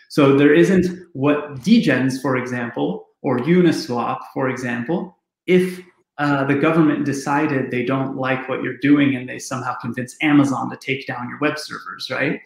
So 0.09 0.37
there 0.37 0.53
isn't 0.53 1.07
what 1.13 1.55
degens, 1.55 2.21
for 2.21 2.37
example, 2.37 3.07
or 3.21 3.39
Uniswap, 3.39 4.19
for 4.33 4.49
example, 4.49 5.17
if 5.47 5.81
uh, 6.19 6.43
the 6.45 6.55
government 6.55 7.05
decided 7.05 7.71
they 7.71 7.83
don't 7.83 8.15
like 8.15 8.47
what 8.47 8.61
you're 8.61 8.77
doing 8.77 9.15
and 9.15 9.27
they 9.27 9.39
somehow 9.39 9.75
convince 9.81 10.15
Amazon 10.21 10.69
to 10.69 10.77
take 10.77 11.07
down 11.07 11.27
your 11.29 11.39
web 11.39 11.57
servers, 11.57 12.09
right? 12.11 12.39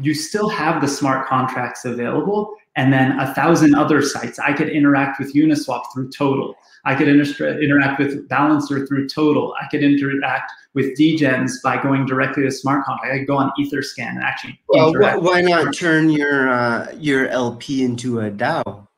You 0.00 0.14
still 0.14 0.48
have 0.48 0.80
the 0.80 0.88
smart 0.88 1.28
contracts 1.28 1.84
available, 1.84 2.54
and 2.76 2.92
then 2.92 3.18
a 3.20 3.32
thousand 3.34 3.74
other 3.74 4.02
sites. 4.02 4.38
I 4.38 4.52
could 4.52 4.68
interact 4.68 5.18
with 5.18 5.34
Uniswap 5.34 5.82
through 5.92 6.10
Total. 6.10 6.54
I 6.84 6.94
could 6.94 7.08
inter- 7.08 7.60
interact 7.60 7.98
with 7.98 8.28
Balancer 8.28 8.86
through 8.86 9.08
Total. 9.08 9.54
I 9.60 9.66
could 9.68 9.82
interact 9.82 10.52
with 10.74 10.98
Degens 10.98 11.62
by 11.62 11.80
going 11.80 12.06
directly 12.06 12.44
to 12.44 12.50
smart 12.50 12.84
contract. 12.84 13.14
I 13.14 13.18
could 13.18 13.26
go 13.26 13.36
on 13.36 13.52
Etherscan 13.58 14.08
and 14.08 14.22
actually. 14.22 14.58
Well, 14.68 15.20
why 15.20 15.42
not 15.42 15.74
turn 15.74 16.10
your 16.10 16.50
uh, 16.50 16.92
your 16.98 17.28
LP 17.28 17.84
into 17.84 18.20
a 18.20 18.30
DAO? 18.30 18.88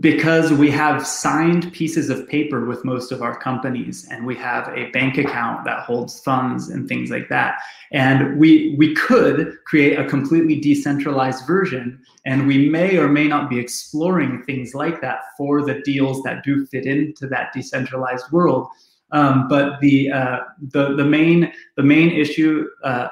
Because 0.00 0.50
we 0.50 0.70
have 0.70 1.06
signed 1.06 1.70
pieces 1.74 2.08
of 2.08 2.26
paper 2.26 2.64
with 2.64 2.86
most 2.86 3.12
of 3.12 3.20
our 3.20 3.38
companies 3.38 4.08
and 4.10 4.24
we 4.24 4.34
have 4.34 4.66
a 4.68 4.90
bank 4.92 5.18
account 5.18 5.62
that 5.66 5.80
holds 5.80 6.20
funds 6.20 6.70
and 6.70 6.88
things 6.88 7.10
like 7.10 7.28
that. 7.28 7.58
And 7.92 8.38
we 8.38 8.74
we 8.78 8.94
could 8.94 9.58
create 9.66 9.98
a 9.98 10.08
completely 10.08 10.58
decentralized 10.58 11.46
version 11.46 12.00
and 12.24 12.46
we 12.46 12.70
may 12.70 12.96
or 12.96 13.08
may 13.08 13.28
not 13.28 13.50
be 13.50 13.58
exploring 13.58 14.42
things 14.44 14.74
like 14.74 15.02
that 15.02 15.20
for 15.36 15.62
the 15.62 15.82
deals 15.82 16.22
that 16.22 16.44
do 16.44 16.64
fit 16.64 16.86
into 16.86 17.26
that 17.26 17.52
decentralized 17.52 18.32
world. 18.32 18.68
Um, 19.12 19.48
but 19.48 19.80
the 19.80 20.10
uh, 20.10 20.38
the 20.62 20.96
the 20.96 21.04
main 21.04 21.52
the 21.76 21.82
main 21.82 22.10
issue 22.10 22.66
uh, 22.84 23.08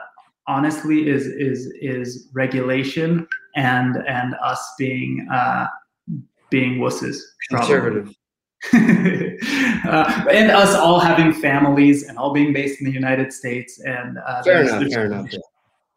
honestly 0.47 1.07
is 1.07 1.27
is 1.27 1.71
is 1.83 2.29
regulation 2.33 3.29
and 3.57 3.99
and 4.09 4.35
us 4.43 4.73
being 4.79 5.29
uh, 5.31 5.67
being 6.53 6.79
wusses. 6.79 7.17
Conservative. 7.49 8.15
uh, 8.73 10.25
and 10.31 10.53
us 10.53 10.77
all 10.77 11.01
having 11.01 11.33
families 11.33 12.05
and 12.05 12.17
all 12.17 12.33
being 12.33 12.53
based 12.53 12.81
in 12.81 12.87
the 12.87 12.93
United 12.93 13.33
States. 13.33 13.81
And 13.81 14.19
uh, 14.19 14.43
fair 14.45 14.63
enough. 14.63 14.93
Fair 14.93 15.07
enough. 15.07 15.29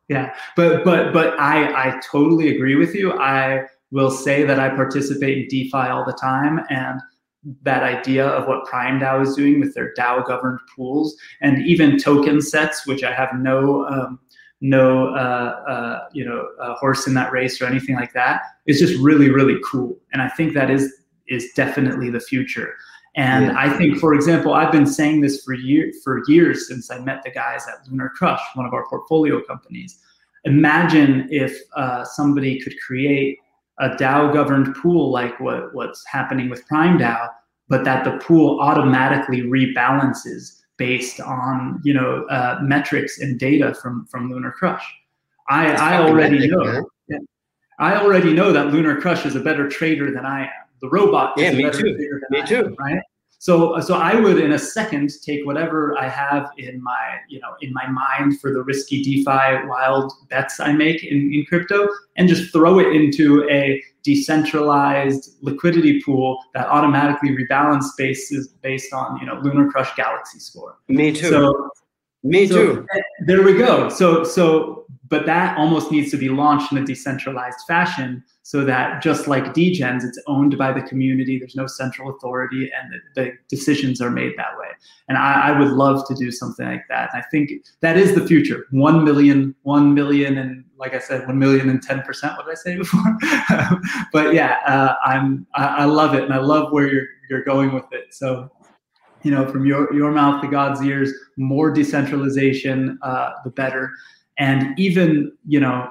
Yeah, 0.08 0.36
but 0.56 0.84
but 0.84 1.14
but 1.14 1.40
I 1.40 1.90
I 1.90 2.00
totally 2.00 2.56
agree 2.56 2.76
with 2.76 2.96
you. 2.96 3.14
I 3.14 3.66
will 3.92 4.12
say 4.12 4.44
that 4.44 4.60
I 4.60 4.70
participate 4.70 5.38
in 5.38 5.48
DeFi 5.48 5.78
all 5.78 6.06
the 6.06 6.14
time, 6.14 6.62
and 6.70 7.00
that 7.62 7.84
idea 7.84 8.28
of 8.28 8.48
what 8.48 8.66
Prime 8.66 9.00
DAO 9.00 9.22
is 9.22 9.36
doing 9.36 9.60
with 9.60 9.74
their 9.76 9.94
DAO 9.94 10.26
governed 10.26 10.60
pools 10.76 11.16
and 11.42 11.66
even 11.66 11.98
token 11.98 12.42
sets, 12.42 12.88
which 12.88 13.04
I 13.04 13.14
have 13.14 13.30
no 13.38 13.86
um, 13.88 14.20
no 14.66 15.10
uh, 15.10 15.62
uh, 15.68 16.00
you 16.14 16.26
know 16.26 16.48
horse 16.80 17.08
in 17.08 17.14
that 17.14 17.32
race 17.32 17.62
or 17.62 17.66
anything 17.66 17.96
like 17.96 18.14
that. 18.14 18.42
Is 18.66 18.80
just 18.80 18.98
really 19.00 19.30
really 19.30 19.60
cool. 19.70 19.98
And 20.12 20.22
i 20.22 20.30
think 20.30 20.54
that 20.54 20.70
is 20.70 20.94
is 21.28 21.52
definitely 21.56 22.10
the 22.10 22.20
future. 22.20 22.74
And 23.16 23.46
yeah. 23.46 23.56
i 23.58 23.70
think 23.78 23.98
for 23.98 24.14
example 24.14 24.54
i've 24.54 24.72
been 24.72 24.88
saying 24.88 25.22
this 25.22 25.44
for 25.44 25.54
year 25.54 25.92
for 26.04 26.22
years 26.28 26.68
since 26.68 26.92
i 26.92 26.98
met 27.00 27.24
the 27.24 27.32
guys 27.32 27.66
at 27.72 27.88
lunar 27.88 28.10
crush 28.18 28.42
one 28.56 28.66
of 28.66 28.74
our 28.74 28.86
portfolio 28.88 29.42
companies. 29.42 30.00
Imagine 30.44 31.28
if 31.32 31.58
uh, 31.76 32.04
somebody 32.04 32.60
could 32.62 32.76
create 32.86 33.40
a 33.80 33.90
dao 34.02 34.32
governed 34.32 34.76
pool 34.76 35.12
like 35.12 35.40
what, 35.40 35.74
what's 35.74 36.06
happening 36.06 36.50
with 36.50 36.68
prime 36.68 36.98
dao 37.00 37.30
but 37.68 37.84
that 37.84 38.04
the 38.04 38.18
pool 38.26 38.60
automatically 38.60 39.42
rebalances 39.42 40.62
based 40.78 41.20
on 41.20 41.82
you 41.84 41.94
know 41.94 42.26
uh, 42.26 42.60
metrics 42.62 43.20
and 43.20 43.40
data 43.40 43.74
from 43.74 44.06
from 44.06 44.32
Lunar 44.32 44.52
Crush. 44.52 44.84
I, 45.48 45.74
I 45.74 46.00
already 46.00 46.48
know. 46.48 46.90
Yeah, 47.08 47.18
I 47.80 47.96
already 47.96 48.34
know 48.34 48.52
that 48.52 48.68
Lunar 48.68 49.00
Crush 49.00 49.26
is 49.26 49.36
a 49.36 49.40
better 49.40 49.70
trader 49.70 50.12
than 50.12 50.26
I 50.26 50.44
am. 50.46 50.50
The 50.82 50.90
robot. 50.90 51.34
Yeah, 51.38 51.52
me 51.52 51.70
too. 51.72 52.18
me 52.30 52.46
too. 52.46 52.76
right. 52.80 53.02
So 53.46 53.76
uh, 53.76 53.82
so 53.82 53.94
I 53.94 54.16
would 54.20 54.40
in 54.40 54.54
a 54.54 54.58
second 54.58 55.12
take 55.22 55.46
whatever 55.46 55.96
I 56.00 56.08
have 56.08 56.50
in 56.58 56.82
my 56.82 57.18
you 57.30 57.40
know 57.40 57.54
in 57.62 57.72
my 57.74 57.86
mind 57.86 58.42
for 58.42 58.52
the 58.52 58.64
risky 58.64 59.04
DeFi 59.04 59.68
wild 59.68 60.12
bets 60.32 60.60
I 60.60 60.72
make 60.72 61.04
in, 61.04 61.32
in 61.32 61.46
crypto 61.46 61.88
and 62.16 62.28
just 62.28 62.52
throw 62.52 62.80
it 62.80 62.88
into 62.88 63.48
a 63.48 63.84
decentralized 64.02 65.36
liquidity 65.42 66.02
pool 66.02 66.40
that 66.56 66.66
automatically 66.70 67.38
rebalance 67.38 67.86
bases 68.00 68.48
based 68.64 68.92
on 68.94 69.20
you 69.20 69.28
know 69.28 69.36
Lunar 69.44 69.70
Crush 69.70 69.96
Galaxy 69.96 70.40
score. 70.40 70.80
Me 70.88 71.12
too. 71.12 71.30
So 71.30 71.70
me 72.26 72.48
so 72.48 72.56
too. 72.56 72.88
There 73.26 73.44
we 73.44 73.58
go. 73.58 73.90
So 73.90 74.24
so 74.24 74.86
but 75.08 75.26
that 75.26 75.58
almost 75.58 75.92
needs 75.92 76.10
to 76.12 76.18
be 76.18 76.30
launched 76.30 76.72
in 76.72 76.78
a 76.80 76.86
decentralized 76.86 77.60
fashion 77.68 78.24
so 78.42 78.66
that 78.66 79.02
just 79.02 79.28
like 79.28 79.54
degens 79.54 80.04
it's 80.04 80.20
owned 80.28 80.58
by 80.58 80.72
the 80.72 80.82
community 80.82 81.38
there's 81.38 81.56
no 81.56 81.68
central 81.68 82.16
authority 82.16 82.72
and 82.72 82.92
the, 82.92 83.22
the 83.22 83.32
decisions 83.48 84.02
are 84.02 84.10
made 84.10 84.34
that 84.38 84.58
way. 84.58 84.68
And 85.08 85.18
I, 85.18 85.50
I, 85.50 85.60
would 85.60 85.70
love 85.70 86.08
to 86.08 86.16
do 86.16 86.32
something 86.32 86.66
like 86.66 86.86
that. 86.90 87.12
I 87.14 87.22
think 87.22 87.52
that 87.82 87.98
is 87.98 88.16
the 88.16 88.26
future. 88.26 88.66
1 88.72 89.04
million 89.04 89.56
1 89.64 89.94
million 89.94 90.38
and 90.38 90.64
like 90.78 90.94
i 90.94 91.00
said 91.00 91.26
1 91.28 91.38
million 91.38 91.70
and 91.70 91.86
10% 91.86 92.04
what 92.38 92.46
did 92.46 92.52
i 92.52 92.56
say 92.56 92.76
before? 92.76 93.18
But 94.12 94.34
yeah 94.34 94.58
uh, 94.66 94.96
i'm 95.06 95.46
I, 95.54 95.66
I 95.66 95.86
love 95.86 96.16
it 96.16 96.24
and 96.24 96.34
i 96.34 96.40
love 96.40 96.72
where 96.72 96.88
you're, 96.92 97.08
you're 97.30 97.44
going 97.44 97.74
with 97.74 97.86
it. 97.92 98.14
So 98.14 98.52
you 99.26 99.32
know 99.32 99.52
from 99.52 99.66
your, 99.66 99.94
your 99.94 100.12
mouth 100.12 100.42
to 100.42 100.48
god's 100.48 100.82
ears 100.82 101.12
more 101.38 101.72
decentralization 101.72 102.98
uh, 103.02 103.32
the 103.44 103.50
better 103.50 103.92
and 104.38 104.78
even 104.80 105.32
you 105.48 105.60
know 105.60 105.90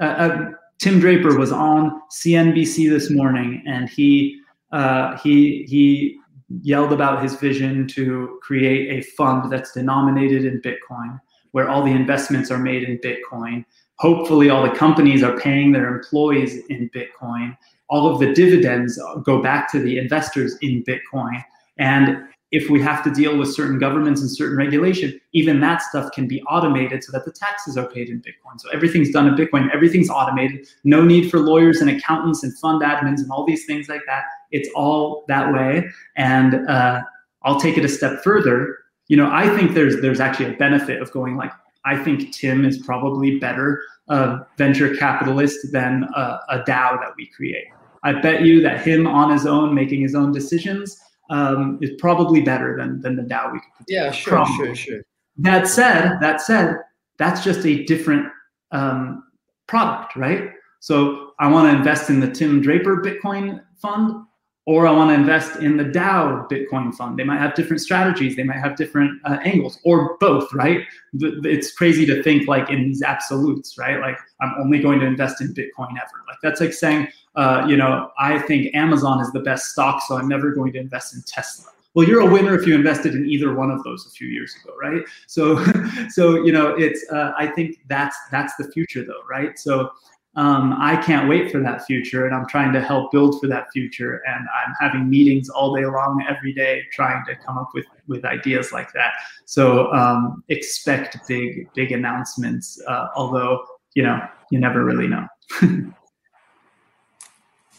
uh, 0.00 0.04
uh 0.04 0.50
Tim 0.78 1.00
Draper 1.00 1.38
was 1.38 1.52
on 1.52 2.02
CNBC 2.10 2.90
this 2.90 3.10
morning, 3.10 3.62
and 3.66 3.88
he 3.88 4.40
uh, 4.72 5.16
he 5.18 5.64
he 5.68 6.18
yelled 6.62 6.92
about 6.92 7.22
his 7.22 7.36
vision 7.36 7.86
to 7.88 8.38
create 8.42 8.90
a 8.90 9.06
fund 9.12 9.50
that's 9.50 9.72
denominated 9.72 10.44
in 10.44 10.60
Bitcoin, 10.60 11.18
where 11.52 11.68
all 11.68 11.82
the 11.82 11.92
investments 11.92 12.50
are 12.50 12.58
made 12.58 12.82
in 12.82 12.98
Bitcoin. 12.98 13.64
Hopefully, 13.98 14.50
all 14.50 14.62
the 14.62 14.76
companies 14.76 15.22
are 15.22 15.38
paying 15.38 15.72
their 15.72 15.88
employees 15.94 16.66
in 16.66 16.90
Bitcoin. 16.90 17.56
All 17.88 18.12
of 18.12 18.18
the 18.18 18.34
dividends 18.34 19.00
go 19.22 19.40
back 19.40 19.70
to 19.72 19.78
the 19.78 19.96
investors 19.98 20.56
in 20.60 20.82
Bitcoin. 20.84 21.42
And 21.78 22.24
if 22.54 22.70
we 22.70 22.80
have 22.80 23.02
to 23.02 23.10
deal 23.10 23.36
with 23.36 23.52
certain 23.52 23.80
governments 23.80 24.20
and 24.20 24.30
certain 24.30 24.56
regulation, 24.56 25.20
even 25.32 25.58
that 25.58 25.82
stuff 25.82 26.12
can 26.12 26.28
be 26.28 26.40
automated 26.42 27.02
so 27.02 27.10
that 27.10 27.24
the 27.24 27.32
taxes 27.32 27.76
are 27.76 27.88
paid 27.88 28.08
in 28.08 28.20
Bitcoin. 28.20 28.58
So 28.58 28.68
everything's 28.70 29.10
done 29.10 29.26
in 29.26 29.34
Bitcoin, 29.34 29.68
everything's 29.74 30.08
automated. 30.08 30.68
No 30.84 31.02
need 31.02 31.30
for 31.32 31.40
lawyers 31.40 31.80
and 31.80 31.90
accountants 31.90 32.44
and 32.44 32.56
fund 32.58 32.80
admins 32.80 33.18
and 33.18 33.30
all 33.32 33.44
these 33.44 33.66
things 33.66 33.88
like 33.88 34.02
that. 34.06 34.22
It's 34.52 34.68
all 34.76 35.24
that 35.26 35.52
way. 35.52 35.84
And 36.16 36.68
uh, 36.68 37.02
I'll 37.42 37.58
take 37.58 37.76
it 37.76 37.84
a 37.84 37.88
step 37.88 38.22
further. 38.22 38.78
You 39.08 39.16
know, 39.16 39.28
I 39.32 39.54
think 39.56 39.74
there's 39.74 40.00
there's 40.00 40.20
actually 40.20 40.54
a 40.54 40.56
benefit 40.56 41.02
of 41.02 41.10
going 41.10 41.36
like 41.36 41.50
I 41.84 42.02
think 42.02 42.32
Tim 42.32 42.64
is 42.64 42.78
probably 42.78 43.38
better 43.40 43.82
a 44.08 44.46
venture 44.56 44.94
capitalist 44.94 45.72
than 45.72 46.04
a, 46.14 46.40
a 46.50 46.58
DAO 46.60 47.00
that 47.00 47.12
we 47.16 47.26
create. 47.26 47.66
I 48.04 48.12
bet 48.12 48.42
you 48.42 48.62
that 48.62 48.86
him 48.86 49.06
on 49.06 49.30
his 49.30 49.44
own, 49.44 49.74
making 49.74 50.02
his 50.02 50.14
own 50.14 50.30
decisions, 50.30 51.00
um, 51.30 51.78
is 51.80 51.90
probably 51.98 52.40
better 52.40 52.76
than 52.76 53.00
than 53.00 53.16
the 53.16 53.22
DAO 53.22 53.52
we 53.52 53.58
could. 53.60 53.86
Yeah, 53.88 54.10
sure, 54.10 54.46
sure, 54.56 54.74
sure. 54.74 55.00
That 55.38 55.66
said, 55.66 56.18
that 56.20 56.40
said, 56.40 56.76
that's 57.18 57.42
just 57.42 57.66
a 57.66 57.84
different 57.84 58.28
um, 58.70 59.24
product, 59.66 60.16
right? 60.16 60.50
So 60.80 61.32
I 61.38 61.50
want 61.50 61.70
to 61.70 61.76
invest 61.76 62.10
in 62.10 62.20
the 62.20 62.30
Tim 62.30 62.60
Draper 62.60 63.02
Bitcoin 63.02 63.62
fund, 63.80 64.24
or 64.66 64.86
I 64.86 64.92
want 64.92 65.10
to 65.10 65.14
invest 65.14 65.56
in 65.56 65.76
the 65.76 65.84
DAO 65.84 66.48
Bitcoin 66.48 66.94
fund. 66.94 67.18
They 67.18 67.24
might 67.24 67.38
have 67.38 67.54
different 67.54 67.82
strategies, 67.82 68.36
they 68.36 68.44
might 68.44 68.60
have 68.60 68.76
different 68.76 69.20
uh, 69.24 69.38
angles, 69.44 69.78
or 69.84 70.16
both, 70.18 70.52
right? 70.54 70.80
It's 71.12 71.72
crazy 71.72 72.06
to 72.06 72.22
think 72.22 72.48
like 72.48 72.70
in 72.70 72.84
these 72.84 73.02
absolutes, 73.02 73.76
right? 73.76 74.00
Like 74.00 74.18
I'm 74.40 74.54
only 74.58 74.80
going 74.80 75.00
to 75.00 75.06
invest 75.06 75.40
in 75.40 75.48
Bitcoin 75.48 75.90
ever. 75.90 76.24
Like 76.26 76.38
that's 76.42 76.60
like 76.60 76.72
saying 76.72 77.08
uh, 77.36 77.64
you 77.68 77.76
know, 77.76 78.10
I 78.18 78.38
think 78.38 78.74
Amazon 78.74 79.20
is 79.20 79.30
the 79.32 79.40
best 79.40 79.72
stock, 79.72 80.02
so 80.06 80.16
I'm 80.16 80.28
never 80.28 80.52
going 80.52 80.72
to 80.74 80.78
invest 80.78 81.14
in 81.14 81.22
Tesla. 81.26 81.70
Well, 81.94 82.06
you're 82.06 82.20
a 82.20 82.30
winner 82.30 82.58
if 82.58 82.66
you 82.66 82.74
invested 82.74 83.14
in 83.14 83.26
either 83.26 83.54
one 83.54 83.70
of 83.70 83.82
those 83.84 84.06
a 84.06 84.10
few 84.10 84.28
years 84.28 84.54
ago, 84.62 84.74
right? 84.80 85.02
So, 85.26 85.64
so 86.10 86.44
you 86.44 86.52
know, 86.52 86.74
it's. 86.76 87.04
Uh, 87.10 87.32
I 87.36 87.46
think 87.48 87.78
that's 87.88 88.16
that's 88.30 88.54
the 88.56 88.70
future, 88.72 89.04
though, 89.04 89.22
right? 89.28 89.58
So, 89.58 89.90
um, 90.36 90.74
I 90.80 90.96
can't 90.96 91.28
wait 91.28 91.52
for 91.52 91.60
that 91.60 91.84
future, 91.84 92.26
and 92.26 92.34
I'm 92.34 92.46
trying 92.48 92.72
to 92.72 92.80
help 92.80 93.12
build 93.12 93.40
for 93.40 93.46
that 93.46 93.66
future. 93.72 94.20
And 94.26 94.46
I'm 94.48 94.74
having 94.80 95.08
meetings 95.08 95.48
all 95.48 95.74
day 95.74 95.86
long, 95.86 96.24
every 96.28 96.52
day, 96.52 96.82
trying 96.92 97.24
to 97.26 97.36
come 97.36 97.56
up 97.56 97.70
with 97.74 97.86
with 98.08 98.24
ideas 98.24 98.72
like 98.72 98.92
that. 98.94 99.12
So, 99.44 99.92
um, 99.92 100.42
expect 100.48 101.18
big 101.28 101.72
big 101.74 101.92
announcements. 101.92 102.82
Uh, 102.86 103.08
although, 103.14 103.64
you 103.94 104.02
know, 104.02 104.26
you 104.50 104.58
never 104.58 104.84
really 104.84 105.06
know. 105.06 105.26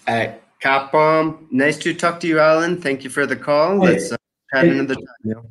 All 0.08 0.16
right. 0.16 0.42
Cop 0.62 0.92
bomb. 0.92 1.48
Nice 1.52 1.78
to 1.80 1.94
talk 1.94 2.20
to 2.22 2.28
you, 2.28 2.40
Alon. 2.40 2.82
Thank 2.82 3.04
you 3.04 3.10
for 3.10 3.26
the 3.26 3.36
call. 3.36 3.78
Let's 3.78 4.12
uh, 4.12 4.18
chat 4.54 4.66
another 4.66 4.96
time. 4.96 5.44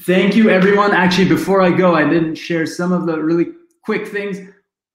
Thank 0.00 0.36
you, 0.36 0.50
everyone. 0.50 0.92
Actually, 0.92 1.28
before 1.28 1.62
I 1.62 1.70
go, 1.70 1.94
I 1.94 2.08
didn't 2.08 2.36
share 2.36 2.66
some 2.66 2.92
of 2.92 3.06
the 3.06 3.20
really 3.20 3.52
quick 3.82 4.06
things. 4.06 4.38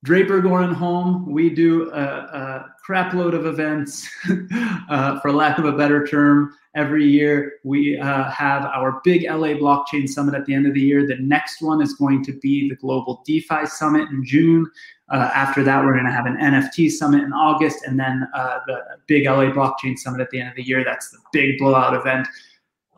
Draper 0.04 0.42
Goren 0.42 0.74
Holm, 0.74 1.32
we 1.32 1.52
do 1.52 1.92
a, 1.92 2.02
a 2.02 2.76
crap 2.84 3.14
load 3.14 3.36
of 3.36 3.46
events, 3.46 4.10
uh, 4.90 5.20
for 5.20 5.32
lack 5.32 5.60
of 5.60 5.66
a 5.66 5.74
better 5.74 6.06
term. 6.08 6.56
Every 6.74 7.06
year, 7.06 7.60
we 7.64 8.00
uh, 8.00 8.32
have 8.32 8.66
our 8.66 9.00
big 9.04 9.24
LA 9.24 9.54
Blockchain 9.60 10.10
Summit 10.10 10.34
at 10.34 10.46
the 10.46 10.56
end 10.56 10.66
of 10.66 10.74
the 10.74 10.82
year. 10.82 11.06
The 11.06 11.18
next 11.18 11.62
one 11.62 11.82
is 11.82 11.94
going 11.94 12.24
to 12.24 12.34
be 12.40 12.68
the 12.68 12.76
Global 12.78 13.22
DeFi 13.28 13.68
Summit 13.68 14.10
in 14.10 14.26
June. 14.26 14.66
Uh, 15.10 15.30
after 15.36 15.64
that, 15.64 15.84
we're 15.84 15.94
going 15.94 16.06
to 16.06 16.12
have 16.12 16.26
an 16.26 16.38
NFT 16.38 16.90
summit 16.90 17.22
in 17.24 17.34
August, 17.34 17.86
and 17.86 18.00
then 18.00 18.28
uh, 18.34 18.60
the 18.66 18.82
big 19.06 19.28
LA 19.28 19.52
Blockchain 19.52 20.00
Summit 20.00 20.22
at 20.22 20.32
the 20.32 20.40
end 20.40 20.50
of 20.50 20.56
the 20.56 20.64
year. 20.64 20.84
That's 20.84 21.12
the 21.12 21.20
big 21.32 21.60
blowout 21.60 21.94
event. 21.94 22.28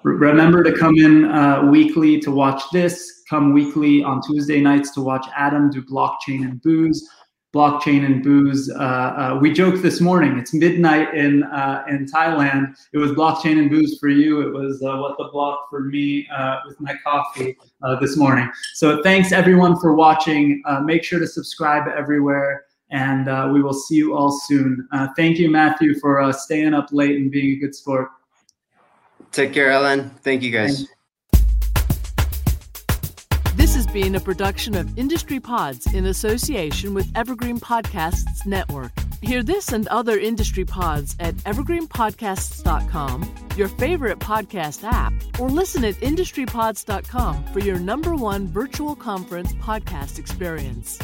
Remember 0.03 0.63
to 0.63 0.77
come 0.77 0.95
in 0.97 1.25
uh, 1.25 1.65
weekly 1.65 2.19
to 2.19 2.31
watch 2.31 2.61
this. 2.71 3.23
Come 3.29 3.53
weekly 3.53 4.03
on 4.03 4.21
Tuesday 4.21 4.61
nights 4.61 4.91
to 4.91 5.01
watch 5.01 5.25
Adam 5.35 5.69
do 5.69 5.81
blockchain 5.81 6.43
and 6.43 6.61
booze 6.61 7.09
blockchain 7.53 8.03
and 8.03 8.23
booze. 8.23 8.69
Uh, 8.69 8.73
uh, 8.83 9.39
we 9.39 9.53
joked 9.53 9.83
this 9.83 10.01
morning. 10.01 10.37
It's 10.39 10.53
midnight 10.53 11.13
in 11.13 11.43
uh, 11.43 11.85
in 11.87 12.05
Thailand. 12.07 12.75
It 12.93 12.97
was 12.97 13.11
blockchain 13.11 13.59
and 13.59 13.69
booze 13.69 13.97
for 13.99 14.09
you. 14.09 14.41
It 14.41 14.51
was 14.51 14.81
uh, 14.81 14.97
what 14.97 15.17
the 15.17 15.29
block 15.31 15.69
for 15.69 15.81
me 15.81 16.27
uh, 16.35 16.57
with 16.65 16.79
my 16.81 16.95
coffee 17.03 17.55
this 18.01 18.17
morning. 18.17 18.49
So 18.73 19.01
thanks 19.03 19.31
everyone 19.31 19.79
for 19.79 19.93
watching. 19.93 20.61
make 20.83 21.03
sure 21.03 21.19
to 21.19 21.27
subscribe 21.27 21.87
everywhere, 21.87 22.65
and 22.89 23.53
we 23.53 23.61
will 23.61 23.73
see 23.73 23.95
you 23.95 24.15
all 24.15 24.31
soon. 24.31 24.87
thank 25.15 25.37
you, 25.37 25.49
Matthew, 25.49 25.99
for 25.99 26.33
staying 26.33 26.73
up 26.73 26.87
late 26.91 27.17
and 27.17 27.31
being 27.31 27.51
a 27.51 27.59
good 27.59 27.75
sport. 27.75 28.09
Take 29.33 29.51
care, 29.51 29.71
Alon. 29.71 30.11
Thank 30.21 30.43
you, 30.43 30.51
guys. 30.51 30.87
This 33.55 33.75
has 33.75 33.87
been 33.87 34.15
a 34.15 34.19
production 34.19 34.75
of 34.75 34.97
Industry 34.97 35.39
Pods 35.39 35.91
in 35.93 36.05
association 36.05 36.93
with 36.93 37.07
Evergreen 37.15 37.59
Podcasts 37.59 38.45
Network. 38.45 38.91
Hear 39.21 39.41
this 39.41 39.71
and 39.71 39.87
other 39.87 40.19
industry 40.19 40.65
pods 40.65 41.15
at 41.19 41.33
evergreenpodcasts.com, 41.37 43.35
your 43.55 43.69
favorite 43.69 44.19
podcast 44.19 44.83
app, 44.83 45.13
or 45.39 45.49
listen 45.49 45.83
at 45.85 45.95
industrypods.com 45.95 47.45
for 47.45 47.59
your 47.59 47.79
number 47.79 48.15
one 48.15 48.47
virtual 48.47 48.95
conference 48.95 49.53
podcast 49.53 50.19
experience. 50.19 50.99